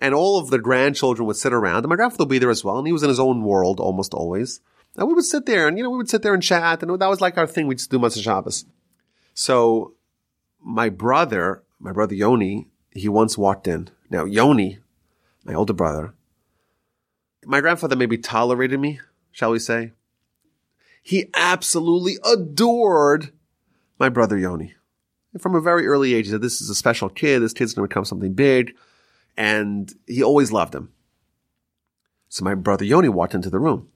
and 0.00 0.14
all 0.14 0.38
of 0.38 0.50
the 0.50 0.58
grandchildren 0.58 1.26
would 1.26 1.36
sit 1.36 1.52
around 1.52 1.78
and 1.78 1.88
my 1.88 1.96
grandfather 1.96 2.24
would 2.24 2.30
be 2.30 2.38
there 2.38 2.50
as 2.50 2.64
well. 2.64 2.78
And 2.78 2.86
he 2.86 2.92
was 2.92 3.02
in 3.02 3.08
his 3.08 3.20
own 3.20 3.42
world 3.42 3.78
almost 3.78 4.14
always. 4.14 4.60
And 4.96 5.06
we 5.06 5.14
would 5.14 5.24
sit 5.24 5.46
there 5.46 5.68
and, 5.68 5.76
you 5.76 5.84
know, 5.84 5.90
we 5.90 5.98
would 5.98 6.10
sit 6.10 6.22
there 6.22 6.34
and 6.34 6.42
chat 6.42 6.82
and 6.82 7.00
that 7.00 7.08
was 7.08 7.20
like 7.20 7.38
our 7.38 7.46
thing. 7.46 7.66
We'd 7.66 7.78
just 7.78 7.90
do 7.90 7.98
Motzei 7.98 8.22
Shabbos. 8.22 8.64
So 9.34 9.94
my 10.60 10.88
brother, 10.88 11.62
my 11.78 11.92
brother 11.92 12.14
Yoni, 12.14 12.68
he 12.92 13.08
once 13.08 13.38
walked 13.38 13.68
in. 13.68 13.88
Now 14.08 14.24
Yoni, 14.24 14.78
my 15.44 15.54
older 15.54 15.72
brother, 15.72 16.14
my 17.44 17.60
grandfather 17.60 17.96
maybe 17.96 18.18
tolerated 18.18 18.80
me, 18.80 19.00
shall 19.30 19.52
we 19.52 19.58
say? 19.58 19.92
He 21.02 21.30
absolutely 21.34 22.18
adored 22.24 23.32
my 23.98 24.08
brother 24.08 24.36
Yoni. 24.36 24.74
from 25.38 25.54
a 25.54 25.60
very 25.60 25.86
early 25.86 26.14
age, 26.14 26.26
he 26.26 26.30
said, 26.32 26.42
this 26.42 26.60
is 26.60 26.68
a 26.68 26.74
special 26.74 27.08
kid. 27.08 27.40
This 27.40 27.52
kid's 27.52 27.72
going 27.74 27.86
to 27.86 27.88
become 27.88 28.04
something 28.04 28.34
big. 28.34 28.74
And 29.36 29.92
he 30.06 30.22
always 30.22 30.52
loved 30.52 30.74
him. 30.74 30.90
So 32.28 32.44
my 32.44 32.54
brother 32.54 32.84
Yoni 32.84 33.08
walked 33.08 33.34
into 33.34 33.50
the 33.50 33.58
room. 33.58 33.88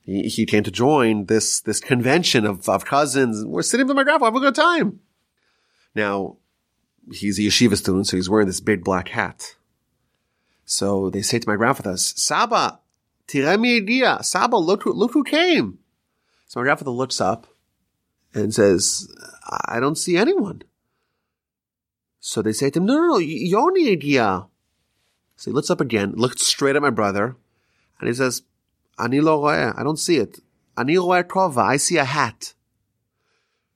He, 0.00 0.28
he 0.28 0.46
came 0.46 0.62
to 0.64 0.70
join 0.70 1.26
this, 1.26 1.60
this 1.60 1.80
convention 1.80 2.44
of, 2.44 2.68
of 2.68 2.84
cousins. 2.84 3.44
We're 3.44 3.62
sitting 3.62 3.86
with 3.86 3.96
my 3.96 4.04
grandpa, 4.04 4.26
having 4.26 4.42
a 4.42 4.44
good 4.44 4.54
time. 4.54 5.00
Now, 5.94 6.36
he's 7.10 7.38
a 7.38 7.42
yeshiva 7.42 7.76
student, 7.76 8.06
so 8.06 8.16
he's 8.16 8.28
wearing 8.28 8.46
this 8.46 8.60
big 8.60 8.84
black 8.84 9.08
hat. 9.08 9.56
So 10.64 11.10
they 11.10 11.22
say 11.22 11.38
to 11.38 11.48
my 11.48 11.56
grandfather, 11.56 11.96
Saba, 11.96 12.80
tiremi 13.28 13.78
idea. 13.82 14.22
Saba, 14.22 14.56
look 14.56 14.82
who, 14.82 14.92
look 14.92 15.12
who 15.12 15.24
came. 15.24 15.78
So 16.46 16.60
my 16.60 16.64
grandfather 16.64 16.90
looks 16.90 17.20
up 17.20 17.46
and 18.34 18.54
says, 18.54 19.08
I 19.66 19.80
don't 19.80 19.98
see 19.98 20.16
anyone. 20.16 20.62
So 22.26 22.40
they 22.40 22.54
say 22.54 22.70
to 22.70 22.78
him, 22.78 22.86
no, 22.86 22.94
no, 22.94 23.06
no, 23.06 23.18
Yoni 23.18 23.90
idea. 23.90 24.46
So 25.36 25.50
he 25.50 25.54
looks 25.54 25.68
up 25.68 25.82
again, 25.82 26.14
looks 26.16 26.46
straight 26.46 26.74
at 26.74 26.80
my 26.80 26.88
brother, 26.88 27.36
and 28.00 28.08
he 28.08 28.14
says, 28.14 28.44
Ani 28.98 29.20
lo. 29.20 29.44
I 29.44 29.82
don't 29.82 29.98
see 29.98 30.16
it. 30.16 30.40
Ani 30.74 30.94
kova. 30.94 31.58
I 31.58 31.76
see 31.76 31.98
a 31.98 32.04
hat. 32.04 32.54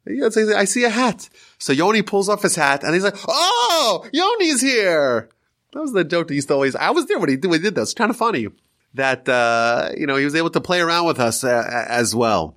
I 0.07 0.64
see 0.64 0.84
a 0.84 0.88
hat. 0.88 1.28
So 1.59 1.74
Yoni 1.74 2.01
pulls 2.01 2.30
off 2.30 2.40
his 2.40 2.57
hat 2.57 2.84
and 2.84 2.94
he's 2.94 3.05
like, 3.05 3.18
"Oh, 3.28 4.09
Yoni's 4.14 4.62
here." 4.62 5.28
That 5.74 5.80
was 5.80 5.92
the 5.92 6.05
joke 6.05 6.28
that 6.28 6.34
used 6.34 6.49
to 6.49 6.55
always. 6.55 6.74
I 6.74 6.88
was 6.90 7.05
there 7.05 7.18
when 7.18 7.28
he 7.28 7.36
did, 7.36 7.51
when 7.51 7.61
he 7.61 7.64
did 7.64 7.74
this. 7.74 7.92
Kind 7.92 8.09
of 8.11 8.16
funny 8.16 8.46
that 8.94 9.28
uh, 9.28 9.90
you 9.94 10.07
know 10.07 10.16
he 10.16 10.24
was 10.24 10.34
able 10.34 10.49
to 10.51 10.61
play 10.62 10.80
around 10.80 11.07
with 11.07 11.20
us 11.20 11.44
uh, 11.44 11.84
as 11.86 12.14
well. 12.14 12.57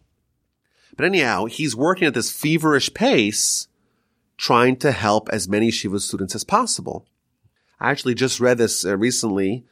But 0.95 1.05
anyhow, 1.05 1.45
he's 1.45 1.75
working 1.75 2.07
at 2.07 2.13
this 2.13 2.31
feverish 2.31 2.93
pace, 2.93 3.67
trying 4.41 4.75
to 4.75 4.91
help 4.91 5.29
as 5.29 5.47
many 5.47 5.69
Shiva 5.69 5.99
students 5.99 6.33
as 6.33 6.43
possible. 6.43 7.05
I 7.79 7.91
actually 7.91 8.15
just 8.15 8.39
read 8.39 8.57
this 8.57 8.83
uh, 8.83 8.97
recently 8.97 9.65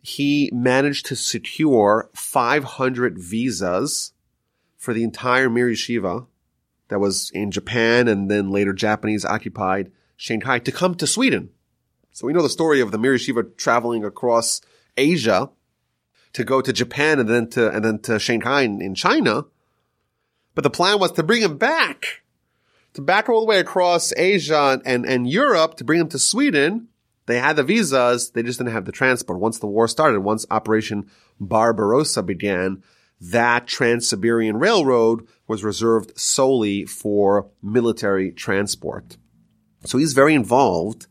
he 0.00 0.50
managed 0.52 1.06
to 1.06 1.14
secure 1.14 2.10
500 2.12 3.18
visas 3.18 4.12
for 4.76 4.92
the 4.92 5.04
entire 5.04 5.48
Mir 5.48 5.68
Yeshiva 5.68 6.26
that 6.88 6.98
was 6.98 7.30
in 7.30 7.52
Japan 7.52 8.08
and 8.08 8.28
then 8.28 8.50
later 8.50 8.72
Japanese 8.72 9.24
occupied 9.24 9.92
Shanghai 10.16 10.58
to 10.58 10.72
come 10.72 10.96
to 10.96 11.06
Sweden. 11.06 11.50
So 12.10 12.26
we 12.26 12.32
know 12.32 12.42
the 12.42 12.48
story 12.48 12.80
of 12.80 12.90
the 12.90 12.98
Mir 12.98 13.14
Yeshiva 13.14 13.56
traveling 13.56 14.04
across 14.04 14.60
Asia 14.96 15.50
to 16.32 16.44
go 16.44 16.60
to 16.60 16.72
Japan 16.72 17.20
and 17.20 17.28
then 17.28 17.48
to, 17.50 17.70
and 17.70 17.84
then 17.84 18.00
to 18.00 18.18
Shanghai 18.18 18.62
in, 18.62 18.82
in 18.82 18.96
China. 18.96 19.44
But 20.56 20.62
the 20.62 20.70
plan 20.70 20.98
was 20.98 21.12
to 21.12 21.22
bring 21.22 21.42
him 21.42 21.58
back, 21.58 22.22
back 23.02 23.28
all 23.28 23.40
the 23.40 23.46
way 23.46 23.60
across 23.60 24.12
Asia 24.16 24.80
and, 24.84 25.04
and 25.06 25.28
Europe 25.28 25.76
to 25.76 25.84
bring 25.84 25.98
them 25.98 26.08
to 26.08 26.18
Sweden 26.18 26.88
they 27.28 27.38
had 27.38 27.56
the 27.56 27.62
visas, 27.62 28.30
they 28.30 28.42
just 28.42 28.58
didn't 28.58 28.72
have 28.72 28.86
the 28.86 28.92
transport. 28.92 29.38
Once 29.38 29.58
the 29.58 29.66
war 29.66 29.86
started, 29.86 30.20
once 30.20 30.46
Operation 30.50 31.10
Barbarossa 31.38 32.22
began, 32.22 32.82
that 33.20 33.66
Trans-Siberian 33.66 34.56
Railroad 34.56 35.28
was 35.46 35.62
reserved 35.62 36.18
solely 36.18 36.86
for 36.86 37.50
military 37.62 38.32
transport. 38.32 39.18
So 39.84 39.98
he's 39.98 40.14
very 40.14 40.34
involved 40.34 41.06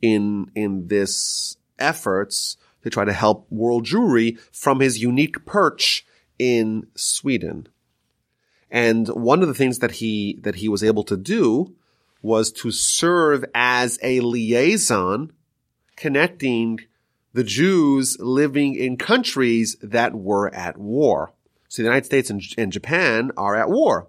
in, 0.00 0.50
in 0.56 0.88
this 0.88 1.56
efforts 1.78 2.56
to 2.82 2.90
try 2.90 3.04
to 3.04 3.12
help 3.12 3.46
world 3.48 3.86
Jewry 3.86 4.40
from 4.50 4.80
his 4.80 5.00
unique 5.00 5.46
perch 5.46 6.04
in 6.40 6.88
Sweden. 6.96 7.68
And 8.72 9.06
one 9.08 9.42
of 9.42 9.48
the 9.48 9.54
things 9.54 9.80
that 9.80 9.92
he, 9.92 10.40
that 10.40 10.56
he 10.56 10.68
was 10.68 10.82
able 10.82 11.04
to 11.04 11.16
do 11.16 11.76
was 12.22 12.50
to 12.52 12.70
serve 12.70 13.44
as 13.54 13.98
a 14.02 14.20
liaison 14.20 15.30
connecting 15.94 16.80
the 17.34 17.44
Jews 17.44 18.16
living 18.18 18.74
in 18.74 18.96
countries 18.96 19.76
that 19.82 20.14
were 20.14 20.52
at 20.54 20.78
war. 20.78 21.34
So 21.68 21.82
the 21.82 21.86
United 21.86 22.06
States 22.06 22.30
and, 22.30 22.42
and 22.56 22.72
Japan 22.72 23.30
are 23.36 23.54
at 23.54 23.68
war. 23.68 24.08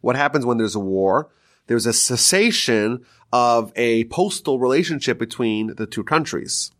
What 0.00 0.16
happens 0.16 0.46
when 0.46 0.58
there's 0.58 0.76
a 0.76 0.80
war? 0.80 1.30
There's 1.66 1.86
a 1.86 1.92
cessation 1.92 3.04
of 3.32 3.72
a 3.74 4.04
postal 4.04 4.60
relationship 4.60 5.18
between 5.18 5.74
the 5.74 5.86
two 5.86 6.04
countries. 6.04 6.70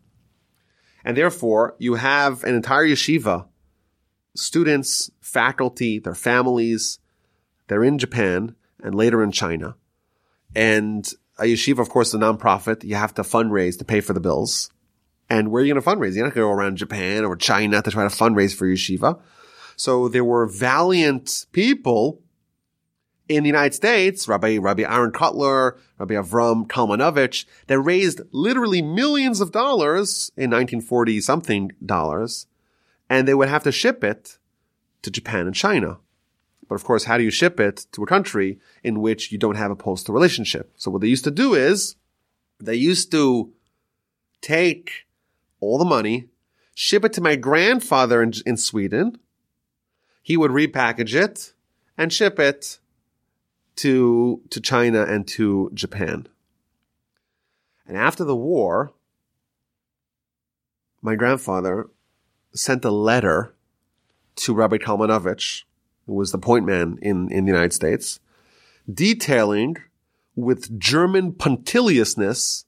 And 1.03 1.17
therefore, 1.17 1.75
you 1.79 1.95
have 1.95 2.43
an 2.43 2.55
entire 2.55 2.85
yeshiva, 2.85 3.47
students, 4.35 5.11
faculty, 5.21 5.99
their 5.99 6.15
families, 6.15 6.98
they're 7.69 7.83
in 7.83 7.97
Japan 7.97 8.55
and 8.83 8.93
later 8.93 9.23
in 9.23 9.31
China. 9.31 9.75
And 10.55 11.09
a 11.37 11.43
yeshiva, 11.43 11.79
of 11.79 11.89
course, 11.89 12.13
a 12.13 12.17
nonprofit. 12.17 12.83
You 12.83 12.95
have 12.95 13.13
to 13.13 13.21
fundraise 13.21 13.77
to 13.77 13.85
pay 13.85 14.01
for 14.01 14.13
the 14.13 14.19
bills. 14.19 14.69
And 15.29 15.51
where 15.51 15.61
are 15.61 15.65
you 15.65 15.73
going 15.73 15.83
to 15.83 15.89
fundraise? 15.89 16.15
You're 16.15 16.25
not 16.25 16.33
going 16.33 16.45
to 16.45 16.49
go 16.49 16.51
around 16.51 16.77
Japan 16.77 17.23
or 17.23 17.35
China 17.35 17.81
to 17.81 17.91
try 17.91 18.03
to 18.03 18.13
fundraise 18.13 18.53
for 18.53 18.67
yeshiva. 18.67 19.21
So 19.75 20.09
there 20.09 20.25
were 20.25 20.47
valiant 20.47 21.45
people 21.51 22.21
in 23.29 23.43
the 23.43 23.49
United 23.49 23.75
States, 23.75 24.27
Rabbi, 24.27 24.57
Rabbi 24.57 24.81
Aaron 24.81 25.11
Kotler, 25.11 25.77
Rabbi 25.99 26.15
Avram 26.15 26.67
Kalmanovich, 26.67 27.45
that 27.67 27.79
raised 27.79 28.21
literally 28.31 28.81
millions 28.81 29.39
of 29.39 29.51
dollars 29.51 30.31
in 30.35 30.49
1940 30.49 31.21
something 31.21 31.71
dollars, 31.85 32.47
and 33.07 33.27
they 33.27 33.35
would 33.35 33.47
have 33.47 33.63
to 33.63 33.71
ship 33.71 34.03
it 34.03 34.39
to 35.03 35.11
Japan 35.11 35.45
and 35.45 35.55
China. 35.55 35.99
But 36.69 36.75
of 36.75 36.83
course, 36.85 37.03
how 37.05 37.17
do 37.17 37.23
you 37.23 37.31
ship 37.31 37.59
it 37.59 37.87
to 37.91 38.03
a 38.03 38.07
country 38.07 38.59
in 38.83 39.01
which 39.01 39.31
you 39.31 39.39
don't 39.39 39.57
have 39.57 39.71
a 39.71 39.75
postal 39.75 40.13
relationship? 40.13 40.71
So 40.77 40.91
what 40.91 41.01
they 41.01 41.07
used 41.07 41.23
to 41.25 41.31
do 41.31 41.55
is 41.55 41.95
they 42.59 42.75
used 42.75 43.11
to 43.11 43.51
take 44.39 45.07
all 45.59 45.79
the 45.79 45.83
money, 45.83 46.29
ship 46.75 47.03
it 47.03 47.11
to 47.13 47.21
my 47.21 47.35
grandfather 47.35 48.21
in, 48.21 48.33
in 48.45 48.55
Sweden. 48.55 49.17
He 50.21 50.37
would 50.37 50.51
repackage 50.51 51.15
it 51.15 51.53
and 51.97 52.13
ship 52.13 52.39
it 52.39 52.79
to, 53.77 54.41
to 54.51 54.61
China 54.61 55.03
and 55.03 55.27
to 55.29 55.71
Japan. 55.73 56.27
And 57.87 57.97
after 57.97 58.23
the 58.23 58.35
war, 58.35 58.93
my 61.01 61.15
grandfather 61.15 61.87
sent 62.53 62.85
a 62.85 62.91
letter 62.91 63.55
to 64.35 64.53
Rabbi 64.53 64.77
Kalmanovich 64.77 65.63
who 66.09 66.15
was 66.15 66.31
the 66.31 66.39
point 66.39 66.65
man 66.65 66.97
in, 67.03 67.31
in 67.31 67.45
the 67.45 67.51
United 67.51 67.71
States, 67.71 68.19
detailing 68.91 69.77
with 70.35 70.79
German 70.79 71.33
punctiliousness 71.33 72.65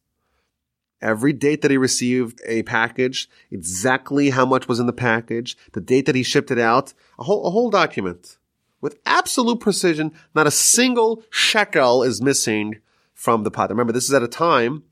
every 1.02 1.34
date 1.34 1.64
that 1.64 1.72
he 1.72 1.78
received 1.78 2.40
a 2.46 2.62
package, 2.64 3.28
exactly 3.50 4.30
how 4.30 4.46
much 4.46 4.68
was 4.68 4.80
in 4.80 4.86
the 4.86 4.94
package, 4.94 5.58
the 5.72 5.82
date 5.82 6.06
that 6.06 6.14
he 6.14 6.22
shipped 6.22 6.52
it 6.52 6.60
out, 6.60 6.94
a 7.18 7.24
whole, 7.24 7.48
a 7.48 7.50
whole 7.50 7.72
document 7.72 8.38
with 8.80 9.00
absolute 9.08 9.60
precision. 9.60 10.12
Not 10.36 10.46
a 10.46 10.52
single 10.52 11.24
shekel 11.32 12.04
is 12.04 12.22
missing 12.22 12.76
from 13.16 13.42
the 13.42 13.50
pot. 13.50 13.72
Remember, 13.72 13.92
this 13.92 14.06
is 14.06 14.14
at 14.14 14.22
a 14.22 14.28
time 14.28 14.84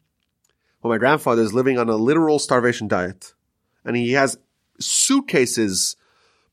when 0.82 0.90
my 0.90 0.98
grandfather 0.98 1.44
is 1.44 1.54
living 1.54 1.78
on 1.78 1.88
a 1.88 1.98
literal 1.98 2.40
starvation 2.40 2.88
diet 2.88 3.36
and 3.86 3.96
he 3.96 4.14
has 4.14 4.40
suitcases 4.80 5.96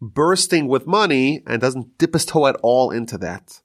bursting 0.01 0.69
with 0.69 0.87
money 0.87 1.43
and 1.47 1.61
doesn't 1.61 1.99
dip 1.99 2.13
his 2.13 2.25
toe 2.25 2.47
at 2.47 2.57
all 2.63 2.91
into 2.91 3.19
that. 3.19 3.61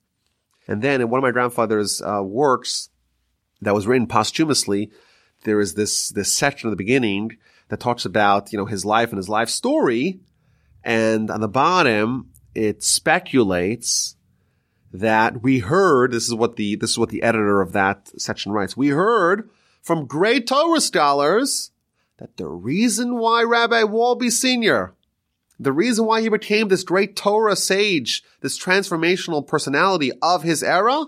And 0.68 0.82
then 0.82 1.02
in 1.02 1.10
one 1.10 1.18
of 1.18 1.24
my 1.24 1.32
grandfather's 1.32 2.02
uh, 2.02 2.22
works 2.24 2.90
that 3.62 3.74
was 3.74 3.88
written 3.88 4.08
posthumously, 4.08 4.92
there 5.44 5.60
is 5.60 5.74
this 5.74 6.10
this 6.10 6.32
section 6.32 6.70
at 6.70 6.72
the 6.72 6.78
beginning 6.78 7.38
that 7.70 7.80
talks 7.80 8.06
about 8.06 8.52
you 8.52 8.58
know 8.58 8.66
his 8.66 8.86
life 8.86 9.10
and 9.10 9.18
his 9.18 9.30
life 9.30 9.50
story, 9.50 10.20
and 10.84 11.30
on 11.32 11.42
the 11.42 11.48
bottom 11.48 12.30
it 12.54 12.84
speculates 12.84 14.16
that 14.94 15.42
we 15.42 15.60
heard 15.60 16.12
this 16.12 16.28
is 16.28 16.36
what 16.36 16.58
the 16.58 16.76
this 16.76 16.92
is 16.92 17.00
what 17.00 17.10
the 17.10 17.24
editor 17.24 17.62
of 17.62 17.72
that 17.74 18.12
section 18.22 18.52
writes. 18.52 18.78
We 18.78 18.90
heard 18.90 19.50
from 19.82 20.06
great 20.06 20.48
Torah 20.48 20.82
scholars 20.82 21.72
that 22.18 22.38
the 22.38 22.48
reason 22.48 23.18
why 23.18 23.44
Rabbi 23.44 23.84
Wolbe 23.84 24.32
Sr 24.32 24.94
the 25.62 25.72
reason 25.72 26.06
why 26.06 26.22
he 26.22 26.30
became 26.30 26.68
this 26.68 26.84
great 26.84 27.16
Torah 27.16 27.56
sage, 27.56 28.24
this 28.42 28.58
transformational 28.58 29.46
personality 29.46 30.12
of 30.20 30.42
his 30.42 30.64
era, 30.64 31.02
it 31.02 31.08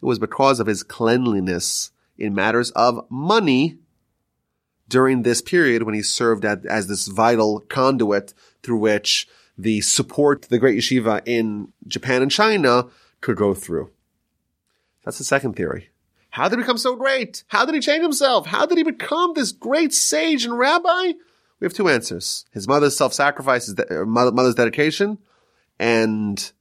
was 0.00 0.18
because 0.18 0.60
of 0.60 0.66
his 0.66 0.82
cleanliness 0.82 1.90
in 2.16 2.34
matters 2.34 2.70
of 2.70 3.04
money 3.10 3.76
during 4.88 5.22
this 5.22 5.42
period 5.42 5.82
when 5.82 5.94
he 5.94 6.00
served 6.00 6.44
as 6.44 6.86
this 6.86 7.06
vital 7.06 7.60
conduit 7.60 8.32
through 8.62 8.78
which 8.78 9.28
the 9.58 9.82
support 9.82 10.42
the 10.48 10.58
great 10.58 10.78
yeshiva 10.78 11.20
in 11.26 11.72
Japan 11.86 12.22
and 12.22 12.30
China 12.30 12.86
could 13.20 13.36
go 13.36 13.52
through. 13.52 13.90
That's 15.04 15.18
the 15.18 15.24
second 15.24 15.54
theory. 15.54 15.90
How 16.30 16.48
did 16.48 16.56
he 16.56 16.62
become 16.62 16.78
so 16.78 16.96
great? 16.96 17.44
How 17.48 17.66
did 17.66 17.74
he 17.74 17.80
change 17.82 18.02
himself? 18.02 18.46
How 18.46 18.64
did 18.64 18.78
he 18.78 18.84
become 18.84 19.34
this 19.34 19.52
great 19.52 19.92
sage 19.92 20.46
and 20.46 20.56
rabbi? 20.56 21.12
We 21.58 21.64
have 21.64 21.72
two 21.72 21.88
answers. 21.88 22.44
His 22.52 22.68
mother's 22.68 22.96
self-sacrifice, 22.96 23.66
his 23.66 23.74
de- 23.74 24.02
uh, 24.02 24.04
mother's 24.04 24.54
dedication, 24.54 25.18
and 25.78 26.52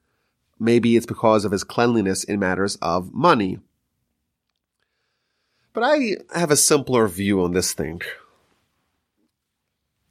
maybe 0.60 0.96
it's 0.96 1.06
because 1.06 1.44
of 1.44 1.52
his 1.52 1.64
cleanliness 1.64 2.24
in 2.24 2.40
matters 2.40 2.78
of 2.82 3.14
money. 3.14 3.60
But 5.74 5.84
I 5.84 6.16
have 6.34 6.52
a 6.52 6.56
simpler 6.56 7.08
view 7.08 7.44
on 7.44 7.52
this 7.52 7.74
thing. 7.74 8.02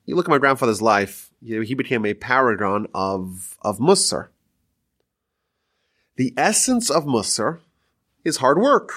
you 0.04 0.14
look 0.14 0.26
at 0.26 0.30
my 0.30 0.38
grandfather's 0.38 0.82
life, 0.82 1.30
he 1.40 1.74
became 1.74 2.04
a 2.04 2.12
paragon 2.14 2.86
of, 2.94 3.56
of 3.62 3.78
Musar. 3.78 4.28
The 6.16 6.34
essence 6.36 6.90
of 6.90 7.04
Musar 7.04 7.60
is 8.22 8.36
hard 8.36 8.58
work. 8.58 8.92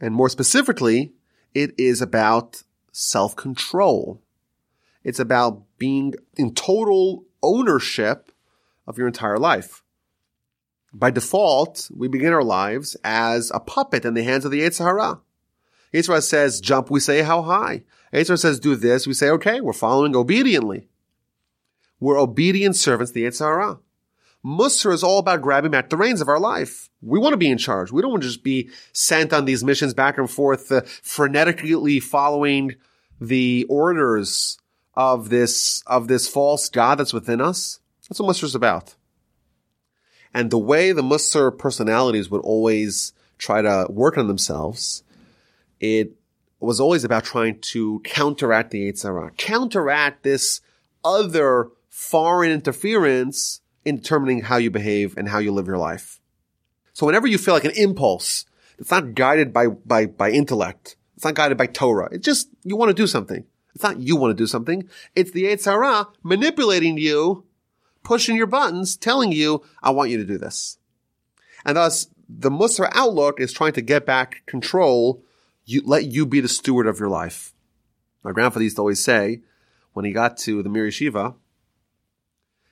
And 0.00 0.14
more 0.14 0.30
specifically, 0.30 1.12
it 1.54 1.74
is 1.78 2.00
about 2.00 2.62
self-control. 2.92 4.22
It's 5.04 5.18
about 5.18 5.62
being 5.78 6.14
in 6.36 6.54
total 6.54 7.24
ownership 7.42 8.32
of 8.86 8.98
your 8.98 9.06
entire 9.06 9.38
life. 9.38 9.82
By 10.92 11.10
default, 11.10 11.90
we 11.94 12.08
begin 12.08 12.32
our 12.32 12.42
lives 12.42 12.96
as 13.04 13.50
a 13.54 13.60
puppet 13.60 14.04
in 14.04 14.14
the 14.14 14.24
hands 14.24 14.44
of 14.44 14.50
the 14.50 14.60
Yetzer 14.60 14.84
Hara. 14.84 15.20
Yetzer 15.92 16.22
says 16.22 16.60
jump, 16.60 16.90
we 16.90 17.00
say 17.00 17.22
how 17.22 17.42
high. 17.42 17.84
Yetzer 18.12 18.38
says 18.38 18.58
do 18.58 18.74
this, 18.74 19.06
we 19.06 19.12
say 19.12 19.28
okay, 19.30 19.60
we're 19.60 19.72
following 19.72 20.16
obediently. 20.16 20.88
We're 22.00 22.18
obedient 22.18 22.76
servants, 22.76 23.12
the 23.12 23.24
Yetzer 23.24 23.40
Hara. 23.40 23.78
Musar 24.44 24.92
is 24.92 25.02
all 25.02 25.18
about 25.18 25.42
grabbing 25.42 25.72
back 25.72 25.90
the 25.90 25.96
reins 25.96 26.20
of 26.20 26.28
our 26.28 26.38
life. 26.38 26.88
We 27.02 27.18
want 27.18 27.32
to 27.32 27.38
be 27.38 27.50
in 27.50 27.58
charge. 27.58 27.90
We 27.90 28.00
don't 28.00 28.12
want 28.12 28.22
to 28.22 28.28
just 28.28 28.44
be 28.44 28.70
sent 28.92 29.32
on 29.32 29.44
these 29.44 29.64
missions 29.64 29.94
back 29.94 30.16
and 30.16 30.30
forth, 30.30 30.70
uh, 30.70 30.82
frenetically 30.82 32.00
following 32.02 32.76
the 33.20 33.66
orders 33.68 34.58
of 34.98 35.28
this, 35.28 35.80
of 35.86 36.08
this 36.08 36.26
false 36.26 36.68
God 36.68 36.98
that's 36.98 37.12
within 37.12 37.40
us. 37.40 37.78
That's 38.08 38.18
what 38.18 38.34
Musar 38.34 38.42
is 38.42 38.56
about. 38.56 38.96
And 40.34 40.50
the 40.50 40.58
way 40.58 40.90
the 40.90 41.02
Musar 41.02 41.56
personalities 41.56 42.28
would 42.30 42.40
always 42.40 43.12
try 43.38 43.62
to 43.62 43.86
work 43.88 44.18
on 44.18 44.26
themselves, 44.26 45.04
it 45.78 46.16
was 46.58 46.80
always 46.80 47.04
about 47.04 47.22
trying 47.22 47.60
to 47.60 48.00
counteract 48.00 48.72
the 48.72 48.90
Yetzer 48.90 49.04
Hara, 49.04 49.30
counteract 49.36 50.24
this 50.24 50.62
other 51.04 51.70
foreign 51.88 52.50
interference 52.50 53.60
in 53.84 53.98
determining 53.98 54.42
how 54.42 54.56
you 54.56 54.72
behave 54.72 55.16
and 55.16 55.28
how 55.28 55.38
you 55.38 55.52
live 55.52 55.68
your 55.68 55.78
life. 55.78 56.20
So 56.92 57.06
whenever 57.06 57.28
you 57.28 57.38
feel 57.38 57.54
like 57.54 57.64
an 57.64 57.70
impulse, 57.76 58.46
it's 58.80 58.90
not 58.90 59.14
guided 59.14 59.52
by, 59.52 59.68
by, 59.68 60.06
by 60.06 60.32
intellect. 60.32 60.96
It's 61.14 61.24
not 61.24 61.34
guided 61.34 61.56
by 61.56 61.66
Torah. 61.66 62.08
It's 62.10 62.24
just, 62.24 62.48
you 62.64 62.74
want 62.74 62.88
to 62.88 62.94
do 62.94 63.06
something. 63.06 63.44
It's 63.78 63.84
not 63.84 64.00
you 64.00 64.16
want 64.16 64.32
to 64.32 64.42
do 64.42 64.48
something. 64.48 64.88
It's 65.14 65.30
the 65.30 65.44
Yetzer 65.44 65.66
Hara 65.66 66.08
manipulating 66.24 66.98
you, 66.98 67.44
pushing 68.02 68.34
your 68.34 68.48
buttons, 68.48 68.96
telling 68.96 69.30
you, 69.30 69.62
I 69.80 69.90
want 69.90 70.10
you 70.10 70.16
to 70.16 70.24
do 70.24 70.36
this. 70.36 70.78
And 71.64 71.76
thus, 71.76 72.08
the 72.28 72.50
Musar 72.50 72.88
outlook 72.90 73.38
is 73.38 73.52
trying 73.52 73.74
to 73.74 73.80
get 73.80 74.04
back 74.04 74.42
control, 74.46 75.22
you, 75.64 75.80
let 75.84 76.06
you 76.06 76.26
be 76.26 76.40
the 76.40 76.48
steward 76.48 76.88
of 76.88 76.98
your 76.98 77.08
life. 77.08 77.54
My 78.24 78.32
grandfather 78.32 78.64
used 78.64 78.74
to 78.78 78.82
always 78.82 79.04
say, 79.04 79.42
when 79.92 80.04
he 80.04 80.10
got 80.10 80.36
to 80.38 80.60
the 80.60 80.68
Mir 80.68 80.88
Yeshiva, 80.88 81.36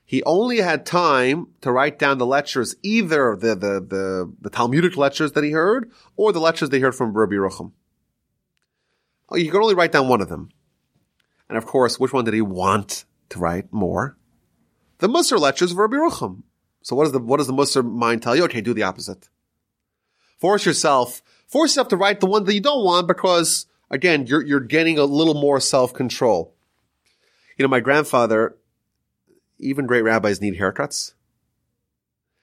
he 0.04 0.24
only 0.24 0.56
had 0.58 0.84
time 0.84 1.50
to 1.60 1.70
write 1.70 2.00
down 2.00 2.18
the 2.18 2.26
lectures, 2.26 2.74
either 2.82 3.36
the, 3.36 3.54
the, 3.54 3.80
the, 3.80 4.32
the 4.40 4.50
Talmudic 4.50 4.96
lectures 4.96 5.30
that 5.32 5.44
he 5.44 5.52
heard, 5.52 5.88
or 6.16 6.32
the 6.32 6.40
lectures 6.40 6.70
they 6.70 6.80
heard 6.80 6.96
from 6.96 7.16
Rabbi 7.16 7.34
Yerucham. 7.34 7.70
Oh, 9.28 9.36
you 9.36 9.52
could 9.52 9.62
only 9.62 9.76
write 9.76 9.92
down 9.92 10.08
one 10.08 10.20
of 10.20 10.28
them. 10.28 10.50
And 11.48 11.56
of 11.56 11.66
course, 11.66 11.98
which 11.98 12.12
one 12.12 12.24
did 12.24 12.34
he 12.34 12.40
want 12.40 13.04
to 13.28 13.38
write 13.38 13.72
more? 13.72 14.16
The 14.98 15.08
Musar 15.08 15.38
lectures 15.38 15.72
of 15.72 15.78
Rabbi 15.78 15.96
Yerucham. 15.96 16.42
So 16.82 16.96
what 16.96 17.04
does 17.04 17.12
the, 17.12 17.18
what 17.18 17.38
does 17.38 17.46
the 17.46 17.52
Musar 17.52 17.84
mind 17.84 18.22
tell 18.22 18.34
you? 18.34 18.44
Okay, 18.44 18.60
do 18.60 18.74
the 18.74 18.82
opposite. 18.82 19.28
Force 20.38 20.66
yourself, 20.66 21.22
force 21.46 21.70
yourself 21.70 21.88
to 21.88 21.96
write 21.96 22.20
the 22.20 22.26
one 22.26 22.44
that 22.44 22.54
you 22.54 22.60
don't 22.60 22.84
want 22.84 23.08
because, 23.08 23.66
again, 23.90 24.26
you're, 24.26 24.44
you're 24.44 24.60
getting 24.60 24.98
a 24.98 25.04
little 25.04 25.34
more 25.34 25.60
self-control. 25.60 26.54
You 27.56 27.62
know, 27.62 27.68
my 27.68 27.80
grandfather, 27.80 28.56
even 29.58 29.86
great 29.86 30.02
rabbis 30.02 30.40
need 30.40 30.58
haircuts. 30.58 31.14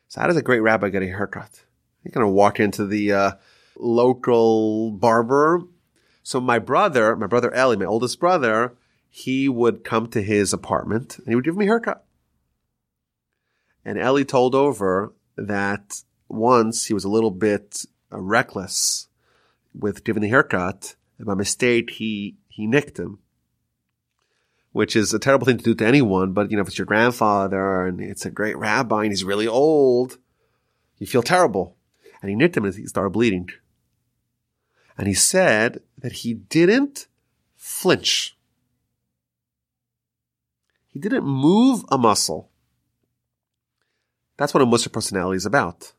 So 0.08 0.22
how 0.22 0.28
does 0.28 0.38
a 0.38 0.42
great 0.42 0.62
rabbi 0.62 0.90
get 0.90 1.04
a 1.04 1.08
haircut? 1.08 1.66
You're 2.04 2.12
going 2.12 2.26
to 2.26 2.32
walk 2.32 2.60
into 2.60 2.86
the 2.86 3.12
uh, 3.12 3.32
local 3.78 4.92
barber. 4.92 5.62
So 6.24 6.40
my 6.40 6.60
brother, 6.60 7.16
my 7.16 7.28
brother 7.28 7.54
Ellie, 7.54 7.78
my 7.78 7.86
oldest 7.86 8.20
brother, 8.20 8.76
he 9.16 9.48
would 9.48 9.84
come 9.84 10.08
to 10.08 10.24
his 10.24 10.54
apartment 10.54 11.20
and 11.20 11.28
he 11.28 11.36
would 11.36 11.46
give 11.46 11.56
me 11.56 11.66
a 11.66 11.68
haircut. 11.68 12.04
And 13.86 14.00
Ellie 14.00 14.26
told 14.26 14.56
over 14.56 15.14
that 15.36 16.02
once 16.28 16.88
he 16.88 16.96
was 16.96 17.04
a 17.04 17.10
little 17.10 17.30
bit 17.30 17.86
uh, 18.12 18.20
reckless 18.20 19.10
with 19.72 20.04
giving 20.04 20.24
the 20.24 20.30
haircut, 20.30 20.96
and 21.20 21.28
by 21.28 21.36
mistake 21.36 21.92
he 21.92 22.38
he 22.48 22.66
nicked 22.66 22.98
him 22.98 23.20
which 24.72 24.96
is 24.96 25.14
a 25.14 25.20
terrible 25.20 25.46
thing 25.46 25.60
to 25.60 25.64
do 25.64 25.76
to 25.76 25.86
anyone. 25.86 26.34
But, 26.34 26.50
you 26.50 26.58
know, 26.58 26.64
if 26.64 26.68
it's 26.68 26.80
your 26.80 26.88
grandfather 26.88 27.86
and 27.86 28.02
it's 28.02 28.26
a 28.26 28.32
great 28.32 28.58
rabbi 28.58 29.04
and 29.04 29.12
he's 29.12 29.24
really 29.24 29.48
old, 29.48 30.18
you 30.98 31.06
feel 31.06 31.22
terrible. 31.22 31.78
And 32.20 32.30
he 32.32 32.36
nicked 32.36 32.58
him 32.58 32.66
and 32.66 32.74
he 32.74 32.88
started 32.88 33.12
bleeding. 33.12 33.50
And 34.98 35.08
he 35.08 35.14
said 35.14 35.82
that 36.00 36.14
he 36.14 36.34
didn't 36.34 37.06
flinch. 37.56 38.33
He 40.94 41.00
didn't 41.00 41.26
move 41.26 41.84
a 41.90 41.98
muscle. 41.98 42.52
That's 44.38 44.54
what 44.54 44.62
a 44.62 44.66
Musar 44.68 44.92
personality 44.92 45.38
is 45.38 45.46
about. 45.48 45.94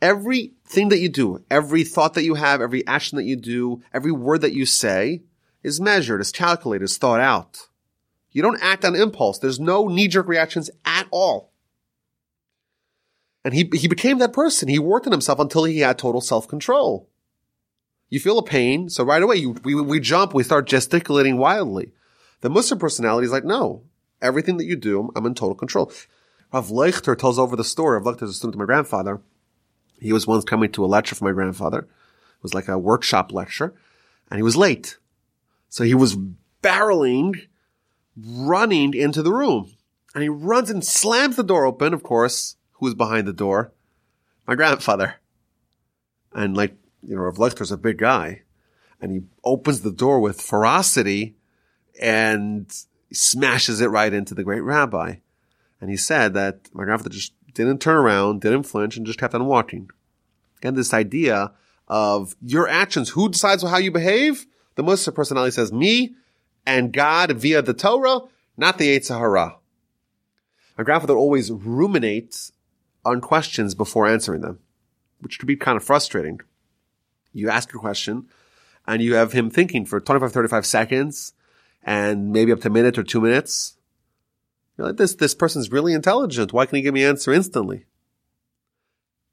Everything 0.00 0.88
that 0.88 0.98
you 0.98 1.10
do, 1.10 1.44
every 1.50 1.84
thought 1.84 2.14
that 2.14 2.24
you 2.24 2.34
have, 2.34 2.62
every 2.62 2.84
action 2.86 3.16
that 3.16 3.24
you 3.24 3.36
do, 3.36 3.82
every 3.92 4.10
word 4.10 4.40
that 4.40 4.54
you 4.54 4.64
say 4.64 5.22
is 5.62 5.82
measured, 5.82 6.22
is 6.22 6.32
calculated, 6.32 6.84
is 6.84 6.96
thought 6.96 7.20
out. 7.20 7.68
You 8.30 8.40
don't 8.40 8.62
act 8.62 8.86
on 8.86 8.96
impulse. 8.96 9.38
There's 9.38 9.60
no 9.60 9.86
knee-jerk 9.86 10.26
reactions 10.26 10.70
at 10.86 11.06
all. 11.10 11.52
And 13.44 13.52
he, 13.52 13.68
he 13.74 13.86
became 13.86 14.18
that 14.18 14.32
person. 14.32 14.68
He 14.68 14.78
worked 14.78 15.06
on 15.06 15.12
himself 15.12 15.38
until 15.38 15.64
he 15.64 15.80
had 15.80 15.98
total 15.98 16.22
self-control. 16.22 17.06
You 18.08 18.18
feel 18.18 18.38
a 18.38 18.42
pain, 18.42 18.88
so 18.88 19.04
right 19.04 19.22
away 19.22 19.36
you, 19.36 19.56
we, 19.62 19.74
we 19.74 20.00
jump, 20.00 20.32
we 20.32 20.42
start 20.42 20.66
gesticulating 20.66 21.36
wildly. 21.36 21.92
The 22.40 22.48
Musar 22.48 22.78
personality 22.78 23.26
is 23.26 23.32
like, 23.32 23.44
no, 23.44 23.84
everything 24.22 24.56
that 24.56 24.64
you 24.64 24.76
do, 24.76 25.10
I'm 25.14 25.26
in 25.26 25.34
total 25.34 25.54
control. 25.54 25.92
Rav 26.52 26.68
Leichter 26.68 27.16
tells 27.16 27.38
over 27.38 27.56
the 27.56 27.64
story. 27.64 27.98
Rav 27.98 28.04
Leichter 28.04 28.22
is 28.22 28.30
a 28.30 28.34
student 28.34 28.54
of 28.54 28.60
my 28.60 28.66
grandfather. 28.66 29.20
He 30.00 30.12
was 30.12 30.26
once 30.26 30.44
coming 30.44 30.70
to 30.72 30.84
a 30.84 30.86
lecture 30.86 31.14
for 31.14 31.24
my 31.24 31.32
grandfather. 31.32 31.80
It 31.80 32.42
was 32.42 32.54
like 32.54 32.68
a 32.68 32.78
workshop 32.78 33.32
lecture, 33.32 33.74
and 34.30 34.38
he 34.38 34.42
was 34.42 34.56
late. 34.56 34.98
So 35.68 35.84
he 35.84 35.94
was 35.94 36.16
barreling 36.62 37.48
running 38.16 38.94
into 38.94 39.22
the 39.22 39.32
room. 39.32 39.72
And 40.14 40.22
he 40.22 40.28
runs 40.28 40.70
and 40.70 40.84
slams 40.84 41.36
the 41.36 41.42
door 41.42 41.64
open, 41.64 41.94
of 41.94 42.02
course. 42.02 42.56
Who's 42.72 42.94
behind 42.94 43.26
the 43.26 43.32
door? 43.32 43.72
My 44.46 44.54
grandfather. 44.54 45.14
And 46.32 46.56
like, 46.56 46.76
you 47.02 47.14
know, 47.16 47.22
Rav 47.22 47.36
Leichter's 47.36 47.72
a 47.72 47.76
big 47.76 47.98
guy. 47.98 48.42
And 49.00 49.12
he 49.12 49.22
opens 49.44 49.80
the 49.80 49.90
door 49.90 50.20
with 50.20 50.40
ferocity 50.40 51.36
and 52.00 52.72
smashes 53.12 53.80
it 53.80 53.90
right 53.90 54.12
into 54.12 54.34
the 54.34 54.44
great 54.44 54.62
rabbi. 54.62 55.16
And 55.80 55.90
he 55.90 55.96
said 55.96 56.34
that 56.34 56.68
my 56.72 56.84
grandfather 56.84 57.10
just 57.10 57.32
didn't 57.54 57.80
turn 57.80 57.96
around, 57.96 58.40
didn't 58.40 58.64
flinch, 58.64 58.96
and 58.96 59.06
just 59.06 59.18
kept 59.18 59.34
on 59.34 59.46
walking. 59.46 59.90
And 60.62 60.76
this 60.76 60.94
idea 60.94 61.52
of 61.88 62.36
your 62.40 62.68
actions, 62.68 63.10
who 63.10 63.28
decides 63.28 63.62
how 63.62 63.78
you 63.78 63.90
behave? 63.90 64.46
The 64.76 64.82
Musar 64.82 65.14
personality 65.14 65.50
says, 65.52 65.72
me, 65.72 66.14
and 66.64 66.92
God 66.92 67.32
via 67.32 67.62
the 67.62 67.74
Torah, 67.74 68.20
not 68.56 68.78
the 68.78 68.96
Yetzer 68.96 69.18
Hara. 69.18 69.56
My 70.78 70.84
grandfather 70.84 71.16
always 71.16 71.50
ruminates 71.50 72.52
on 73.04 73.20
questions 73.20 73.74
before 73.74 74.06
answering 74.06 74.40
them, 74.40 74.60
which 75.20 75.38
could 75.38 75.46
be 75.48 75.56
kind 75.56 75.76
of 75.76 75.84
frustrating. 75.84 76.40
You 77.32 77.50
ask 77.50 77.74
a 77.74 77.78
question 77.78 78.28
and 78.86 79.02
you 79.02 79.14
have 79.14 79.32
him 79.32 79.50
thinking 79.50 79.84
for 79.84 80.00
25, 80.00 80.32
35 80.32 80.66
seconds 80.66 81.32
and 81.82 82.32
maybe 82.32 82.52
up 82.52 82.60
to 82.60 82.68
a 82.68 82.70
minute 82.70 82.98
or 82.98 83.02
two 83.02 83.20
minutes. 83.20 83.76
You're 84.76 84.88
like, 84.88 84.96
this, 84.96 85.14
this 85.14 85.34
person's 85.34 85.72
really 85.72 85.92
intelligent. 85.92 86.52
Why 86.52 86.66
can't 86.66 86.76
he 86.76 86.82
give 86.82 86.94
me 86.94 87.04
an 87.04 87.10
answer 87.10 87.32
instantly? 87.32 87.86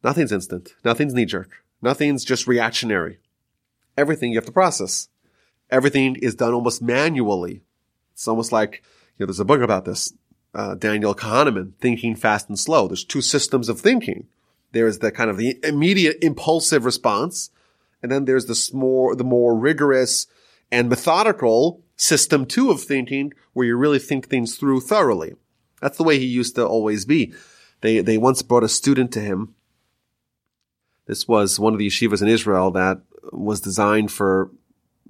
Nothing's 0.04 0.32
instant. 0.32 0.74
Nothing's 0.84 1.14
knee 1.14 1.26
jerk. 1.26 1.64
Nothing's 1.82 2.26
just 2.26 2.48
reactionary. 2.48 3.20
Everything 3.98 4.32
you 4.32 4.38
have 4.38 4.46
to 4.46 4.52
process 4.52 5.10
everything 5.70 6.16
is 6.18 6.36
done 6.36 6.54
almost 6.54 6.82
manually. 6.82 7.62
It's 8.14 8.28
almost 8.28 8.52
like, 8.52 8.84
you 9.18 9.24
know, 9.24 9.28
there's 9.28 9.40
a 9.40 9.46
book 9.46 9.62
about 9.62 9.86
this, 9.86 10.14
uh, 10.54 10.76
Daniel 10.76 11.16
Kahneman, 11.16 11.74
Thinking 11.80 12.16
Fast 12.16 12.50
and 12.50 12.60
Slow. 12.60 12.88
There's 12.88 13.04
two 13.04 13.22
systems 13.22 13.70
of 13.70 13.80
thinking. 13.80 14.28
There's 14.72 15.00
the 15.00 15.12
kind 15.12 15.30
of 15.30 15.38
the 15.38 15.58
immediate 15.64 16.18
impulsive 16.22 16.86
response, 16.86 17.50
and 18.02 18.12
then 18.12 18.26
there's 18.26 18.46
the 18.46 18.78
more, 18.78 19.16
the 19.16 19.24
more 19.24 19.56
rigorous 19.56 20.28
and 20.72 20.90
methodical 20.90 21.82
system 22.00 22.46
two 22.46 22.72
of 22.72 22.82
thinking 22.82 23.34
where 23.54 23.68
you 23.68 23.76
really 23.76 24.00
think 24.00 24.28
things 24.28 24.56
through 24.56 24.82
thoroughly. 24.82 25.36
That's 25.82 25.98
the 25.98 26.04
way 26.04 26.18
he 26.18 26.26
used 26.26 26.56
to 26.56 26.66
always 26.66 27.06
be. 27.06 27.34
They, 27.82 28.00
they 28.00 28.18
once 28.18 28.42
brought 28.42 28.64
a 28.64 28.70
student 28.70 29.12
to 29.14 29.22
him. 29.22 29.56
This 31.06 31.28
was 31.28 31.60
one 31.60 31.74
of 31.74 31.80
the 31.80 31.88
yeshivas 31.88 32.22
in 32.22 32.28
Israel 32.28 32.72
that 32.72 33.02
was 33.32 33.62
designed 33.62 34.12
for 34.12 34.52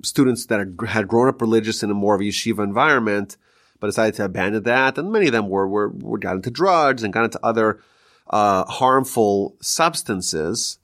students 0.03 0.45
that 0.47 0.59
had 0.87 1.07
grown 1.07 1.27
up 1.27 1.41
religious 1.41 1.83
in 1.83 1.91
a 1.91 1.93
more 1.93 2.15
of 2.15 2.21
a 2.21 2.25
yeshiva 2.25 2.63
environment, 2.63 3.37
but 3.79 3.87
decided 3.87 4.15
to 4.15 4.25
abandon 4.25 4.63
that. 4.63 4.97
And 4.97 5.11
many 5.11 5.27
of 5.27 5.33
them 5.33 5.49
were, 5.49 5.67
were, 5.67 5.89
were 5.89 6.17
got 6.17 6.35
into 6.35 6.51
drugs 6.51 7.03
and 7.03 7.13
got 7.13 7.25
into 7.25 7.39
other, 7.43 7.81
uh, 8.29 8.65
harmful 8.65 9.57
substances. 9.61 10.79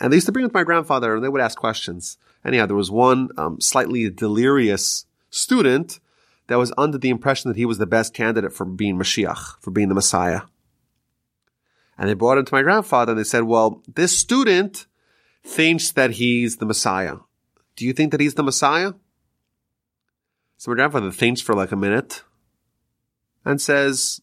And 0.00 0.12
they 0.12 0.16
used 0.16 0.26
to 0.26 0.32
bring 0.32 0.44
with 0.44 0.54
my 0.54 0.64
grandfather 0.64 1.14
and 1.14 1.24
they 1.24 1.28
would 1.28 1.40
ask 1.40 1.58
questions. 1.58 2.18
Anyhow, 2.44 2.66
there 2.66 2.76
was 2.76 2.90
one, 2.90 3.30
um, 3.36 3.60
slightly 3.60 4.08
delirious 4.10 5.06
student 5.30 6.00
that 6.46 6.56
was 6.56 6.72
under 6.78 6.98
the 6.98 7.10
impression 7.10 7.50
that 7.50 7.56
he 7.56 7.66
was 7.66 7.78
the 7.78 7.86
best 7.86 8.14
candidate 8.14 8.52
for 8.52 8.64
being 8.64 8.96
Mashiach, 8.96 9.60
for 9.60 9.70
being 9.70 9.88
the 9.88 9.94
Messiah. 9.94 10.42
And 11.98 12.08
they 12.08 12.14
brought 12.14 12.38
him 12.38 12.44
to 12.44 12.54
my 12.54 12.62
grandfather 12.62 13.12
and 13.12 13.18
they 13.18 13.24
said, 13.24 13.42
well, 13.42 13.82
this 13.92 14.16
student 14.16 14.86
thinks 15.44 15.90
that 15.92 16.12
he's 16.12 16.56
the 16.56 16.66
Messiah. 16.66 17.16
Do 17.76 17.84
you 17.84 17.92
think 17.92 18.12
that 18.12 18.20
he's 18.20 18.34
the 18.34 18.42
Messiah? 18.42 18.92
So 20.56 20.70
my 20.70 20.76
grandfather 20.76 21.10
thinks 21.10 21.40
for 21.40 21.54
like 21.54 21.72
a 21.72 21.76
minute 21.76 22.22
and 23.44 23.60
says 23.60 24.20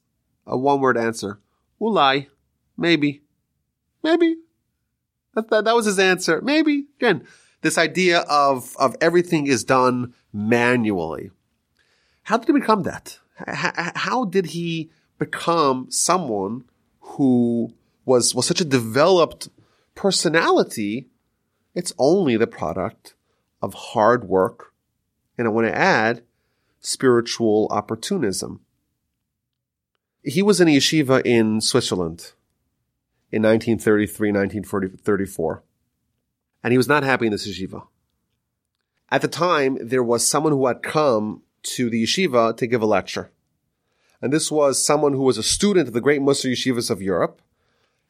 a 0.48 0.58
one 0.58 0.82
word 0.82 0.98
answer. 0.98 1.40
Ulai. 1.80 2.28
Maybe. 2.78 3.22
Maybe. 4.04 4.36
That, 5.34 5.50
that, 5.50 5.66
that 5.66 5.76
was 5.76 5.86
his 5.86 6.00
answer. 6.00 6.42
Maybe. 6.42 6.86
Again, 6.98 7.26
this 7.66 7.78
idea 7.80 8.20
of, 8.30 8.76
of 8.78 8.96
everything 9.02 9.48
is 9.48 9.64
done 9.64 10.14
manually. 10.32 11.32
How 12.24 12.38
did 12.38 12.48
he 12.48 12.54
become 12.54 12.84
that? 12.84 13.18
How, 13.48 13.92
how 13.96 14.26
did 14.26 14.48
he 14.48 14.92
become 15.18 15.88
someone 15.90 16.66
who 17.00 17.74
was, 18.06 18.36
was 18.36 18.46
such 18.46 18.62
a 18.62 18.66
developed 18.66 19.50
personality? 19.96 21.10
It's 21.74 21.92
only 21.98 22.38
the 22.38 22.46
product 22.46 23.16
of 23.64 23.74
hard 23.74 24.26
work. 24.26 24.72
And 25.36 25.48
I 25.48 25.52
want 25.52 25.68
to 25.68 25.76
add 25.76 26.24
spiritual 26.80 27.68
opportunism. 27.72 28.62
He 30.24 30.44
was 30.44 30.62
in 30.62 30.68
a 30.68 30.78
yeshiva 30.78 31.26
in 31.26 31.62
Switzerland 31.62 32.34
in 33.32 33.42
1933, 33.42 34.32
1934. 34.32 35.64
And 36.66 36.72
he 36.72 36.80
was 36.80 36.88
not 36.88 37.04
happy 37.04 37.28
in 37.28 37.32
this 37.32 37.48
yeshiva. 37.48 37.86
At 39.12 39.22
the 39.22 39.28
time, 39.28 39.78
there 39.80 40.02
was 40.02 40.28
someone 40.28 40.52
who 40.52 40.66
had 40.66 40.82
come 40.82 41.44
to 41.62 41.92
the 41.92 42.04
yeshiva 42.04 42.58
to 42.58 42.66
give 42.66 42.82
a 42.82 42.88
lecture. 42.88 43.30
And 44.20 44.34
this 44.34 44.52
was 44.52 44.84
someone 44.84 45.14
who 45.14 45.22
was 45.22 45.38
a 45.38 45.44
student 45.44 45.88
of 45.88 45.94
the 45.94 46.02
great 46.02 46.22
Musar 46.22 46.52
yeshivas 46.52 46.90
of 46.90 47.04
Europe. 47.04 47.40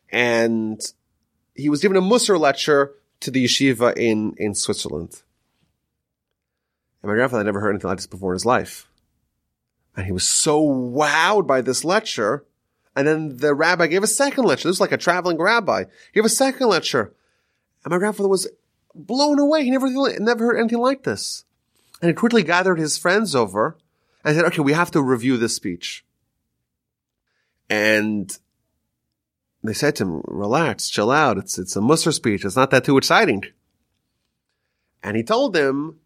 And 0.09 0.81
he 1.53 1.67
was 1.67 1.81
given 1.81 1.97
a 1.97 2.01
Musar 2.01 2.39
lecture 2.39 2.93
to 3.19 3.29
the 3.29 3.43
yeshiva 3.43 3.97
in, 3.97 4.33
in 4.37 4.55
Switzerland. 4.55 5.21
And 7.03 7.09
my 7.09 7.15
grandfather 7.15 7.41
had 7.41 7.47
never 7.47 7.59
heard 7.59 7.71
anything 7.71 7.89
like 7.89 7.97
this 7.97 8.07
before 8.07 8.31
in 8.31 8.35
his 8.35 8.45
life. 8.45 8.87
And 9.97 10.05
he 10.05 10.13
was 10.13 10.29
so 10.29 10.61
wowed 10.61 11.45
by 11.45 11.59
this 11.59 11.83
lecture. 11.83 12.45
And 12.95 13.05
then 13.05 13.35
the 13.35 13.53
rabbi 13.53 13.87
gave 13.87 14.03
a 14.03 14.07
second 14.07 14.45
lecture. 14.45 14.69
This 14.69 14.79
was 14.79 14.79
like 14.79 14.93
a 14.93 14.97
traveling 14.97 15.39
rabbi. 15.39 15.83
He 16.13 16.13
gave 16.13 16.23
a 16.23 16.29
second 16.29 16.69
lecture. 16.69 17.13
And 17.86 17.91
my 17.91 17.99
grandfather 17.99 18.27
was 18.27 18.49
blown 18.95 19.39
away. 19.39 19.63
He 19.63 19.69
never, 19.69 19.88
never 20.19 20.45
heard 20.45 20.57
anything 20.57 20.79
like 20.79 21.03
this. 21.03 21.45
And 22.01 22.09
he 22.09 22.15
quickly 22.15 22.43
gathered 22.43 22.79
his 22.79 22.97
friends 22.97 23.36
over 23.36 23.77
and 24.23 24.36
said, 24.36 24.45
okay, 24.45 24.61
we 24.61 24.73
have 24.73 24.91
to 24.91 25.01
review 25.01 25.38
this 25.38 25.55
speech. 25.55 26.03
And 27.69 28.36
they 29.63 29.73
said 29.73 29.95
to 29.97 30.03
him, 30.03 30.21
relax, 30.25 30.89
chill 30.89 31.11
out. 31.11 31.38
It's, 31.38 31.59
it's 31.59 31.75
a 31.75 31.79
Musar 31.79 32.11
speech. 32.11 32.43
It's 32.43 32.55
not 32.55 32.71
that 32.71 32.83
too 32.83 32.97
exciting. 32.97 33.43
And 35.03 35.15
he 35.15 35.23
told 35.23 35.53
them 35.53 35.99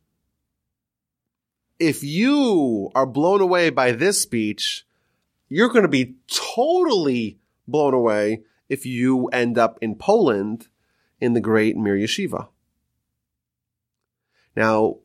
if 1.79 2.03
you 2.03 2.91
are 2.93 3.05
blown 3.05 3.39
away 3.39 3.69
by 3.69 3.93
this 3.93 4.21
speech, 4.21 4.85
you're 5.47 5.69
going 5.69 5.83
to 5.83 5.87
be 5.87 6.15
totally 6.27 7.39
blown 7.67 7.93
away 7.93 8.43
if 8.67 8.85
you 8.85 9.27
end 9.27 9.57
up 9.57 9.79
in 9.81 9.95
Poland 9.95 10.67
in 11.19 11.33
the 11.33 11.41
great 11.41 11.77
Mir 11.77 11.95
Yeshiva. 11.95 12.47
Now, 14.55 14.97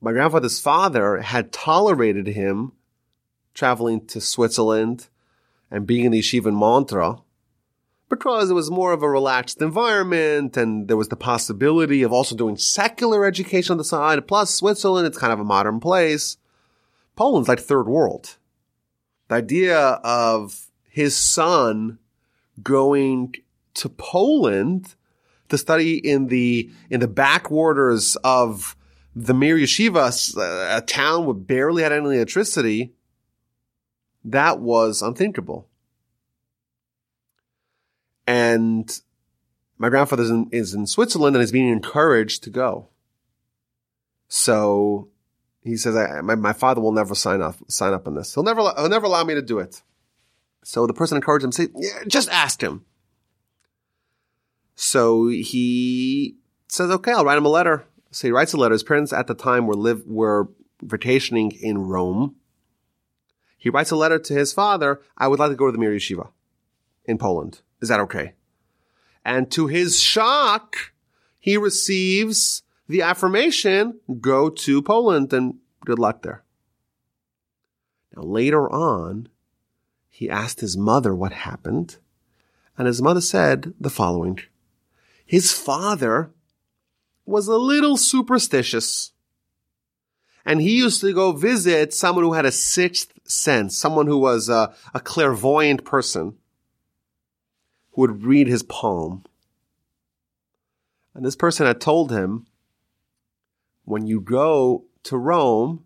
my 0.00 0.12
grandfather's 0.12 0.60
father 0.60 1.20
had 1.20 1.52
tolerated 1.52 2.26
him 2.26 2.72
traveling 3.54 4.06
to 4.06 4.20
Switzerland 4.20 5.08
and 5.70 5.86
being 5.86 6.04
in 6.04 6.12
the 6.12 6.20
yeshiva 6.20 6.46
in 6.46 6.54
Montreux 6.54 7.22
because 8.08 8.50
it 8.50 8.54
was 8.54 8.70
more 8.70 8.92
of 8.92 9.02
a 9.02 9.08
relaxed 9.08 9.60
environment 9.62 10.56
and 10.56 10.88
there 10.88 10.96
was 10.96 11.08
the 11.08 11.16
possibility 11.16 12.02
of 12.02 12.12
also 12.12 12.36
doing 12.36 12.56
secular 12.56 13.24
education 13.24 13.72
on 13.72 13.78
the 13.78 13.84
side. 13.84 14.26
Plus 14.28 14.54
Switzerland, 14.54 15.06
it's 15.06 15.18
kind 15.18 15.32
of 15.32 15.40
a 15.40 15.44
modern 15.44 15.80
place. 15.80 16.36
Poland's 17.16 17.48
like 17.48 17.60
third 17.60 17.86
world. 17.86 18.36
The 19.28 19.36
idea 19.36 19.78
of 19.78 20.66
his 20.88 21.16
son 21.16 21.98
going 22.62 23.34
to 23.74 23.88
Poland 23.88 24.94
to 25.48 25.58
study 25.58 25.96
in 25.96 26.28
the, 26.28 26.70
in 26.90 27.00
the 27.00 27.08
backwaters 27.08 28.16
of 28.24 28.76
the 29.14 29.34
Mir 29.34 29.56
Yeshiva, 29.56 30.76
a 30.76 30.80
town 30.80 31.26
with 31.26 31.46
barely 31.46 31.82
had 31.82 31.92
any 31.92 32.16
electricity, 32.16 32.92
that 34.24 34.60
was 34.60 35.02
unthinkable. 35.02 35.68
And 38.26 38.90
my 39.78 39.88
grandfather 39.88 40.22
is 40.22 40.30
in, 40.30 40.48
is 40.50 40.74
in 40.74 40.86
Switzerland 40.86 41.36
and 41.36 41.42
is 41.42 41.52
being 41.52 41.68
encouraged 41.68 42.42
to 42.44 42.50
go. 42.50 42.88
So 44.28 45.08
he 45.62 45.76
says, 45.76 45.96
I, 45.96 46.20
my, 46.22 46.34
my 46.34 46.52
father 46.52 46.80
will 46.80 46.92
never 46.92 47.14
sign 47.14 47.42
up, 47.42 47.56
sign 47.68 47.92
up 47.92 48.06
on 48.06 48.14
this. 48.14 48.34
He'll 48.34 48.44
never, 48.44 48.62
he'll 48.76 48.88
never 48.88 49.06
allow 49.06 49.24
me 49.24 49.34
to 49.34 49.42
do 49.42 49.58
it. 49.58 49.82
So 50.64 50.86
the 50.86 50.94
person 50.94 51.16
encouraged 51.16 51.44
him, 51.44 51.52
say, 51.52 51.68
yeah, 51.76 52.04
just 52.08 52.30
ask 52.30 52.62
him. 52.62 52.84
So 54.74 55.28
he 55.28 56.36
says, 56.68 56.90
okay, 56.90 57.12
I'll 57.12 57.24
write 57.24 57.38
him 57.38 57.46
a 57.46 57.50
letter. 57.50 57.86
So 58.10 58.28
he 58.28 58.32
writes 58.32 58.52
a 58.52 58.56
letter. 58.56 58.72
His 58.72 58.82
parents 58.82 59.12
at 59.12 59.26
the 59.26 59.34
time 59.34 59.66
were 59.66 59.74
live, 59.74 60.02
were 60.06 60.48
vacationing 60.82 61.52
in 61.52 61.78
Rome. 61.78 62.36
He 63.56 63.70
writes 63.70 63.90
a 63.90 63.96
letter 63.96 64.18
to 64.18 64.34
his 64.34 64.52
father. 64.52 65.00
I 65.16 65.28
would 65.28 65.38
like 65.38 65.50
to 65.50 65.56
go 65.56 65.66
to 65.66 65.72
the 65.72 65.78
Mir 65.78 65.92
Yeshiva 65.92 66.28
in 67.04 67.18
Poland. 67.18 67.62
Is 67.80 67.88
that 67.88 68.00
okay? 68.00 68.34
And 69.24 69.50
to 69.52 69.68
his 69.68 70.00
shock, 70.00 70.92
he 71.38 71.56
receives 71.56 72.62
the 72.88 73.02
affirmation, 73.02 74.00
go 74.20 74.50
to 74.50 74.82
Poland 74.82 75.32
and 75.32 75.54
good 75.84 75.98
luck 75.98 76.22
there. 76.22 76.44
Now 78.14 78.22
later 78.22 78.70
on, 78.70 79.28
he 80.10 80.30
asked 80.30 80.60
his 80.60 80.76
mother 80.76 81.14
what 81.14 81.32
happened, 81.32 81.96
and 82.76 82.86
his 82.86 83.02
mother 83.02 83.20
said 83.20 83.74
the 83.80 83.90
following. 83.90 84.40
His 85.24 85.52
father 85.52 86.30
was 87.24 87.48
a 87.48 87.56
little 87.56 87.96
superstitious. 87.96 89.12
And 90.44 90.60
he 90.60 90.76
used 90.76 91.00
to 91.00 91.14
go 91.14 91.32
visit 91.32 91.94
someone 91.94 92.24
who 92.24 92.34
had 92.34 92.44
a 92.44 92.52
sixth 92.52 93.12
sense, 93.24 93.76
someone 93.76 94.06
who 94.06 94.18
was 94.18 94.48
a, 94.48 94.74
a 94.92 95.00
clairvoyant 95.00 95.84
person 95.84 96.36
who 97.92 98.02
would 98.02 98.24
read 98.24 98.46
his 98.46 98.62
palm. 98.62 99.24
And 101.14 101.24
this 101.24 101.36
person 101.36 101.66
had 101.66 101.80
told 101.80 102.10
him, 102.10 102.46
when 103.84 104.06
you 104.06 104.20
go 104.20 104.84
to 105.04 105.16
Rome, 105.16 105.84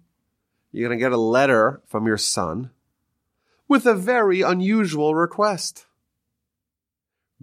you're 0.72 0.89
going 0.89 0.99
to 0.99 1.05
get 1.05 1.12
a 1.12 1.20
letter 1.20 1.82
from 1.86 2.07
your 2.07 2.18
son 2.18 2.70
with 3.68 3.86
a 3.86 3.95
very 3.95 4.41
unusual 4.41 5.14
request. 5.14 5.86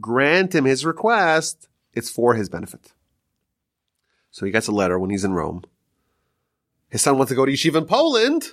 Grant 0.02 0.56
him 0.56 0.66
his 0.66 0.86
request. 0.86 1.70
It's 1.96 2.10
for 2.10 2.36
his 2.36 2.50
benefit. 2.50 2.94
So 4.32 4.46
he 4.46 4.52
gets 4.52 4.68
a 4.68 4.72
letter 4.72 5.00
when 5.00 5.10
he's 5.10 5.24
in 5.24 5.34
Rome. 5.34 5.64
His 6.90 7.02
son 7.02 7.18
wants 7.18 7.30
to 7.30 7.36
go 7.36 7.46
to 7.46 7.52
yeshiva 7.52 7.78
in 7.78 7.86
Poland. 7.86 8.52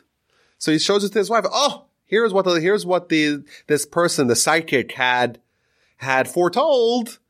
So 0.59 0.73
he 0.73 0.79
shows 0.79 1.05
it 1.05 1.13
to 1.13 1.19
his 1.19 1.29
wife. 1.29 1.45
Oh, 1.53 1.87
here's 2.07 2.33
what 2.33 2.45
the, 2.45 2.61
here's 2.61 2.87
what 2.87 3.09
the, 3.09 3.45
this 3.67 3.85
person, 3.85 4.29
the 4.29 4.37
psychic 4.37 4.93
had 4.93 5.41
had 6.03 6.29
foretold, 6.29 7.21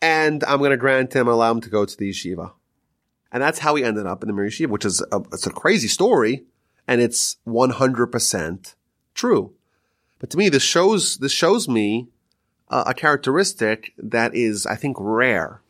and 0.00 0.42
I'm 0.44 0.58
going 0.58 0.70
to 0.70 0.76
grant 0.78 1.14
him, 1.14 1.28
allow 1.28 1.50
him 1.50 1.60
to 1.60 1.68
go 1.68 1.84
to 1.84 1.96
the 1.96 2.10
yeshiva. 2.10 2.52
And 3.30 3.42
that's 3.42 3.60
how 3.60 3.74
he 3.74 3.84
ended 3.84 4.06
up 4.06 4.22
in 4.22 4.28
the 4.28 4.34
Mir 4.34 4.46
Yeshiva, 4.46 4.68
which 4.68 4.84
is 4.84 5.02
a, 5.12 5.20
it's 5.32 5.46
a 5.46 5.50
crazy 5.50 5.88
story, 5.88 6.44
and 6.88 7.00
it's 7.00 7.36
100% 7.46 8.74
true. 9.14 9.54
But 10.18 10.30
to 10.30 10.38
me, 10.38 10.48
this 10.48 10.62
shows, 10.62 11.18
this 11.18 11.32
shows 11.32 11.68
me 11.68 12.08
a, 12.72 12.84
a 12.88 12.94
characteristic 12.94 13.92
that 13.98 14.34
is, 14.34 14.66
I 14.66 14.74
think, 14.74 14.96
rare. 14.98 15.60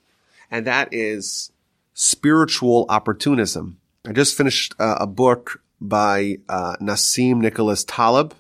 And 0.51 0.67
that 0.67 0.89
is 0.93 1.53
spiritual 1.93 2.87
opportunism. 2.89 3.79
I 4.07 4.13
just 4.13 4.37
finished 4.37 4.75
uh, 4.79 4.97
a 5.01 5.07
book 5.07 5.63
by 5.81 6.39
uh, 6.49 6.77
Nassim 6.81 7.37
Nicholas 7.37 7.85
Taleb. 7.85 8.35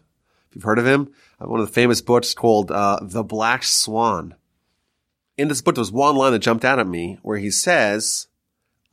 If 0.48 0.56
you've 0.56 0.64
heard 0.64 0.78
of 0.78 0.86
him, 0.86 1.12
uh, 1.40 1.48
one 1.48 1.60
of 1.60 1.66
the 1.66 1.72
famous 1.72 2.00
books 2.00 2.34
called 2.34 2.70
uh, 2.70 3.00
The 3.02 3.22
Black 3.22 3.64
Swan. 3.64 4.34
In 5.36 5.48
this 5.48 5.62
book, 5.62 5.74
there 5.74 5.82
was 5.82 5.92
one 5.92 6.16
line 6.16 6.32
that 6.32 6.40
jumped 6.40 6.64
out 6.64 6.78
at 6.78 6.86
me 6.86 7.18
where 7.22 7.38
he 7.38 7.50
says, 7.50 8.28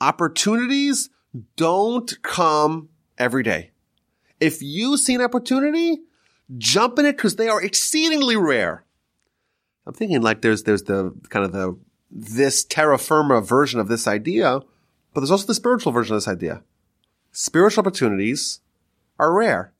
opportunities 0.01 1.09
don't 1.55 2.21
come 2.23 2.89
every 3.17 3.43
day. 3.43 3.71
If 4.39 4.61
you 4.61 4.97
see 4.97 5.15
an 5.15 5.21
opportunity, 5.21 5.99
jump 6.57 6.97
in 6.97 7.05
it 7.05 7.17
because 7.17 7.35
they 7.35 7.49
are 7.49 7.61
exceedingly 7.61 8.37
rare. 8.37 8.85
I'm 9.89 9.95
thinking 9.95 10.21
like 10.21 10.43
there's, 10.43 10.63
there's 10.63 10.83
the 10.83 11.15
kind 11.29 11.43
of 11.43 11.51
the, 11.51 11.75
this 12.11 12.63
terra 12.63 12.99
firma 12.99 13.41
version 13.41 13.79
of 13.79 13.87
this 13.87 14.07
idea, 14.07 14.59
but 15.13 15.21
there's 15.21 15.31
also 15.31 15.47
the 15.47 15.55
spiritual 15.55 15.91
version 15.91 16.13
of 16.13 16.21
this 16.21 16.27
idea. 16.27 16.61
Spiritual 17.31 17.81
opportunities 17.81 18.59
are 19.17 19.33
rare. 19.33 19.73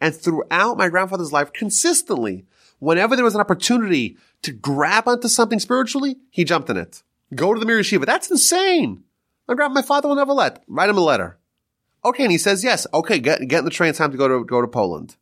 And 0.00 0.16
throughout 0.16 0.78
my 0.78 0.88
grandfather's 0.88 1.32
life, 1.32 1.52
consistently, 1.52 2.44
whenever 2.80 3.14
there 3.14 3.24
was 3.24 3.36
an 3.36 3.40
opportunity 3.40 4.16
to 4.42 4.50
grab 4.50 5.06
onto 5.06 5.28
something 5.28 5.60
spiritually, 5.60 6.16
he 6.28 6.42
jumped 6.42 6.68
in 6.68 6.76
it. 6.76 7.04
Go 7.32 7.54
to 7.54 7.60
the 7.60 7.66
Mir 7.66 7.78
Yeshiva. 7.78 8.04
That's 8.04 8.32
insane. 8.32 9.04
My 9.46 9.54
grandma, 9.54 9.74
my 9.74 9.82
father 9.82 10.08
will 10.08 10.16
never 10.16 10.32
let. 10.32 10.64
Write 10.66 10.90
him 10.90 10.98
a 10.98 11.02
letter. 11.02 11.38
Okay. 12.04 12.24
And 12.24 12.32
he 12.32 12.38
says, 12.38 12.64
yes. 12.64 12.84
Okay. 12.92 13.20
Get, 13.20 13.46
get 13.46 13.60
in 13.60 13.64
the 13.64 13.70
train. 13.70 13.90
It's 13.90 13.98
time 13.98 14.10
to 14.10 14.18
go 14.18 14.26
to, 14.26 14.44
go 14.44 14.60
to 14.60 14.66
Poland. 14.66 15.14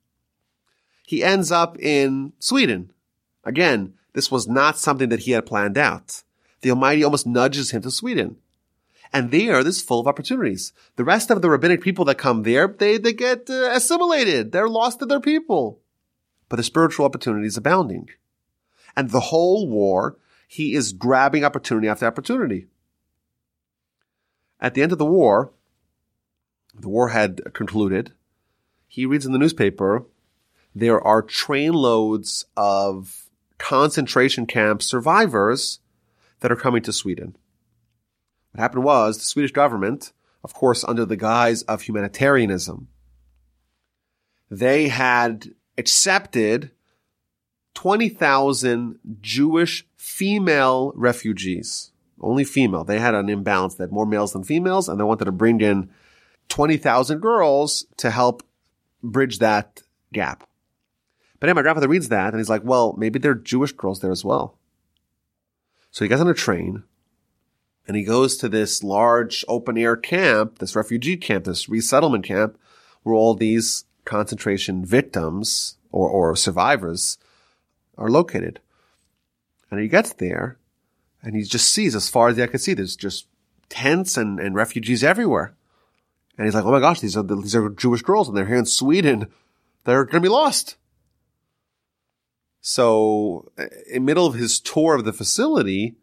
He 1.06 1.22
ends 1.22 1.52
up 1.52 1.78
in 1.78 2.32
Sweden. 2.38 2.90
Again, 3.44 3.92
this 4.12 4.30
was 4.30 4.48
not 4.48 4.78
something 4.78 5.08
that 5.08 5.20
he 5.20 5.32
had 5.32 5.46
planned 5.46 5.78
out. 5.78 6.22
The 6.62 6.70
Almighty 6.70 7.04
almost 7.04 7.26
nudges 7.26 7.70
him 7.70 7.82
to 7.82 7.90
Sweden. 7.90 8.36
And 9.12 9.30
there, 9.30 9.64
this 9.64 9.76
is 9.76 9.82
full 9.82 10.00
of 10.00 10.06
opportunities. 10.06 10.72
The 10.96 11.04
rest 11.04 11.30
of 11.30 11.42
the 11.42 11.50
rabbinic 11.50 11.80
people 11.80 12.04
that 12.04 12.18
come 12.18 12.42
there, 12.42 12.68
they, 12.68 12.96
they 12.96 13.12
get 13.12 13.50
uh, 13.50 13.70
assimilated. 13.72 14.52
They're 14.52 14.68
lost 14.68 15.00
to 15.00 15.06
their 15.06 15.20
people. 15.20 15.80
But 16.48 16.56
the 16.56 16.62
spiritual 16.62 17.06
opportunity 17.06 17.46
is 17.46 17.56
abounding. 17.56 18.10
And 18.96 19.10
the 19.10 19.20
whole 19.20 19.68
war, 19.68 20.16
he 20.46 20.74
is 20.74 20.92
grabbing 20.92 21.44
opportunity 21.44 21.88
after 21.88 22.06
opportunity. 22.06 22.66
At 24.60 24.74
the 24.74 24.82
end 24.82 24.92
of 24.92 24.98
the 24.98 25.06
war, 25.06 25.52
the 26.74 26.88
war 26.88 27.08
had 27.08 27.40
concluded. 27.52 28.12
He 28.86 29.06
reads 29.06 29.26
in 29.26 29.32
the 29.32 29.38
newspaper, 29.38 30.04
there 30.74 31.00
are 31.00 31.22
trainloads 31.22 32.44
of 32.56 33.19
concentration 33.60 34.46
camp 34.46 34.82
survivors 34.82 35.78
that 36.40 36.50
are 36.50 36.56
coming 36.56 36.82
to 36.82 36.92
Sweden. 36.92 37.36
What 38.50 38.62
happened 38.62 38.84
was 38.84 39.18
the 39.18 39.24
Swedish 39.24 39.52
government, 39.52 40.12
of 40.42 40.54
course, 40.54 40.82
under 40.82 41.04
the 41.04 41.16
guise 41.16 41.62
of 41.62 41.82
humanitarianism, 41.82 42.88
they 44.50 44.88
had 44.88 45.50
accepted 45.78 46.72
20,000 47.74 48.98
Jewish 49.20 49.86
female 49.96 50.92
refugees. 50.96 51.92
Only 52.20 52.44
female. 52.44 52.82
They 52.82 52.98
had 52.98 53.14
an 53.14 53.28
imbalance. 53.28 53.78
Had 53.78 53.92
more 53.92 54.06
males 54.06 54.32
than 54.32 54.42
females, 54.42 54.88
and 54.88 54.98
they 54.98 55.04
wanted 55.04 55.26
to 55.26 55.32
bring 55.32 55.60
in 55.60 55.90
20,000 56.48 57.20
girls 57.20 57.86
to 57.98 58.10
help 58.10 58.42
bridge 59.02 59.38
that 59.38 59.82
gap. 60.12 60.44
But 61.40 61.48
anyway, 61.48 61.60
my 61.60 61.62
grandfather 61.62 61.88
reads 61.88 62.10
that, 62.10 62.28
and 62.28 62.38
he's 62.38 62.50
like, 62.50 62.62
well, 62.64 62.94
maybe 62.98 63.18
there 63.18 63.32
are 63.32 63.34
Jewish 63.34 63.72
girls 63.72 64.00
there 64.00 64.12
as 64.12 64.24
well. 64.24 64.58
So 65.90 66.04
he 66.04 66.08
gets 66.08 66.20
on 66.20 66.28
a 66.28 66.34
train, 66.34 66.84
and 67.88 67.96
he 67.96 68.04
goes 68.04 68.36
to 68.36 68.48
this 68.48 68.84
large 68.84 69.44
open 69.48 69.76
air 69.76 69.96
camp, 69.96 70.58
this 70.58 70.76
refugee 70.76 71.16
camp, 71.16 71.44
this 71.44 71.68
resettlement 71.68 72.24
camp, 72.24 72.58
where 73.02 73.14
all 73.14 73.34
these 73.34 73.84
concentration 74.04 74.84
victims 74.84 75.76
or, 75.90 76.08
or 76.08 76.36
survivors 76.36 77.18
are 77.96 78.10
located. 78.10 78.60
And 79.70 79.80
he 79.80 79.88
gets 79.88 80.12
there 80.12 80.58
and 81.22 81.34
he 81.34 81.42
just 81.42 81.72
sees 81.72 81.94
as 81.94 82.08
far 82.08 82.28
as 82.28 82.38
eye 82.38 82.46
can 82.46 82.58
see, 82.58 82.74
there's 82.74 82.96
just 82.96 83.26
tents 83.68 84.16
and, 84.16 84.40
and 84.40 84.54
refugees 84.54 85.04
everywhere. 85.04 85.54
And 86.36 86.46
he's 86.46 86.54
like, 86.54 86.64
oh 86.64 86.72
my 86.72 86.80
gosh, 86.80 87.00
these 87.00 87.16
are, 87.16 87.22
the, 87.22 87.36
these 87.36 87.54
are 87.54 87.68
Jewish 87.70 88.02
girls 88.02 88.28
and 88.28 88.36
they're 88.36 88.46
here 88.46 88.56
in 88.56 88.66
Sweden. 88.66 89.28
They're 89.84 90.04
going 90.04 90.22
to 90.22 90.28
be 90.28 90.28
lost. 90.28 90.76
So 92.60 93.50
uh, 93.58 93.66
in 93.90 94.04
middle 94.04 94.26
of 94.26 94.34
his 94.34 94.60
tour 94.60 94.94
of 94.94 95.04
the 95.04 95.12
facility, 95.12 95.96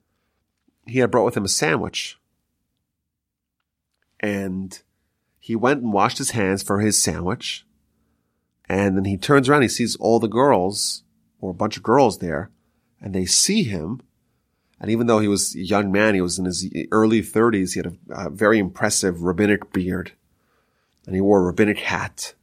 he 0.86 1.00
had 1.00 1.12
brought 1.12 1.26
with 1.26 1.38
him 1.38 1.46
a 1.46 1.50
sandwich. 1.50 2.18
And 4.20 4.80
he 5.40 5.56
went 5.56 5.84
and 5.84 5.94
washed 5.94 6.18
his 6.18 6.32
hands 6.32 6.64
for 6.64 6.80
his 6.80 7.02
sandwich. 7.02 7.66
And 8.68 8.98
then 8.98 9.06
he 9.06 9.18
turns 9.18 9.48
around, 9.48 9.62
he 9.62 9.68
sees 9.68 9.96
all 9.98 10.20
the 10.20 10.28
girls, 10.28 11.04
or 11.40 11.52
a 11.52 11.56
bunch 11.56 11.78
of 11.78 11.84
girls 11.84 12.18
there, 12.20 12.50
and 13.00 13.14
they 13.14 13.26
see 13.26 13.64
him. 13.64 14.02
And 14.80 14.92
even 14.92 15.08
though 15.08 15.20
he 15.20 15.28
was 15.28 15.56
a 15.56 15.60
young 15.60 15.92
man, 15.92 16.16
he 16.16 16.22
was 16.22 16.38
in 16.38 16.46
his 16.46 16.68
early 16.92 17.22
30s, 17.22 17.74
he 17.74 17.80
had 17.80 17.98
a, 18.10 18.28
a 18.28 18.30
very 18.30 18.60
impressive 18.60 19.22
rabbinic 19.22 19.72
beard. 19.72 20.12
And 21.06 21.16
he 21.16 21.22
wore 21.22 21.40
a 21.40 21.46
rabbinic 21.46 21.80
hat. 21.80 22.34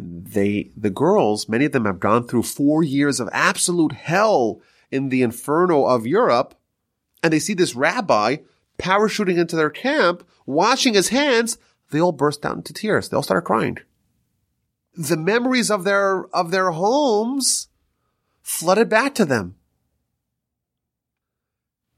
They, 0.00 0.70
the 0.76 0.90
girls, 0.90 1.48
many 1.48 1.64
of 1.64 1.72
them 1.72 1.84
have 1.84 2.00
gone 2.00 2.26
through 2.26 2.44
four 2.44 2.82
years 2.82 3.20
of 3.20 3.28
absolute 3.32 3.92
hell 3.92 4.60
in 4.90 5.08
the 5.08 5.22
inferno 5.22 5.84
of 5.84 6.06
Europe 6.06 6.54
and 7.22 7.32
they 7.32 7.38
see 7.38 7.54
this 7.54 7.74
rabbi 7.74 8.36
parachuting 8.78 9.38
into 9.38 9.56
their 9.56 9.70
camp, 9.70 10.26
washing 10.46 10.94
his 10.94 11.08
hands, 11.08 11.58
they 11.90 12.00
all 12.00 12.12
burst 12.12 12.44
out 12.44 12.56
into 12.56 12.72
tears. 12.72 13.08
They 13.08 13.16
all 13.16 13.22
started 13.22 13.46
crying. 13.46 13.78
The 14.94 15.16
memories 15.16 15.70
of 15.70 15.84
their, 15.84 16.26
of 16.34 16.50
their 16.50 16.70
homes 16.70 17.68
flooded 18.42 18.88
back 18.88 19.14
to 19.16 19.24
them. 19.24 19.56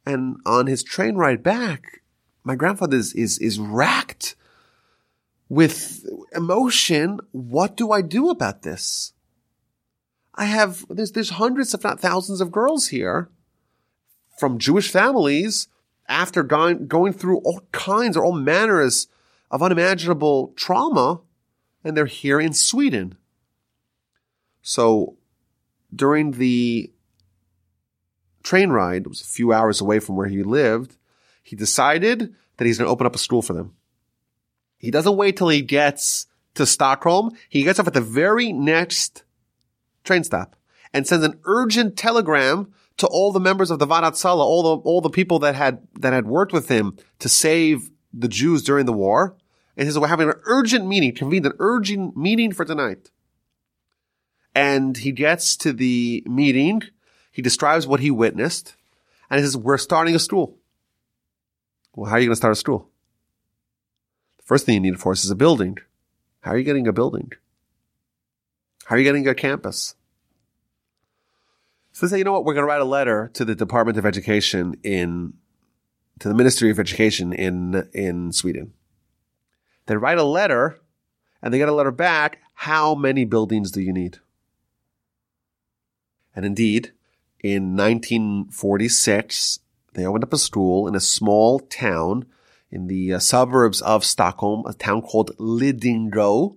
And 0.06 0.38
on 0.46 0.66
his 0.66 0.82
train 0.82 1.16
ride 1.16 1.42
back, 1.42 2.02
my 2.42 2.54
grandfather 2.54 2.96
is, 2.96 3.12
is, 3.14 3.38
is 3.38 3.58
racked 3.58 4.34
with 5.50 6.06
emotion. 6.34 7.20
What 7.32 7.76
do 7.76 7.92
I 7.92 8.00
do 8.00 8.30
about 8.30 8.62
this? 8.62 9.12
I 10.34 10.46
have, 10.46 10.86
there's, 10.88 11.12
there's 11.12 11.30
hundreds, 11.30 11.74
if 11.74 11.84
not 11.84 12.00
thousands 12.00 12.40
of 12.40 12.52
girls 12.52 12.88
here 12.88 13.28
from 14.38 14.58
Jewish 14.58 14.90
families 14.90 15.68
after 16.08 16.42
going, 16.42 16.86
going 16.86 17.12
through 17.12 17.38
all 17.38 17.60
kinds 17.72 18.16
or 18.16 18.24
all 18.24 18.32
manners 18.32 19.08
of 19.50 19.62
unimaginable 19.62 20.54
trauma, 20.56 21.20
and 21.84 21.96
they're 21.96 22.06
here 22.06 22.40
in 22.40 22.52
Sweden. 22.52 23.16
So 24.62 25.16
during 25.94 26.32
the 26.32 26.92
train 28.44 28.70
ride, 28.70 29.02
it 29.02 29.08
was 29.08 29.20
a 29.20 29.24
few 29.24 29.52
hours 29.52 29.80
away 29.80 29.98
from 29.98 30.14
where 30.14 30.28
he 30.28 30.42
lived, 30.42 30.96
he 31.42 31.56
decided 31.56 32.34
that 32.56 32.64
he's 32.66 32.78
going 32.78 32.86
to 32.86 32.92
open 32.92 33.06
up 33.06 33.16
a 33.16 33.18
school 33.18 33.42
for 33.42 33.52
them. 33.52 33.74
He 34.80 34.90
doesn't 34.90 35.16
wait 35.16 35.36
till 35.36 35.50
he 35.50 35.60
gets 35.60 36.26
to 36.54 36.64
Stockholm. 36.64 37.36
He 37.50 37.62
gets 37.62 37.78
off 37.78 37.86
at 37.86 37.92
the 37.92 38.00
very 38.00 38.50
next 38.50 39.24
train 40.04 40.24
stop 40.24 40.56
and 40.92 41.06
sends 41.06 41.24
an 41.24 41.38
urgent 41.44 41.98
telegram 41.98 42.72
to 42.96 43.06
all 43.06 43.30
the 43.30 43.40
members 43.40 43.70
of 43.70 43.78
the 43.78 43.86
Vaad 43.86 44.04
Hatzalah, 44.04 44.38
all 44.38 44.62
the, 44.62 44.82
all 44.82 45.02
the 45.02 45.10
people 45.10 45.38
that 45.40 45.54
had, 45.54 45.86
that 45.98 46.14
had 46.14 46.26
worked 46.26 46.54
with 46.54 46.68
him 46.68 46.96
to 47.18 47.28
save 47.28 47.90
the 48.12 48.26
Jews 48.26 48.62
during 48.62 48.86
the 48.86 48.92
war. 48.92 49.36
And 49.76 49.86
he 49.86 49.90
says, 49.90 49.98
we're 49.98 50.08
having 50.08 50.30
an 50.30 50.40
urgent 50.44 50.86
meeting, 50.86 51.14
convened 51.14 51.44
an 51.44 51.52
urgent 51.58 52.16
meeting 52.16 52.50
for 52.52 52.64
tonight. 52.64 53.10
And 54.54 54.96
he 54.96 55.12
gets 55.12 55.56
to 55.58 55.74
the 55.74 56.24
meeting. 56.26 56.82
He 57.30 57.42
describes 57.42 57.86
what 57.86 58.00
he 58.00 58.10
witnessed. 58.10 58.76
And 59.28 59.38
he 59.38 59.44
says, 59.44 59.58
we're 59.58 59.78
starting 59.78 60.14
a 60.14 60.18
school. 60.18 60.56
Well, 61.94 62.08
how 62.08 62.16
are 62.16 62.20
you 62.20 62.28
going 62.28 62.32
to 62.32 62.36
start 62.36 62.52
a 62.52 62.56
school? 62.56 62.89
First 64.50 64.66
thing 64.66 64.74
you 64.74 64.80
need, 64.80 64.94
of 64.94 65.00
course, 65.00 65.24
is 65.24 65.30
a 65.30 65.36
building. 65.36 65.78
How 66.40 66.50
are 66.50 66.58
you 66.58 66.64
getting 66.64 66.88
a 66.88 66.92
building? 66.92 67.30
How 68.84 68.96
are 68.96 68.98
you 68.98 69.04
getting 69.04 69.28
a 69.28 69.32
campus? 69.32 69.94
So 71.92 72.04
they 72.04 72.10
say, 72.10 72.18
you 72.18 72.24
know 72.24 72.32
what? 72.32 72.44
We're 72.44 72.54
going 72.54 72.64
to 72.64 72.68
write 72.68 72.80
a 72.80 72.84
letter 72.84 73.30
to 73.34 73.44
the 73.44 73.54
Department 73.54 73.96
of 73.96 74.04
Education 74.04 74.74
in, 74.82 75.34
to 76.18 76.26
the 76.26 76.34
Ministry 76.34 76.68
of 76.68 76.80
Education 76.80 77.32
in, 77.32 77.88
in 77.94 78.32
Sweden. 78.32 78.72
They 79.86 79.96
write 79.96 80.18
a 80.18 80.24
letter 80.24 80.80
and 81.40 81.54
they 81.54 81.58
get 81.58 81.68
a 81.68 81.72
letter 81.72 81.92
back. 81.92 82.40
How 82.54 82.96
many 82.96 83.24
buildings 83.24 83.70
do 83.70 83.80
you 83.80 83.92
need? 83.92 84.18
And 86.34 86.44
indeed, 86.44 86.90
in 87.38 87.76
1946, 87.76 89.60
they 89.94 90.04
opened 90.04 90.24
up 90.24 90.32
a 90.32 90.38
school 90.38 90.88
in 90.88 90.96
a 90.96 91.00
small 91.00 91.60
town 91.60 92.26
in 92.70 92.86
the 92.86 93.14
uh, 93.14 93.18
suburbs 93.18 93.80
of 93.82 94.04
Stockholm, 94.04 94.64
a 94.66 94.72
town 94.74 95.02
called 95.02 95.36
Lidingö 95.38 96.56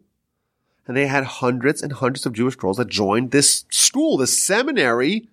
and 0.87 0.97
they 0.97 1.07
had 1.07 1.23
hundreds 1.23 1.81
and 1.81 1.93
hundreds 1.93 2.25
of 2.25 2.33
Jewish 2.33 2.55
girls 2.55 2.77
that 2.77 2.89
joined 2.89 3.31
this 3.31 3.65
school, 3.69 4.17
this 4.17 4.43
seminary 4.43 5.29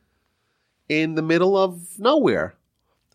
in 0.88 1.14
the 1.14 1.22
middle 1.22 1.56
of 1.56 1.98
nowhere. 1.98 2.54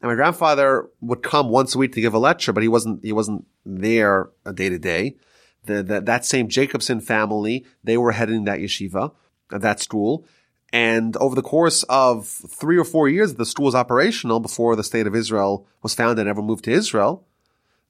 And 0.02 0.12
my 0.12 0.16
grandfather 0.16 0.90
would 1.02 1.24
come 1.24 1.50
once 1.50 1.76
a 1.76 1.78
week 1.78 1.94
to 1.94 2.02
give 2.02 2.14
a 2.14 2.20
lecture, 2.20 2.52
but 2.52 2.64
he 2.64 2.70
wasn't, 2.70 3.04
he 3.04 3.14
wasn't 3.14 3.46
there 3.66 4.30
day 4.54 4.70
to 4.70 4.78
day. 4.78 5.16
The, 5.64 5.82
the, 5.82 6.02
that 6.02 6.26
same 6.26 6.50
Jacobson 6.50 7.00
family, 7.00 7.66
they 7.84 7.98
were 7.98 8.12
heading 8.12 8.44
that 8.44 8.60
yeshiva, 8.60 9.14
uh, 9.52 9.58
that 9.58 9.80
school. 9.80 10.26
And 10.74 11.16
over 11.18 11.36
the 11.36 11.42
course 11.42 11.84
of 11.84 12.28
three 12.28 12.78
or 12.78 12.84
four 12.84 13.08
years, 13.08 13.36
the 13.36 13.46
school 13.46 13.66
was 13.66 13.76
operational 13.76 14.42
before 14.42 14.76
the 14.76 14.84
state 14.84 15.08
of 15.08 15.16
Israel 15.16 15.66
was 15.82 15.96
founded 15.96 16.20
and 16.20 16.30
everyone 16.30 16.48
moved 16.48 16.66
to 16.66 16.72
Israel. 16.72 17.26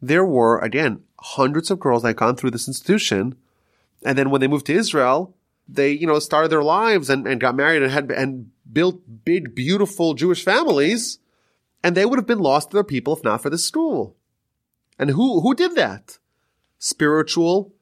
There 0.01 0.25
were, 0.25 0.59
again, 0.59 1.01
hundreds 1.19 1.71
of 1.71 1.79
girls 1.79 2.03
that 2.03 2.09
had 2.09 2.17
gone 2.17 2.35
through 2.35 2.51
this 2.51 2.67
institution. 2.67 3.35
And 4.03 4.17
then 4.17 4.29
when 4.29 4.41
they 4.41 4.47
moved 4.47 4.67
to 4.67 4.73
Israel, 4.73 5.35
they, 5.67 5.91
you 5.91 6.05
know, 6.05 6.19
started 6.19 6.49
their 6.49 6.63
lives 6.63 7.09
and, 7.09 7.27
and 7.27 7.41
got 7.41 7.55
married 7.55 7.81
and 7.81 7.91
had, 7.91 8.11
and 8.11 8.51
built 8.71 9.01
big, 9.25 9.55
beautiful 9.55 10.13
Jewish 10.13 10.43
families. 10.43 11.19
And 11.83 11.95
they 11.95 12.05
would 12.05 12.19
have 12.19 12.27
been 12.27 12.39
lost 12.39 12.71
to 12.71 12.77
their 12.77 12.83
people 12.83 13.15
if 13.15 13.23
not 13.23 13.41
for 13.41 13.49
this 13.49 13.65
school. 13.65 14.15
And 14.97 15.11
who, 15.11 15.41
who 15.41 15.53
did 15.53 15.75
that? 15.75 16.19
Spiritual 16.79 17.73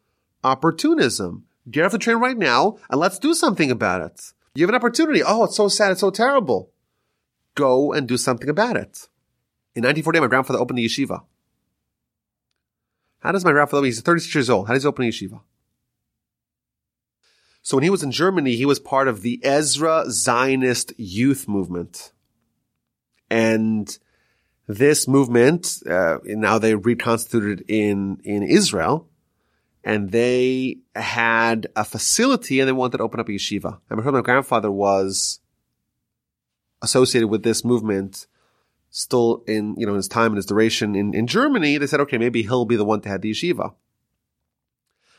opportunism. 0.44 1.46
Get 1.70 1.86
off 1.86 1.92
the 1.92 1.98
train 1.98 2.18
right 2.18 2.38
now 2.38 2.78
and 2.90 3.00
let's 3.00 3.20
do 3.20 3.34
something 3.34 3.72
about 3.72 4.02
it. 4.02 4.34
You 4.56 4.64
have 4.64 4.70
an 4.70 4.76
opportunity. 4.76 5.22
Oh, 5.24 5.46
it's 5.46 5.56
so 5.56 5.68
sad. 5.68 5.92
It's 5.92 6.02
so 6.02 6.12
terrible. 6.12 6.72
Go 7.56 7.94
and 7.94 8.08
do 8.08 8.18
something 8.18 8.50
about 8.50 8.76
it. 8.76 9.08
In 9.76 9.84
1940, 9.84 10.20
my 10.20 10.28
grandfather 10.28 10.60
opened 10.60 10.78
the 10.78 10.86
yeshiva. 10.86 11.24
How 13.24 13.32
does 13.32 13.46
my 13.46 13.54
grandfather, 13.54 13.86
he's 13.86 14.02
36 14.02 14.36
years 14.36 14.50
old. 14.50 14.68
How 14.68 14.74
does 14.74 14.84
he 14.84 14.88
open 14.88 15.06
a 15.06 15.08
yeshiva? 15.08 15.40
So 17.62 17.78
when 17.78 17.84
he 17.86 17.90
was 17.90 18.04
in 18.04 18.12
Germany, 18.12 18.58
he 18.58 18.66
was 18.66 18.80
part 18.80 19.08
of 19.08 19.22
the 19.22 19.40
Ezra 19.44 20.04
Zionist 20.10 20.92
youth 20.98 21.48
movement. 21.48 22.12
And 23.30 23.98
this 24.68 25.08
movement, 25.08 25.82
uh, 25.90 26.18
now 26.26 26.60
they 26.60 26.76
reconstituted 26.76 27.64
in, 27.70 28.20
in 28.26 28.44
Israel 28.44 29.08
and 29.86 30.12
they 30.12 30.80
had 30.94 31.68
a 31.78 31.86
facility 31.86 32.60
and 32.60 32.68
they 32.68 32.74
wanted 32.74 32.98
to 32.98 33.04
open 33.04 33.22
up 33.22 33.30
a 33.30 33.32
yeshiva. 33.32 33.76
I 33.90 33.94
remember 33.94 34.12
my 34.12 34.22
grandfather 34.22 34.70
was 34.70 35.40
associated 36.82 37.30
with 37.30 37.44
this 37.44 37.64
movement 37.64 38.28
still 38.96 39.44
in, 39.48 39.74
you 39.76 39.88
know, 39.88 39.96
his 39.96 40.08
time 40.08 40.28
and 40.28 40.36
his 40.36 40.46
duration 40.46 40.96
in, 40.96 41.16
in 41.16 41.26
Germany. 41.26 41.80
They 41.80 41.88
said, 41.88 42.00
okay, 42.02 42.20
maybe 42.20 42.44
he'll 42.44 42.64
be 42.64 42.76
the 42.76 42.86
one 42.86 43.02
to 43.02 43.10
head 43.10 43.24
the 43.24 43.32
yeshiva. 43.32 43.74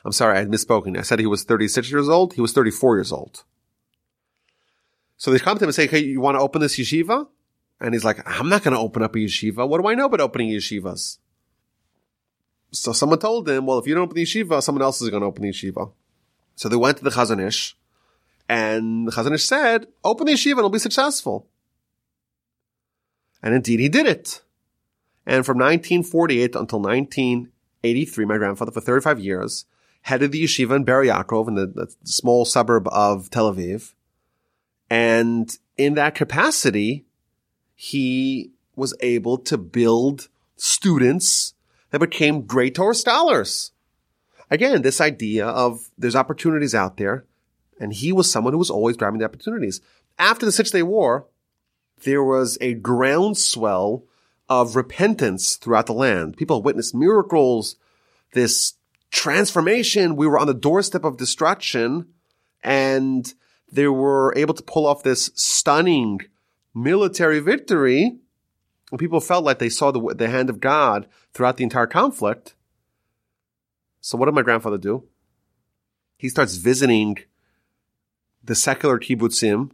I'm 0.04 0.12
sorry, 0.12 0.36
I 0.36 0.40
had 0.40 0.48
misspoken. 0.48 0.96
I 0.96 1.02
said 1.02 1.18
he 1.18 1.26
was 1.26 1.42
36 1.42 1.90
years 1.90 2.08
old. 2.08 2.34
He 2.34 2.40
was 2.40 2.52
34 2.52 2.98
years 2.98 3.10
old. 3.10 3.42
So 5.16 5.32
they 5.32 5.40
come 5.40 5.58
to 5.58 5.64
him 5.64 5.68
and 5.68 5.74
say, 5.74 5.86
okay, 5.86 5.98
you 5.98 6.20
want 6.20 6.36
to 6.36 6.40
open 6.40 6.60
this 6.60 6.78
yeshiva? 6.78 7.26
And 7.80 7.94
he's 7.94 8.04
like, 8.04 8.20
I'm 8.24 8.48
not 8.48 8.62
going 8.62 8.74
to 8.74 8.80
open 8.80 9.02
up 9.02 9.16
a 9.16 9.18
yeshiva. 9.18 9.68
What 9.68 9.82
do 9.82 9.88
I 9.88 9.94
know 9.94 10.06
about 10.06 10.20
opening 10.20 10.50
yeshivas? 10.50 11.18
So 12.70 12.92
someone 12.92 13.18
told 13.18 13.48
him, 13.48 13.66
well, 13.66 13.78
if 13.78 13.88
you 13.88 13.94
don't 13.94 14.04
open 14.04 14.14
the 14.14 14.22
yeshiva, 14.22 14.62
someone 14.62 14.82
else 14.82 15.02
is 15.02 15.10
going 15.10 15.22
to 15.22 15.26
open 15.26 15.42
the 15.42 15.50
yeshiva. 15.50 15.90
So 16.54 16.68
they 16.68 16.76
went 16.76 16.98
to 16.98 17.04
the 17.04 17.10
Chazon 17.10 17.44
Ish 17.44 17.76
and 18.48 19.08
the 19.08 19.12
Chazon 19.12 19.34
Ish 19.34 19.44
said, 19.44 19.88
open 20.04 20.26
the 20.26 20.34
yeshiva 20.34 20.52
and 20.52 20.58
it'll 20.60 20.70
be 20.70 20.78
successful. 20.78 21.48
And 23.44 23.54
indeed 23.54 23.78
he 23.78 23.90
did 23.90 24.06
it. 24.06 24.42
And 25.26 25.44
from 25.44 25.58
1948 25.58 26.56
until 26.56 26.80
1983, 26.80 28.24
my 28.24 28.38
grandfather 28.38 28.72
for 28.72 28.80
35 28.80 29.20
years 29.20 29.66
headed 30.00 30.32
the 30.32 30.42
yeshiva 30.42 30.74
in 30.74 30.84
Be'er 30.84 31.04
Yaakov 31.04 31.48
in 31.48 31.54
the, 31.54 31.66
the 31.66 31.94
small 32.04 32.46
suburb 32.46 32.88
of 32.88 33.28
Tel 33.28 33.54
Aviv. 33.54 33.92
And 34.88 35.56
in 35.76 35.94
that 35.94 36.14
capacity, 36.14 37.04
he 37.74 38.50
was 38.76 38.94
able 39.00 39.36
to 39.38 39.58
build 39.58 40.28
students 40.56 41.52
that 41.90 42.00
became 42.00 42.46
great 42.46 42.74
Torah 42.74 42.94
scholars. 42.94 43.72
Again, 44.50 44.82
this 44.82 45.00
idea 45.00 45.46
of 45.46 45.90
there's 45.98 46.16
opportunities 46.16 46.74
out 46.74 46.96
there, 46.96 47.26
and 47.78 47.92
he 47.92 48.10
was 48.10 48.30
someone 48.30 48.54
who 48.54 48.58
was 48.58 48.70
always 48.70 48.96
grabbing 48.96 49.18
the 49.18 49.26
opportunities. 49.26 49.82
After 50.18 50.46
the 50.46 50.52
Six 50.52 50.70
Day 50.70 50.82
War, 50.82 51.26
there 52.04 52.22
was 52.22 52.56
a 52.60 52.74
groundswell 52.74 54.04
of 54.48 54.76
repentance 54.76 55.56
throughout 55.56 55.86
the 55.86 55.92
land. 55.92 56.36
People 56.36 56.62
witnessed 56.62 56.94
miracles, 56.94 57.76
this 58.32 58.74
transformation. 59.10 60.16
We 60.16 60.26
were 60.26 60.38
on 60.38 60.46
the 60.46 60.54
doorstep 60.54 61.04
of 61.04 61.16
destruction 61.16 62.06
and 62.62 63.32
they 63.70 63.88
were 63.88 64.32
able 64.36 64.54
to 64.54 64.62
pull 64.62 64.86
off 64.86 65.02
this 65.02 65.30
stunning 65.34 66.20
military 66.74 67.40
victory. 67.40 68.18
And 68.90 69.00
people 69.00 69.20
felt 69.20 69.44
like 69.44 69.58
they 69.58 69.68
saw 69.68 69.90
the, 69.90 70.14
the 70.14 70.28
hand 70.28 70.50
of 70.50 70.60
God 70.60 71.06
throughout 71.32 71.56
the 71.56 71.64
entire 71.64 71.86
conflict. 71.86 72.54
So 74.00 74.18
what 74.18 74.26
did 74.26 74.34
my 74.34 74.42
grandfather 74.42 74.78
do? 74.78 75.04
He 76.16 76.28
starts 76.28 76.56
visiting 76.56 77.18
the 78.42 78.54
secular 78.54 78.98
kibbutzim. 78.98 79.70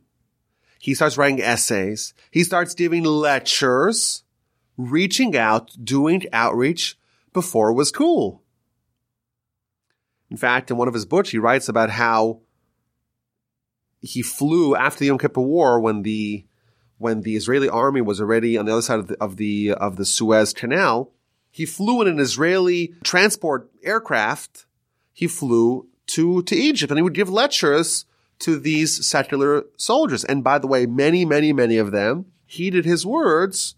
He 0.80 0.94
starts 0.94 1.18
writing 1.18 1.42
essays. 1.42 2.14
He 2.30 2.42
starts 2.42 2.74
giving 2.74 3.04
lectures, 3.04 4.24
reaching 4.78 5.36
out, 5.36 5.70
doing 5.84 6.24
outreach 6.32 6.98
before 7.34 7.68
it 7.68 7.74
was 7.74 7.92
cool. 7.92 8.42
In 10.30 10.38
fact, 10.38 10.70
in 10.70 10.78
one 10.78 10.88
of 10.88 10.94
his 10.94 11.04
books, 11.04 11.28
he 11.28 11.38
writes 11.38 11.68
about 11.68 11.90
how 11.90 12.40
he 14.00 14.22
flew 14.22 14.74
after 14.74 15.00
the 15.00 15.06
Yom 15.06 15.18
Kippur 15.18 15.42
War 15.42 15.78
when 15.78 16.00
the 16.02 16.46
when 16.96 17.20
the 17.22 17.36
Israeli 17.36 17.68
army 17.68 18.00
was 18.00 18.18
already 18.18 18.56
on 18.56 18.64
the 18.64 18.72
other 18.72 18.80
side 18.80 19.00
of 19.00 19.08
the 19.08 19.22
of 19.22 19.36
the, 19.36 19.72
of 19.72 19.96
the 19.96 20.06
Suez 20.06 20.54
Canal. 20.54 21.12
He 21.50 21.66
flew 21.66 22.00
in 22.00 22.08
an 22.08 22.18
Israeli 22.18 22.94
transport 23.04 23.70
aircraft. 23.82 24.64
He 25.12 25.26
flew 25.26 25.88
to 26.06 26.42
to 26.44 26.56
Egypt, 26.56 26.90
and 26.90 26.98
he 26.98 27.02
would 27.02 27.12
give 27.12 27.28
lectures 27.28 28.06
to 28.40 28.58
these 28.58 29.06
secular 29.06 29.64
soldiers. 29.76 30.24
And 30.24 30.42
by 30.44 30.58
the 30.58 30.66
way, 30.66 30.86
many, 30.86 31.24
many, 31.24 31.52
many 31.52 31.78
of 31.78 31.92
them 31.92 32.26
heeded 32.46 32.84
his 32.84 33.06
words. 33.06 33.74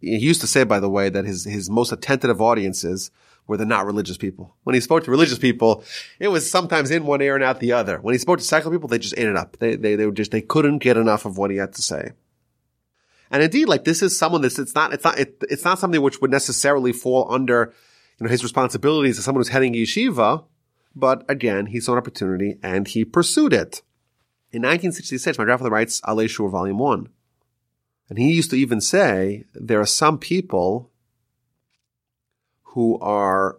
He 0.00 0.16
used 0.16 0.40
to 0.40 0.46
say, 0.46 0.64
by 0.64 0.80
the 0.80 0.90
way, 0.90 1.08
that 1.08 1.24
his 1.24 1.44
his 1.44 1.70
most 1.70 1.92
attentive 1.92 2.40
audiences 2.40 3.10
were 3.46 3.56
the 3.56 3.66
not 3.66 3.86
religious 3.86 4.16
people. 4.16 4.54
When 4.64 4.74
he 4.74 4.80
spoke 4.80 5.04
to 5.04 5.10
religious 5.10 5.38
people, 5.38 5.84
it 6.18 6.28
was 6.28 6.50
sometimes 6.50 6.90
in 6.90 7.04
one 7.04 7.20
ear 7.20 7.34
and 7.34 7.44
out 7.44 7.60
the 7.60 7.72
other. 7.72 7.98
When 8.00 8.14
he 8.14 8.18
spoke 8.18 8.38
to 8.38 8.44
secular 8.44 8.74
people, 8.74 8.88
they 8.88 8.98
just 8.98 9.18
ate 9.18 9.26
it 9.26 9.36
up. 9.36 9.58
They, 9.58 9.76
they, 9.76 9.96
they 9.96 10.10
just, 10.10 10.30
they 10.30 10.40
couldn't 10.40 10.78
get 10.78 10.96
enough 10.96 11.26
of 11.26 11.36
what 11.36 11.50
he 11.50 11.58
had 11.58 11.74
to 11.74 11.82
say. 11.82 12.12
And 13.30 13.42
indeed, 13.42 13.68
like 13.68 13.84
this 13.84 14.02
is 14.02 14.16
someone 14.16 14.42
that's, 14.42 14.58
it's 14.58 14.74
not, 14.74 14.92
it's 14.94 15.04
not, 15.04 15.18
it, 15.18 15.42
it's 15.50 15.64
not 15.64 15.78
something 15.78 16.00
which 16.00 16.20
would 16.20 16.30
necessarily 16.30 16.92
fall 16.92 17.30
under, 17.30 17.74
you 18.18 18.24
know, 18.24 18.30
his 18.30 18.42
responsibilities 18.42 19.18
as 19.18 19.24
someone 19.24 19.40
who's 19.40 19.48
heading 19.48 19.74
yeshiva. 19.74 20.44
But 20.94 21.24
again, 21.28 21.66
he 21.66 21.80
saw 21.80 21.92
an 21.92 21.98
opportunity 21.98 22.58
and 22.62 22.86
he 22.86 23.04
pursued 23.04 23.52
it. 23.52 23.82
In 24.54 24.62
1966, 24.62 25.36
my 25.36 25.44
grandfather 25.44 25.70
writes 25.70 26.00
Alei 26.02 26.30
Shur 26.30 26.46
Volume 26.46 26.78
1. 26.78 27.08
And 28.08 28.18
he 28.18 28.32
used 28.32 28.50
to 28.50 28.56
even 28.56 28.80
say, 28.80 29.46
there 29.52 29.80
are 29.80 29.86
some 29.86 30.16
people 30.16 30.92
who 32.62 32.96
are 33.00 33.58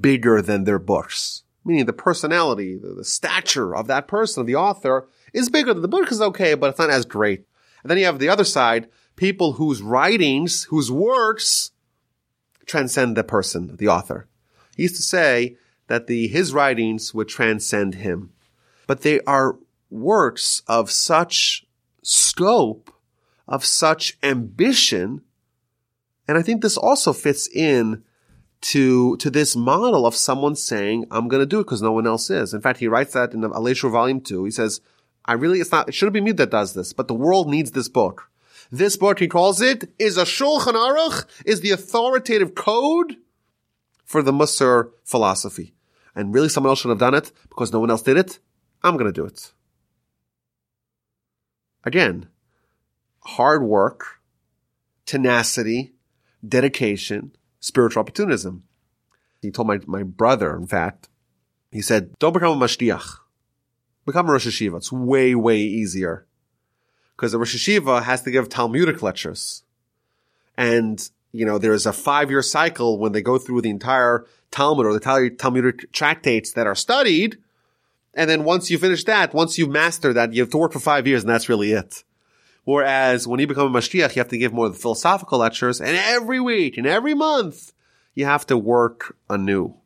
bigger 0.00 0.42
than 0.42 0.64
their 0.64 0.78
books. 0.78 1.44
Meaning 1.64 1.86
the 1.86 1.94
personality, 1.94 2.76
the, 2.76 2.88
the 2.88 3.04
stature 3.04 3.74
of 3.74 3.86
that 3.86 4.08
person, 4.08 4.42
of 4.42 4.46
the 4.46 4.56
author, 4.56 5.08
is 5.32 5.48
bigger 5.48 5.72
than 5.72 5.80
the 5.80 5.88
book 5.88 6.12
is 6.12 6.20
okay, 6.20 6.52
but 6.52 6.68
it's 6.68 6.78
not 6.78 6.90
as 6.90 7.06
great. 7.06 7.46
And 7.82 7.90
then 7.90 7.96
you 7.96 8.04
have 8.04 8.18
the 8.18 8.28
other 8.28 8.44
side, 8.44 8.88
people 9.16 9.54
whose 9.54 9.80
writings, 9.80 10.64
whose 10.64 10.92
works 10.92 11.70
transcend 12.66 13.16
the 13.16 13.24
person, 13.24 13.76
the 13.76 13.88
author. 13.88 14.28
He 14.76 14.82
used 14.82 14.96
to 14.96 15.02
say 15.02 15.56
that 15.86 16.08
the, 16.08 16.28
his 16.28 16.52
writings 16.52 17.14
would 17.14 17.28
transcend 17.28 17.94
him. 17.94 18.32
But 18.86 19.00
they 19.00 19.20
are 19.20 19.56
works 19.90 20.62
of 20.66 20.90
such 20.90 21.66
scope, 22.02 22.92
of 23.46 23.64
such 23.64 24.18
ambition, 24.22 25.22
and 26.26 26.36
I 26.36 26.42
think 26.42 26.60
this 26.60 26.76
also 26.76 27.12
fits 27.12 27.48
in 27.48 28.02
to, 28.60 29.16
to 29.18 29.30
this 29.30 29.56
model 29.56 30.06
of 30.06 30.14
someone 30.14 30.56
saying, 30.56 31.06
I'm 31.10 31.28
going 31.28 31.40
to 31.40 31.46
do 31.46 31.60
it 31.60 31.64
because 31.64 31.80
no 31.80 31.92
one 31.92 32.06
else 32.06 32.28
is. 32.28 32.52
In 32.52 32.60
fact, 32.60 32.80
he 32.80 32.88
writes 32.88 33.14
that 33.14 33.32
in 33.32 33.40
the 33.40 33.48
Alei 33.50 33.90
volume 33.90 34.20
two. 34.20 34.44
He 34.44 34.50
says, 34.50 34.80
I 35.24 35.34
really, 35.34 35.60
it's 35.60 35.72
not, 35.72 35.88
it 35.88 35.94
shouldn't 35.94 36.14
be 36.14 36.20
me 36.20 36.32
that 36.32 36.50
does 36.50 36.74
this, 36.74 36.92
but 36.92 37.08
the 37.08 37.14
world 37.14 37.48
needs 37.48 37.70
this 37.70 37.88
book. 37.88 38.30
This 38.70 38.96
book, 38.96 39.18
he 39.20 39.28
calls 39.28 39.62
it, 39.62 39.90
is 39.98 40.18
a 40.18 40.24
Shulchan 40.24 40.74
Aruch, 40.74 41.24
is 41.46 41.60
the 41.60 41.70
authoritative 41.70 42.54
code 42.54 43.16
for 44.04 44.22
the 44.22 44.32
Musar 44.32 44.90
philosophy. 45.04 45.74
And 46.14 46.34
really 46.34 46.48
someone 46.48 46.70
else 46.70 46.80
should 46.80 46.90
have 46.90 46.98
done 46.98 47.14
it 47.14 47.32
because 47.48 47.72
no 47.72 47.80
one 47.80 47.90
else 47.90 48.02
did 48.02 48.18
it. 48.18 48.38
I'm 48.82 48.96
going 48.96 49.06
to 49.06 49.12
do 49.12 49.24
it. 49.24 49.52
Again, 51.88 52.28
hard 53.20 53.62
work, 53.62 54.20
tenacity, 55.06 55.94
dedication, 56.46 57.34
spiritual 57.60 58.02
opportunism. 58.02 58.64
He 59.40 59.50
told 59.50 59.68
my, 59.68 59.80
my 59.86 60.02
brother, 60.02 60.54
in 60.54 60.66
fact, 60.66 61.08
he 61.72 61.80
said, 61.80 62.18
don't 62.18 62.34
become 62.34 62.60
a 62.60 62.66
mashgiach. 62.66 63.20
Become 64.04 64.28
a 64.28 64.32
Rosh 64.32 64.46
Yeshiva. 64.46 64.76
It's 64.76 64.92
way, 64.92 65.34
way 65.34 65.60
easier. 65.60 66.26
Because 67.16 67.32
the 67.32 67.38
Rosh 67.38 67.56
Yeshiva 67.56 68.02
has 68.02 68.20
to 68.20 68.30
give 68.30 68.50
Talmudic 68.50 69.02
lectures. 69.02 69.62
And, 70.58 71.08
you 71.32 71.46
know, 71.46 71.56
there's 71.56 71.86
a 71.86 71.94
five 71.94 72.28
year 72.30 72.42
cycle 72.42 72.98
when 72.98 73.12
they 73.12 73.22
go 73.22 73.38
through 73.38 73.62
the 73.62 73.70
entire 73.70 74.26
Talmud 74.50 74.84
or 74.84 74.92
the 74.92 75.30
Talmudic 75.38 75.90
tractates 75.92 76.52
that 76.52 76.66
are 76.66 76.74
studied. 76.74 77.38
And 78.18 78.28
then 78.28 78.42
once 78.42 78.68
you 78.68 78.78
finish 78.78 79.04
that, 79.04 79.32
once 79.32 79.58
you 79.58 79.68
master 79.68 80.12
that, 80.12 80.32
you 80.32 80.42
have 80.42 80.50
to 80.50 80.58
work 80.58 80.72
for 80.72 80.80
five 80.80 81.06
years 81.06 81.22
and 81.22 81.30
that's 81.30 81.48
really 81.48 81.70
it. 81.70 82.02
Whereas 82.64 83.28
when 83.28 83.38
you 83.38 83.46
become 83.46 83.72
a 83.72 83.78
mashgiach, 83.78 84.16
you 84.16 84.20
have 84.20 84.28
to 84.30 84.36
give 84.36 84.52
more 84.52 84.66
of 84.66 84.72
the 84.72 84.78
philosophical 84.80 85.38
lectures, 85.38 85.80
and 85.80 85.96
every 85.96 86.40
week 86.40 86.76
and 86.76 86.86
every 86.86 87.14
month, 87.14 87.72
you 88.16 88.24
have 88.24 88.44
to 88.48 88.58
work 88.58 89.16
anew. 89.30 89.76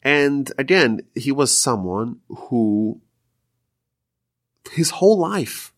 And 0.00 0.52
again, 0.56 1.00
he 1.16 1.32
was 1.32 1.50
someone 1.50 2.20
who 2.28 3.00
his 4.70 4.90
whole 4.90 5.18
life, 5.18 5.74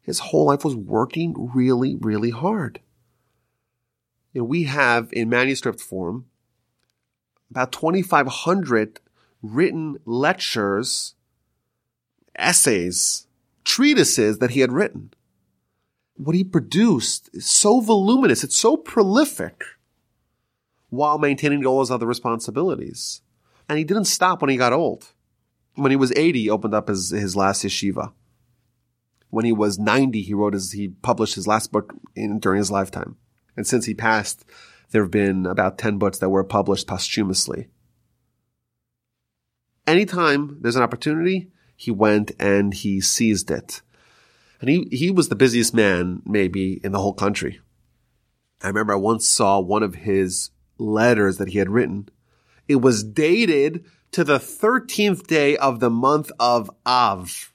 his 0.00 0.18
whole 0.18 0.46
life 0.46 0.64
was 0.64 0.74
working 0.74 1.50
really, 1.54 1.94
really 1.94 2.30
hard. 2.30 2.80
You 4.32 4.40
know, 4.40 4.46
we 4.46 4.64
have 4.64 5.12
in 5.12 5.28
manuscript 5.28 5.80
form 5.80 6.24
about 7.50 7.70
2,500 7.70 8.98
written 9.42 9.98
lectures, 10.04 11.14
essays, 12.36 13.26
treatises 13.64 14.38
that 14.38 14.52
he 14.52 14.60
had 14.60 14.72
written. 14.72 15.12
What 16.16 16.36
he 16.36 16.44
produced 16.44 17.30
is 17.32 17.46
so 17.46 17.80
voluminous, 17.80 18.44
it's 18.44 18.56
so 18.56 18.76
prolific 18.76 19.64
while 20.90 21.18
maintaining 21.18 21.64
all 21.64 21.80
his 21.80 21.90
other 21.90 22.06
responsibilities. 22.06 23.22
And 23.68 23.78
he 23.78 23.84
didn't 23.84 24.04
stop 24.04 24.42
when 24.42 24.50
he 24.50 24.56
got 24.56 24.72
old. 24.72 25.12
When 25.74 25.90
he 25.90 25.96
was 25.96 26.12
80, 26.12 26.42
he 26.42 26.50
opened 26.50 26.74
up 26.74 26.88
his, 26.88 27.10
his 27.10 27.34
last 27.34 27.64
yeshiva. 27.64 28.12
When 29.30 29.46
he 29.46 29.52
was 29.52 29.78
90, 29.78 30.20
he 30.20 30.34
wrote 30.34 30.52
his, 30.52 30.72
he 30.72 30.88
published 30.88 31.34
his 31.34 31.46
last 31.46 31.72
book 31.72 31.94
in, 32.14 32.38
during 32.38 32.58
his 32.58 32.70
lifetime. 32.70 33.16
And 33.56 33.66
since 33.66 33.86
he 33.86 33.94
passed, 33.94 34.44
there 34.90 35.02
have 35.02 35.10
been 35.10 35.46
about 35.46 35.78
10 35.78 35.96
books 35.96 36.18
that 36.18 36.28
were 36.28 36.44
published 36.44 36.86
posthumously. 36.86 37.68
Anytime 39.86 40.58
there's 40.60 40.76
an 40.76 40.82
opportunity, 40.82 41.50
he 41.76 41.90
went 41.90 42.32
and 42.38 42.72
he 42.72 43.00
seized 43.00 43.50
it. 43.50 43.82
And 44.60 44.70
he, 44.70 44.88
he 44.92 45.10
was 45.10 45.28
the 45.28 45.34
busiest 45.34 45.74
man 45.74 46.22
maybe 46.24 46.80
in 46.84 46.92
the 46.92 47.00
whole 47.00 47.14
country. 47.14 47.60
I 48.62 48.68
remember 48.68 48.92
I 48.92 48.96
once 48.96 49.28
saw 49.28 49.58
one 49.58 49.82
of 49.82 49.96
his 49.96 50.50
letters 50.78 51.38
that 51.38 51.48
he 51.48 51.58
had 51.58 51.68
written. 51.68 52.08
It 52.68 52.76
was 52.76 53.02
dated 53.02 53.84
to 54.12 54.22
the 54.22 54.38
13th 54.38 55.26
day 55.26 55.56
of 55.56 55.80
the 55.80 55.90
month 55.90 56.30
of 56.38 56.70
Av. 56.86 57.52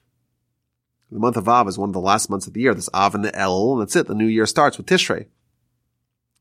The 1.09 1.19
month 1.19 1.37
of 1.37 1.47
Av 1.47 1.67
is 1.69 1.77
one 1.77 1.89
of 1.89 1.93
the 1.93 2.01
last 2.01 2.29
months 2.29 2.47
of 2.47 2.53
the 2.53 2.59
year. 2.59 2.73
This 2.73 2.89
Av 2.93 3.15
and 3.15 3.23
the 3.23 3.31
Elul, 3.31 3.73
and 3.73 3.81
that's 3.81 3.95
it. 3.95 4.07
The 4.07 4.15
new 4.15 4.25
year 4.25 4.45
starts 4.45 4.77
with 4.77 4.87
Tishrei. 4.87 5.27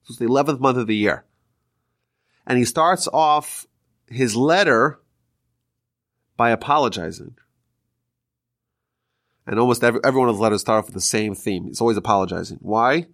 So 0.03 0.11
it's 0.11 0.18
the 0.18 0.26
11th 0.26 0.59
month 0.59 0.78
of 0.78 0.89
the 0.89 0.97
year. 0.97 1.24
And 2.45 2.59
he 2.59 2.64
starts 2.64 3.07
off 3.12 3.66
his 4.09 4.34
letter 4.34 4.99
by 6.37 6.51
apologizing. 6.51 7.37
And 9.47 9.61
almost 9.61 9.84
every, 9.84 10.01
every 10.05 10.18
one 10.18 10.28
of 10.28 10.37
the 10.37 10.43
letters 10.43 10.62
start 10.62 10.80
off 10.80 10.87
with 10.87 10.95
the 10.95 11.01
same 11.01 11.34
theme. 11.34 11.66
It's 11.68 11.80
always 11.80 11.97
apologizing. 11.97 12.59
Why? 12.61 13.07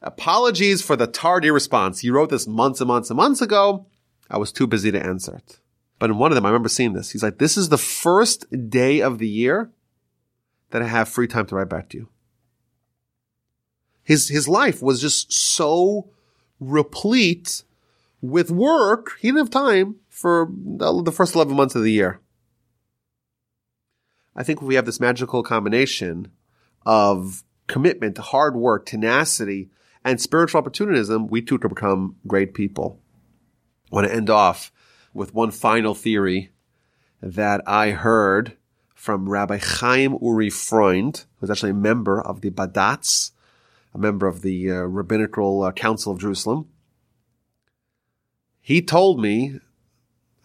Apologies 0.00 0.80
for 0.80 0.96
the 0.96 1.06
tardy 1.06 1.50
response. 1.50 2.02
You 2.02 2.14
wrote 2.14 2.30
this 2.30 2.46
months 2.46 2.80
and 2.80 2.88
months 2.88 3.10
and 3.10 3.16
months 3.16 3.42
ago. 3.42 3.86
I 4.30 4.38
was 4.38 4.52
too 4.52 4.66
busy 4.66 4.90
to 4.92 5.04
answer 5.04 5.36
it. 5.36 5.60
But 5.98 6.10
in 6.10 6.18
one 6.18 6.30
of 6.30 6.36
them, 6.36 6.46
I 6.46 6.50
remember 6.50 6.68
seeing 6.68 6.92
this. 6.92 7.10
He's 7.10 7.22
like, 7.22 7.38
this 7.38 7.56
is 7.56 7.68
the 7.68 7.78
first 7.78 8.70
day 8.70 9.00
of 9.00 9.18
the 9.18 9.28
year 9.28 9.70
that 10.70 10.82
I 10.82 10.86
have 10.86 11.08
free 11.08 11.26
time 11.26 11.46
to 11.46 11.56
write 11.56 11.68
back 11.68 11.88
to 11.90 11.98
you. 11.98 12.08
His, 14.04 14.28
his 14.28 14.48
life 14.48 14.80
was 14.80 15.00
just 15.00 15.32
so 15.32 16.08
replete 16.60 17.62
with 18.22 18.50
work. 18.50 19.18
He 19.20 19.28
didn't 19.28 19.38
have 19.38 19.50
time 19.50 19.96
for 20.08 20.48
the 20.50 21.12
first 21.12 21.34
11 21.34 21.54
months 21.54 21.74
of 21.74 21.82
the 21.82 21.92
year. 21.92 22.20
I 24.38 24.44
think 24.44 24.62
if 24.62 24.68
we 24.68 24.76
have 24.76 24.86
this 24.86 25.00
magical 25.00 25.42
combination 25.42 26.30
of 26.86 27.42
commitment, 27.66 28.16
hard 28.18 28.54
work, 28.54 28.86
tenacity, 28.86 29.68
and 30.04 30.20
spiritual 30.20 30.60
opportunism, 30.60 31.26
we 31.26 31.42
too 31.42 31.58
can 31.58 31.70
become 31.70 32.14
great 32.24 32.54
people. 32.54 33.00
I 33.90 33.96
want 33.96 34.06
to 34.06 34.14
end 34.14 34.30
off 34.30 34.70
with 35.12 35.34
one 35.34 35.50
final 35.50 35.92
theory 35.92 36.52
that 37.20 37.62
I 37.66 37.90
heard 37.90 38.56
from 38.94 39.28
Rabbi 39.28 39.58
Chaim 39.60 40.16
Uri 40.22 40.50
Freund, 40.50 41.24
who's 41.40 41.50
actually 41.50 41.72
a 41.72 41.74
member 41.74 42.20
of 42.20 42.40
the 42.40 42.50
Badatz, 42.50 43.32
a 43.92 43.98
member 43.98 44.28
of 44.28 44.42
the 44.42 44.70
uh, 44.70 44.74
Rabbinical 44.82 45.64
uh, 45.64 45.72
Council 45.72 46.12
of 46.12 46.20
Jerusalem. 46.20 46.68
He 48.60 48.82
told 48.82 49.20
me, 49.20 49.58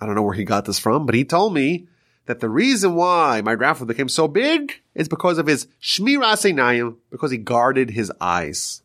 I 0.01 0.07
don't 0.07 0.15
know 0.15 0.23
where 0.23 0.33
he 0.33 0.45
got 0.45 0.65
this 0.65 0.79
from, 0.79 1.05
but 1.05 1.13
he 1.13 1.23
told 1.23 1.53
me 1.53 1.87
that 2.25 2.39
the 2.39 2.49
reason 2.49 2.95
why 2.95 3.41
my 3.41 3.55
grandfather 3.55 3.93
became 3.93 4.09
so 4.09 4.27
big 4.27 4.81
is 4.95 5.09
because 5.09 5.37
of 5.37 5.47
his 5.47 5.67
shmiras 5.81 6.49
einayim, 6.49 6.97
because 7.11 7.31
he 7.31 7.37
guarded 7.37 7.91
his 7.91 8.11
eyes. 8.21 8.81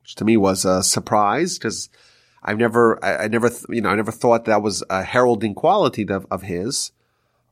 Which 0.00 0.14
to 0.16 0.24
me 0.24 0.36
was 0.36 0.64
a 0.64 0.82
surprise 0.82 1.58
because 1.58 1.88
I've 2.42 2.58
never, 2.58 3.02
I, 3.04 3.24
I, 3.24 3.28
never, 3.28 3.50
you 3.68 3.80
know, 3.80 3.90
I 3.90 3.96
never 3.96 4.12
thought 4.12 4.44
that 4.44 4.62
was 4.62 4.82
a 4.90 5.02
heralding 5.02 5.54
quality 5.54 6.06
of, 6.08 6.26
of 6.30 6.42
his. 6.42 6.92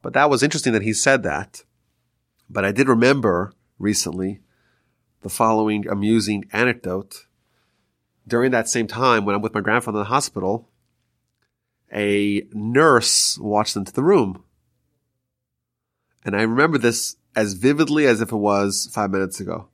But 0.03 0.15
that 0.15 0.31
was 0.31 0.43
interesting 0.43 0.73
that 0.73 0.83
he 0.83 0.93
said 0.93 1.23
that. 1.23 1.65
But 2.51 2.65
I 2.65 2.73
did 2.73 2.89
remember 2.89 3.53
recently 3.79 4.41
the 5.23 5.31
following 5.31 5.87
amusing 5.89 6.45
anecdote. 6.53 7.27
During 8.27 8.51
that 8.53 8.69
same 8.69 8.87
time, 8.87 9.25
when 9.25 9.35
I'm 9.35 9.43
with 9.43 9.55
my 9.55 9.61
grandfather 9.61 9.99
in 9.99 10.05
the 10.05 10.09
hospital, 10.11 10.69
a 11.93 12.47
nurse 12.53 13.39
walked 13.39 13.77
into 13.77 13.93
the 13.93 14.03
room. 14.03 14.43
And 16.25 16.37
I 16.37 16.43
remember 16.43 16.79
this 16.79 17.17
as 17.35 17.55
vividly 17.55 18.07
as 18.07 18.21
if 18.21 18.33
it 18.33 18.37
was 18.37 18.89
five 18.93 19.11
minutes 19.11 19.41
ago. 19.41 19.69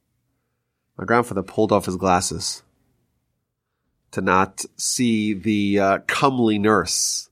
My 0.97 1.05
grandfather 1.05 1.43
pulled 1.43 1.73
off 1.73 1.87
his 1.87 1.97
glasses 1.97 2.63
to 4.11 4.21
not 4.21 4.65
see 4.77 5.35
the 5.35 5.79
uh, 5.79 5.99
comely 6.07 6.59
nurse. 6.59 7.29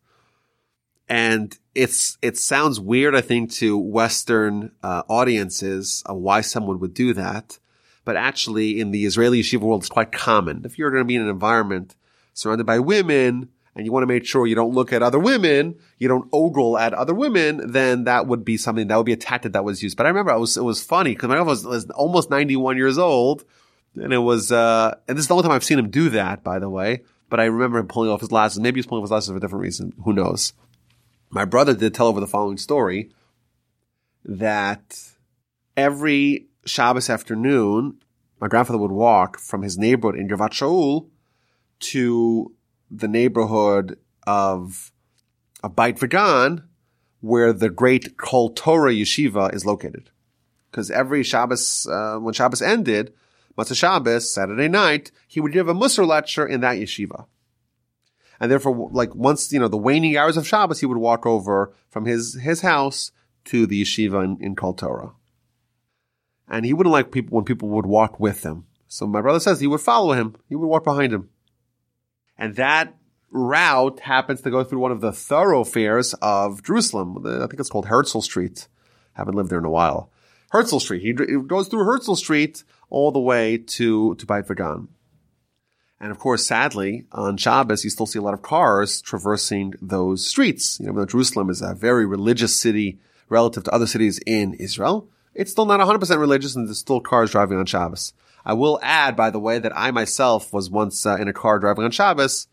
And 1.08 1.56
it's, 1.74 2.18
it 2.20 2.36
sounds 2.36 2.78
weird, 2.78 3.14
I 3.14 3.20
think, 3.20 3.52
to 3.54 3.78
Western 3.78 4.72
uh, 4.82 5.02
audiences 5.08 6.02
of 6.06 6.18
why 6.18 6.40
someone 6.42 6.78
would 6.80 6.94
do 6.94 7.14
that. 7.14 7.58
But 8.04 8.16
actually, 8.16 8.78
in 8.80 8.92
the 8.92 9.04
Israeli 9.04 9.40
yeshiva 9.40 9.60
world, 9.60 9.82
it's 9.82 9.88
quite 9.88 10.12
common. 10.12 10.62
If 10.64 10.78
you're 10.78 10.90
going 10.90 11.02
to 11.02 11.06
be 11.06 11.16
in 11.16 11.22
an 11.22 11.28
environment 11.28 11.96
surrounded 12.34 12.64
by 12.64 12.78
women, 12.78 13.48
and 13.76 13.84
you 13.84 13.92
want 13.92 14.02
to 14.02 14.06
make 14.06 14.24
sure 14.24 14.46
you 14.46 14.54
don't 14.54 14.72
look 14.74 14.92
at 14.92 15.02
other 15.02 15.18
women, 15.18 15.76
you 15.98 16.08
don't 16.08 16.28
ogle 16.32 16.78
at 16.78 16.94
other 16.94 17.14
women, 17.14 17.70
then 17.70 18.04
that 18.04 18.26
would 18.26 18.44
be 18.44 18.56
something 18.56 18.88
that 18.88 18.96
would 18.96 19.06
be 19.06 19.12
a 19.12 19.18
tactic 19.18 19.52
that 19.52 19.64
was 19.64 19.82
used. 19.82 19.96
But 19.96 20.06
I 20.06 20.08
remember 20.08 20.32
it 20.32 20.40
was, 20.40 20.56
it 20.56 20.64
was 20.64 20.82
funny 20.82 21.10
because 21.10 21.28
my 21.28 21.34
grandpa 21.34 21.50
was, 21.50 21.64
was, 21.64 21.90
almost 21.90 22.30
91 22.30 22.78
years 22.78 22.96
old 22.96 23.44
and 23.94 24.12
it 24.12 24.18
was, 24.18 24.50
uh, 24.50 24.96
and 25.06 25.16
this 25.16 25.24
is 25.24 25.28
the 25.28 25.34
only 25.34 25.42
time 25.42 25.52
I've 25.52 25.64
seen 25.64 25.78
him 25.78 25.90
do 25.90 26.08
that, 26.10 26.42
by 26.42 26.58
the 26.58 26.70
way. 26.70 27.02
But 27.28 27.40
I 27.40 27.44
remember 27.44 27.78
him 27.78 27.88
pulling 27.88 28.10
off 28.10 28.20
his 28.20 28.30
glasses. 28.30 28.60
Maybe 28.60 28.78
he's 28.78 28.86
pulling 28.86 29.02
off 29.02 29.06
his 29.06 29.10
glasses 29.10 29.30
for 29.30 29.36
a 29.36 29.40
different 29.40 29.62
reason. 29.62 29.92
Who 30.04 30.12
knows? 30.12 30.54
My 31.28 31.44
brother 31.44 31.74
did 31.74 31.92
tell 31.92 32.06
over 32.06 32.20
the 32.20 32.26
following 32.26 32.56
story 32.56 33.10
that 34.24 35.12
every 35.76 36.46
Shabbos 36.64 37.10
afternoon, 37.10 37.98
my 38.40 38.48
grandfather 38.48 38.78
would 38.78 38.92
walk 38.92 39.38
from 39.38 39.62
his 39.62 39.76
neighborhood 39.76 40.18
in 40.18 40.28
Givat 40.28 40.50
Shaul 40.50 41.08
to 41.80 42.54
the 42.90 43.08
neighborhood 43.08 43.98
of, 44.26 44.92
a 45.62 45.68
Beit 45.68 45.98
Vegan, 45.98 46.62
where 47.20 47.52
the 47.52 47.70
great 47.70 48.16
Kol 48.16 48.50
Torah 48.50 48.92
yeshiva 48.92 49.52
is 49.52 49.66
located. 49.66 50.10
Because 50.70 50.90
every 50.90 51.22
Shabbos, 51.22 51.86
uh, 51.90 52.18
when 52.18 52.34
Shabbos 52.34 52.62
ended, 52.62 53.12
Motzei 53.56 53.76
Shabbos, 53.76 54.32
Saturday 54.32 54.68
night, 54.68 55.10
he 55.26 55.40
would 55.40 55.52
give 55.52 55.68
a 55.68 55.74
Musar 55.74 56.06
lecture 56.06 56.46
in 56.46 56.60
that 56.60 56.76
yeshiva. 56.76 57.26
And 58.38 58.50
therefore, 58.50 58.90
like 58.92 59.14
once, 59.14 59.50
you 59.52 59.58
know, 59.58 59.68
the 59.68 59.78
waning 59.78 60.16
hours 60.16 60.36
of 60.36 60.46
Shabbos, 60.46 60.80
he 60.80 60.86
would 60.86 60.98
walk 60.98 61.24
over 61.24 61.74
from 61.88 62.04
his, 62.04 62.34
his 62.34 62.60
house 62.60 63.10
to 63.46 63.66
the 63.66 63.82
yeshiva 63.82 64.22
in, 64.22 64.36
in 64.40 64.56
Kol 64.56 64.74
Torah. 64.74 65.12
And 66.46 66.64
he 66.66 66.74
wouldn't 66.74 66.92
like 66.92 67.10
people 67.10 67.34
when 67.34 67.44
people 67.44 67.70
would 67.70 67.86
walk 67.86 68.20
with 68.20 68.44
him. 68.44 68.66
So 68.88 69.06
my 69.06 69.20
brother 69.20 69.40
says 69.40 69.58
he 69.58 69.66
would 69.66 69.80
follow 69.80 70.12
him. 70.12 70.36
He 70.48 70.54
would 70.54 70.66
walk 70.66 70.84
behind 70.84 71.12
him. 71.12 71.30
And 72.38 72.56
that 72.56 72.94
route 73.30 74.00
happens 74.00 74.40
to 74.42 74.50
go 74.50 74.64
through 74.64 74.78
one 74.78 74.92
of 74.92 75.00
the 75.00 75.12
thoroughfares 75.12 76.14
of 76.22 76.62
Jerusalem. 76.62 77.24
I 77.26 77.46
think 77.46 77.60
it's 77.60 77.70
called 77.70 77.86
Herzl 77.86 78.20
Street. 78.20 78.68
Haven't 79.14 79.34
lived 79.34 79.50
there 79.50 79.58
in 79.58 79.64
a 79.64 79.70
while. 79.70 80.10
Herzl 80.50 80.78
Street. 80.78 81.02
He 81.02 81.12
goes 81.12 81.68
through 81.68 81.84
Herzl 81.84 82.14
Street 82.14 82.64
all 82.88 83.10
the 83.10 83.20
way 83.20 83.58
to, 83.58 84.14
to 84.14 84.26
Beit 84.26 84.46
Vegan. 84.46 84.88
And 85.98 86.10
of 86.10 86.18
course, 86.18 86.44
sadly, 86.44 87.06
on 87.12 87.36
Shabbos, 87.36 87.82
you 87.82 87.90
still 87.90 88.06
see 88.06 88.18
a 88.18 88.22
lot 88.22 88.34
of 88.34 88.42
cars 88.42 89.00
traversing 89.00 89.74
those 89.80 90.26
streets. 90.26 90.78
You 90.78 90.92
know, 90.92 91.06
Jerusalem 91.06 91.48
is 91.48 91.62
a 91.62 91.74
very 91.74 92.04
religious 92.04 92.54
city 92.54 92.98
relative 93.28 93.64
to 93.64 93.72
other 93.72 93.86
cities 93.86 94.20
in 94.26 94.54
Israel. 94.54 95.08
It's 95.34 95.50
still 95.50 95.66
not 95.66 95.80
100% 95.80 96.18
religious 96.18 96.54
and 96.54 96.68
there's 96.68 96.78
still 96.78 97.00
cars 97.00 97.30
driving 97.30 97.58
on 97.58 97.66
Shabbos. 97.66 98.12
I 98.46 98.52
will 98.52 98.78
add, 98.80 99.16
by 99.16 99.30
the 99.30 99.40
way, 99.40 99.58
that 99.58 99.76
I 99.76 99.90
myself 99.90 100.52
was 100.52 100.70
once 100.70 101.04
uh, 101.04 101.16
in 101.16 101.26
a 101.26 101.32
car 101.32 101.58
driving 101.58 101.84
on 101.84 101.90
Shabbos. 101.90 102.46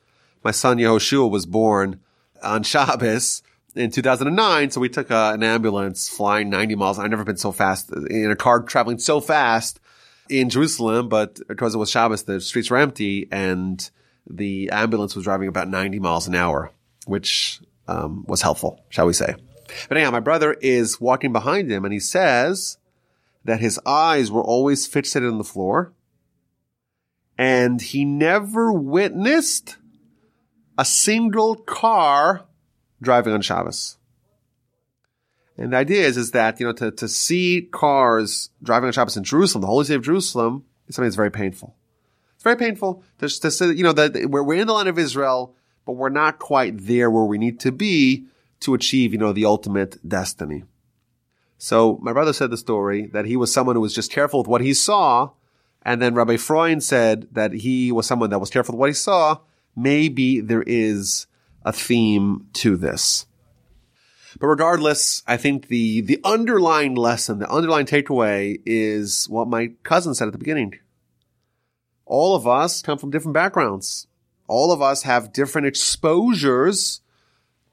My 0.44 0.50
son 0.50 0.80
Yehoshua 0.80 1.30
was 1.30 1.46
born 1.46 2.00
on 2.42 2.64
Shabbos 2.64 3.44
in 3.76 3.92
2009. 3.92 4.72
So 4.72 4.82
we 4.82 4.90
took 4.90 5.12
uh, 5.12 5.32
an 5.36 5.44
ambulance 5.44 6.10
flying 6.10 6.50
90 6.50 6.74
miles. 6.76 6.98
I've 6.98 7.12
never 7.12 7.24
been 7.24 7.38
so 7.38 7.52
fast 7.52 7.92
in 8.10 8.32
a 8.32 8.36
car 8.36 8.64
traveling 8.64 8.98
so 8.98 9.22
fast 9.22 9.80
in 10.30 10.50
Jerusalem, 10.50 11.10
but 11.10 11.40
because 11.48 11.76
it 11.76 11.78
was 11.78 11.92
Shabbos, 11.92 12.24
the 12.24 12.42
streets 12.42 12.72
were 12.72 12.78
empty 12.78 13.28
and 13.32 13.88
the 14.28 14.72
ambulance 14.72 15.16
was 15.16 15.26
driving 15.26 15.48
about 15.48 15.70
90 15.70 16.00
miles 16.00 16.28
an 16.28 16.34
hour, 16.34 16.72
which 17.06 17.60
um, 17.88 18.26
was 18.28 18.42
helpful, 18.42 18.84
shall 18.90 19.06
we 19.06 19.14
say. 19.14 19.36
But 19.90 19.98
anyhow, 19.98 20.10
my 20.10 20.22
brother 20.22 20.54
is 20.54 21.00
walking 21.00 21.34
behind 21.34 21.72
him 21.72 21.86
and 21.86 21.94
he 21.94 22.00
says 22.00 22.80
that 23.46 23.60
his 23.60 23.80
eyes 23.86 24.32
were 24.32 24.44
always 24.44 24.88
fixated 24.88 25.30
on 25.30 25.38
the 25.38 25.44
floor 25.44 25.94
and 27.38 27.82
he 27.82 28.06
never 28.06 28.72
witnessed 28.72 29.78
a 30.78 30.86
single 30.86 31.56
car 31.56 32.46
driving 33.02 33.34
on 33.34 33.42
Shabbos. 33.42 33.98
And 35.58 35.74
the 35.74 35.78
idea 35.78 36.08
is, 36.08 36.18
is 36.18 36.32
that, 36.32 36.60
you 36.60 36.66
know, 36.66 36.74
to, 36.74 36.92
to 36.92 37.08
see 37.08 37.68
cars 37.72 38.50
driving 38.62 38.88
on 38.88 38.94
Shabbos 38.94 39.18
in 39.18 39.24
Jerusalem, 39.24 39.62
the 39.62 39.68
holy 39.68 39.86
city 39.86 39.96
of 39.96 40.04
Jerusalem, 40.04 40.66
is 40.88 40.96
something 40.96 41.08
that's 41.08 41.16
very 41.16 41.32
painful. 41.32 41.76
It's 42.36 42.44
very 42.44 42.56
painful 42.56 43.04
to, 43.20 43.28
to 43.28 43.52
say, 43.52 43.72
you 43.74 43.84
know, 43.84 43.94
that 43.94 44.30
we're, 44.30 44.44
we're 44.44 44.62
in 44.62 44.68
the 44.68 44.74
land 44.74 44.90
of 44.90 44.98
Israel, 44.98 45.56
but 45.86 45.94
we're 45.94 46.10
not 46.10 46.40
quite 46.40 46.86
there 46.88 47.12
where 47.12 47.24
we 47.24 47.38
need 47.38 47.60
to 47.62 47.72
be 47.72 48.26
to 48.62 48.74
achieve, 48.74 49.14
you 49.14 49.20
know, 49.20 49.34
the 49.34 49.46
ultimate 49.46 49.98
destiny. 50.08 50.64
So 51.64 51.98
my 52.02 52.12
brother 52.12 52.34
said 52.34 52.50
the 52.50 52.58
story 52.58 53.06
that 53.14 53.24
he 53.24 53.38
was 53.38 53.54
someone 53.54 53.78
who 53.78 53.82
was 53.82 53.96
just 53.96 54.12
careful 54.12 54.42
with 54.42 54.50
what 54.50 54.60
he 54.60 54.74
saw. 54.74 55.30
And 55.82 56.02
then 56.02 56.14
Rabbi 56.14 56.36
Freund 56.36 56.84
said 56.84 57.30
that 57.32 57.54
he 57.54 57.90
was 57.90 58.06
someone 58.06 58.32
that 58.32 58.40
was 58.40 58.50
careful 58.50 58.76
with 58.76 58.80
what 58.82 58.90
he 58.90 58.94
saw. 58.94 59.38
Maybe 59.74 60.42
there 60.42 60.66
is 60.68 61.26
a 61.64 61.72
theme 61.72 62.48
to 62.56 62.76
this. 62.76 63.28
But 64.42 64.48
regardless, 64.48 65.24
I 65.26 65.38
think 65.38 65.70
the, 65.70 66.02
the 66.02 66.20
underlying 66.26 66.96
lesson, 66.96 67.40
the 67.40 67.50
underlying 67.50 67.86
takeaway 67.86 68.62
is 68.66 69.30
what 69.30 69.48
my 69.48 69.72
cousin 69.84 70.16
said 70.16 70.28
at 70.28 70.34
the 70.34 70.40
beginning. 70.40 70.80
All 72.06 72.36
of 72.36 72.46
us 72.46 72.82
come 72.82 72.98
from 72.98 73.10
different 73.10 73.36
backgrounds. 73.36 74.08
All 74.50 74.74
of 74.74 74.82
us 74.82 75.04
have 75.04 75.32
different 75.32 75.68
exposures 75.68 77.00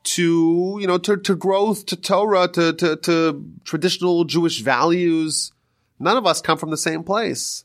to, 0.03 0.79
you 0.81 0.87
know, 0.87 0.99
to, 0.99 1.17
to 1.17 1.35
growth, 1.35 1.87
to 1.87 1.97
Torah, 1.97 2.49
to, 2.49 2.73
to, 2.73 2.97
to 2.97 3.45
traditional 3.65 4.25
Jewish 4.25 4.61
values. 4.61 5.53
None 5.99 6.17
of 6.17 6.27
us 6.27 6.41
come 6.41 6.59
from 6.59 6.71
the 6.71 6.77
same 6.77 7.03
place. 7.03 7.65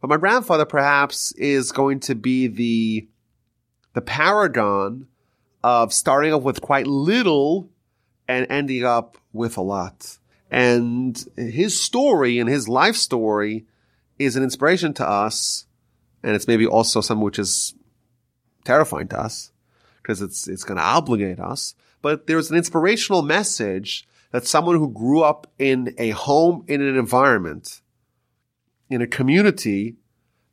But 0.00 0.10
my 0.10 0.16
grandfather 0.16 0.64
perhaps 0.64 1.32
is 1.32 1.72
going 1.72 2.00
to 2.00 2.14
be 2.14 2.46
the, 2.46 3.08
the 3.94 4.00
paragon 4.00 5.08
of 5.64 5.92
starting 5.92 6.32
off 6.32 6.42
with 6.42 6.60
quite 6.60 6.86
little 6.86 7.70
and 8.28 8.46
ending 8.48 8.84
up 8.84 9.18
with 9.32 9.56
a 9.56 9.62
lot. 9.62 10.18
And 10.50 11.22
his 11.36 11.80
story 11.80 12.38
and 12.38 12.48
his 12.48 12.68
life 12.68 12.94
story 12.94 13.66
is 14.18 14.36
an 14.36 14.44
inspiration 14.44 14.94
to 14.94 15.08
us. 15.08 15.66
And 16.22 16.36
it's 16.36 16.46
maybe 16.46 16.66
also 16.66 17.00
something 17.00 17.24
which 17.24 17.38
is 17.38 17.74
terrifying 18.64 19.08
to 19.08 19.18
us 19.18 19.50
because 20.06 20.22
it's, 20.22 20.46
it's 20.46 20.62
going 20.62 20.76
to 20.76 20.84
obligate 20.84 21.40
us. 21.40 21.74
But 22.00 22.28
there's 22.28 22.48
an 22.48 22.56
inspirational 22.56 23.22
message 23.22 24.06
that 24.30 24.46
someone 24.46 24.76
who 24.76 24.92
grew 24.92 25.22
up 25.22 25.50
in 25.58 25.96
a 25.98 26.10
home, 26.10 26.64
in 26.68 26.80
an 26.80 26.96
environment, 26.96 27.80
in 28.88 29.02
a 29.02 29.08
community 29.08 29.96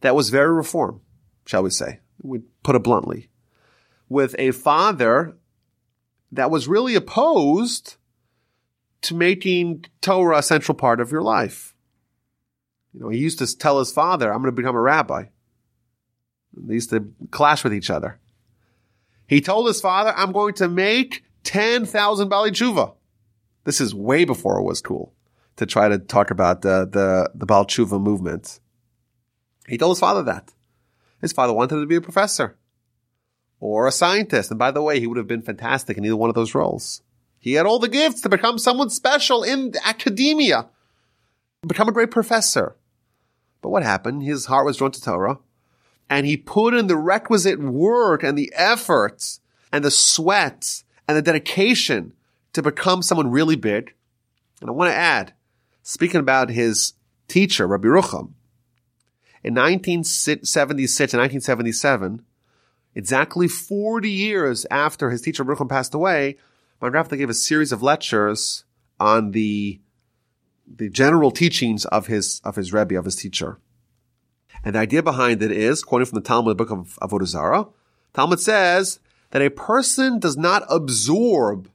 that 0.02 0.16
was 0.16 0.30
very 0.30 0.52
reform, 0.52 1.02
shall 1.46 1.62
we 1.62 1.70
say, 1.70 2.00
we 2.24 2.40
put 2.64 2.76
it 2.76 2.82
bluntly, 2.82 3.30
with 4.10 4.36
a 4.40 4.50
father 4.52 5.38
that 6.32 6.50
was 6.50 6.68
really 6.68 6.96
opposed 6.96 7.98
to 9.04 9.14
making 9.14 9.86
Torah 10.02 10.40
a 10.40 10.44
central 10.44 10.76
part 10.76 11.00
of 11.00 11.12
your 11.12 11.22
life. 11.22 11.76
You 12.92 13.02
know, 13.02 13.10
he 13.10 13.20
used 13.20 13.38
to 13.38 13.58
tell 13.58 13.78
his 13.78 13.92
father, 13.92 14.34
I'm 14.34 14.42
going 14.42 14.56
to 14.56 14.60
become 14.60 14.76
a 14.76 14.82
rabbi. 14.82 15.26
They 16.58 16.74
used 16.74 16.90
to 16.90 17.14
clash 17.30 17.64
with 17.64 17.74
each 17.74 17.92
other. 17.92 18.20
He 19.34 19.42
told 19.42 19.66
his 19.66 19.82
father, 19.82 20.14
I'm 20.16 20.32
going 20.32 20.54
to 20.56 20.68
make 20.68 21.24
10,000 21.44 22.30
Baalei 22.30 22.52
Tshuva. 22.52 22.94
This 23.64 23.82
is 23.82 23.96
way 23.96 24.26
before 24.26 24.60
it 24.60 24.64
was 24.64 24.80
cool 24.80 25.12
to 25.56 25.66
try 25.66 25.90
to 25.90 25.98
talk 25.98 26.30
about 26.30 26.64
uh, 26.64 26.86
the, 26.86 26.92
the, 26.92 27.32
the 27.34 27.46
Baal 27.48 27.66
Tshuva 27.66 28.00
movement. 28.00 28.60
He 29.68 29.80
told 29.80 29.94
his 29.94 30.00
father 30.00 30.22
that. 30.22 30.54
His 31.20 31.32
father 31.32 31.52
wanted 31.52 31.74
him 31.74 31.82
to 31.82 31.88
be 31.88 31.96
a 31.96 32.02
professor 32.02 32.60
or 33.60 33.88
a 33.88 33.92
scientist. 33.92 34.52
And 34.52 34.60
by 34.60 34.70
the 34.70 34.84
way, 34.84 35.00
he 35.00 35.08
would 35.08 35.18
have 35.18 35.26
been 35.26 35.42
fantastic 35.42 35.98
in 35.98 36.06
either 36.06 36.16
one 36.16 36.30
of 36.30 36.36
those 36.36 36.54
roles. 36.54 37.02
He 37.40 37.54
had 37.54 37.66
all 37.66 37.80
the 37.80 37.88
gifts 37.88 38.22
to 38.22 38.30
become 38.30 38.60
someone 38.60 38.92
special 38.92 39.42
in 39.42 39.74
academia, 39.84 40.70
become 41.66 41.90
a 41.90 41.94
great 41.94 42.12
professor. 42.12 42.76
But 43.64 43.70
what 43.70 43.82
happened? 43.82 44.22
His 44.22 44.46
heart 44.46 44.68
was 44.68 44.78
drawn 44.78 44.92
to 44.92 45.02
Torah 45.02 45.40
and 46.10 46.26
he 46.26 46.38
put 46.38 46.74
in 46.74 46.88
the 46.88 46.98
requisite 46.98 47.60
work 47.60 48.24
and 48.24 48.38
the 48.38 48.52
efforts 48.56 49.40
and 49.72 49.84
the 49.84 49.92
sweat 49.92 50.84
and 51.08 51.18
the 51.18 51.22
dedication 51.22 52.14
to 52.54 52.62
become 52.62 53.02
someone 53.02 53.32
really 53.32 53.56
big. 53.56 53.94
And 54.62 54.70
I 54.70 54.74
want 54.74 54.92
to 54.92 54.96
add, 54.96 55.34
speaking 55.82 56.20
about 56.20 56.50
his 56.50 56.94
teacher, 57.28 57.68
Rabbi 57.68 57.88
Rucham, 57.88 58.34
in 59.44 59.56
1976 59.56 61.14
and 61.14 61.22
1977, 61.22 62.24
Exactly 62.96 63.48
40 63.48 64.10
years 64.10 64.66
after 64.70 65.10
his 65.10 65.22
teacher 65.22 65.44
Rucham 65.44 65.70
passed 65.70 65.94
away, 65.94 66.38
my 66.82 66.90
grandfather 66.90 67.18
gave 67.18 67.30
a 67.30 67.34
series 67.34 67.72
of 67.72 67.82
lectures 67.82 68.66
on 69.00 69.32
the, 69.32 69.80
the 70.68 70.90
general 70.90 71.32
teachings 71.32 71.86
of 71.86 72.08
his, 72.08 72.40
of 72.44 72.56
his 72.56 72.72
Rebbe, 72.72 72.98
of 72.98 73.06
his 73.06 73.16
teacher. 73.16 73.58
And 74.64 74.76
the 74.76 74.80
idea 74.80 75.04
behind 75.04 75.42
it 75.44 75.52
is, 75.52 75.84
quoting 75.84 76.06
from 76.06 76.20
the 76.20 76.26
Talmud, 76.26 76.52
the 76.52 76.64
book 76.64 76.72
of 76.72 76.98
Avodah 77.02 77.28
Zarah, 77.28 77.68
Talmud 78.14 78.40
says 78.40 79.00
that 79.32 79.42
a 79.42 79.50
person 79.50 80.20
does 80.20 80.38
not 80.38 80.64
absorb 80.70 81.70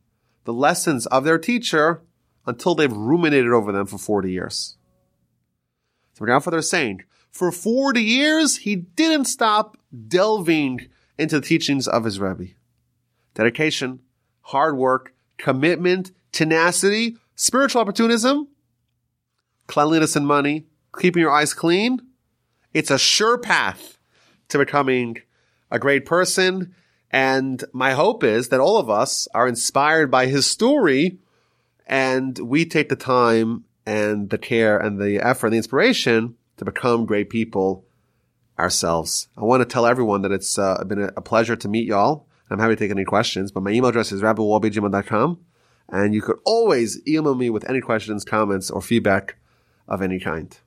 the 0.45 0.53
lessons 0.53 1.07
of 1.07 1.25
their 1.25 1.39
teacher 1.39 2.03
until 2.47 2.75
they've 2.75 2.93
ruminated 2.93 3.53
over 3.53 3.73
them 3.73 3.87
for 3.87 3.99
40 3.99 4.31
years. 4.31 4.77
So 6.15 6.25
my 6.25 6.27
grandfather 6.27 6.59
is 6.59 6.71
saying, 6.71 7.03
for 7.31 7.53
40 7.53 8.03
years, 8.03 8.59
he 8.59 8.75
didn't 8.75 9.27
stop 9.27 9.77
delving 10.09 10.89
into 11.19 11.41
the 11.41 11.47
teachings 11.47 11.87
of 11.87 12.05
his 12.05 12.19
Rebbe. 12.19 12.53
Dedication, 13.35 14.01
hard 14.41 14.77
work, 14.77 15.15
commitment, 15.37 16.13
tenacity, 16.33 17.17
spiritual 17.35 17.83
opportunism, 17.83 18.49
cleanliness 19.67 20.17
and 20.17 20.27
money, 20.27 20.67
keeping 20.99 21.21
your 21.21 21.31
eyes 21.31 21.53
clean. 21.53 22.01
It's 22.73 22.91
a 22.91 22.99
sure 22.99 23.39
path 23.39 23.99
to 24.49 24.59
becoming 24.59 25.19
a 25.71 25.79
great 25.79 26.07
person. 26.07 26.75
And 27.11 27.65
my 27.73 27.93
hope 27.93 28.23
is 28.23 28.49
that 28.49 28.61
all 28.61 28.79
of 28.79 28.91
us 28.91 29.29
are 29.35 29.49
inspired 29.49 30.11
by 30.11 30.27
his 30.27 30.47
story 30.47 31.19
and 31.87 32.39
we 32.39 32.67
take 32.67 32.91
the 32.91 32.97
time 32.97 33.65
and 33.87 34.29
the 34.29 34.39
care 34.39 34.79
and 34.79 35.01
the 35.01 35.19
effort 35.19 35.47
and 35.47 35.55
the 35.55 35.59
inspiration 35.59 36.37
to 36.59 36.65
become 36.65 37.07
great 37.07 37.31
people 37.31 37.87
ourselves. 38.59 39.29
I 39.37 39.45
want 39.45 39.63
to 39.63 39.65
tell 39.65 39.87
everyone 39.87 40.23
that 40.23 40.33
it's 40.33 40.59
uh, 40.59 40.85
been 40.85 41.11
a, 41.17 41.23
pleasure 41.23 41.57
to 41.57 41.69
meet 41.69 41.87
y'all. 41.87 42.27
I'm 42.51 42.59
happy 42.59 42.75
to 42.75 42.79
take 42.79 42.91
any 42.91 43.05
questions, 43.05 43.53
but 43.53 43.63
my 43.63 43.71
email 43.71 43.91
address 43.91 44.13
is 44.13 44.21
rabbiwolbe@gmail.com, 44.21 45.39
and 45.89 46.15
you 46.15 46.23
could 46.23 46.39
always 46.45 47.01
email 47.07 47.35
me 47.35 47.51
with 47.51 47.69
any 47.69 47.81
questions, 47.81 48.25
comments, 48.25 48.71
or 48.71 48.83
feedback 48.83 49.37
of 49.87 50.03
any 50.03 50.19
kind. 50.19 50.59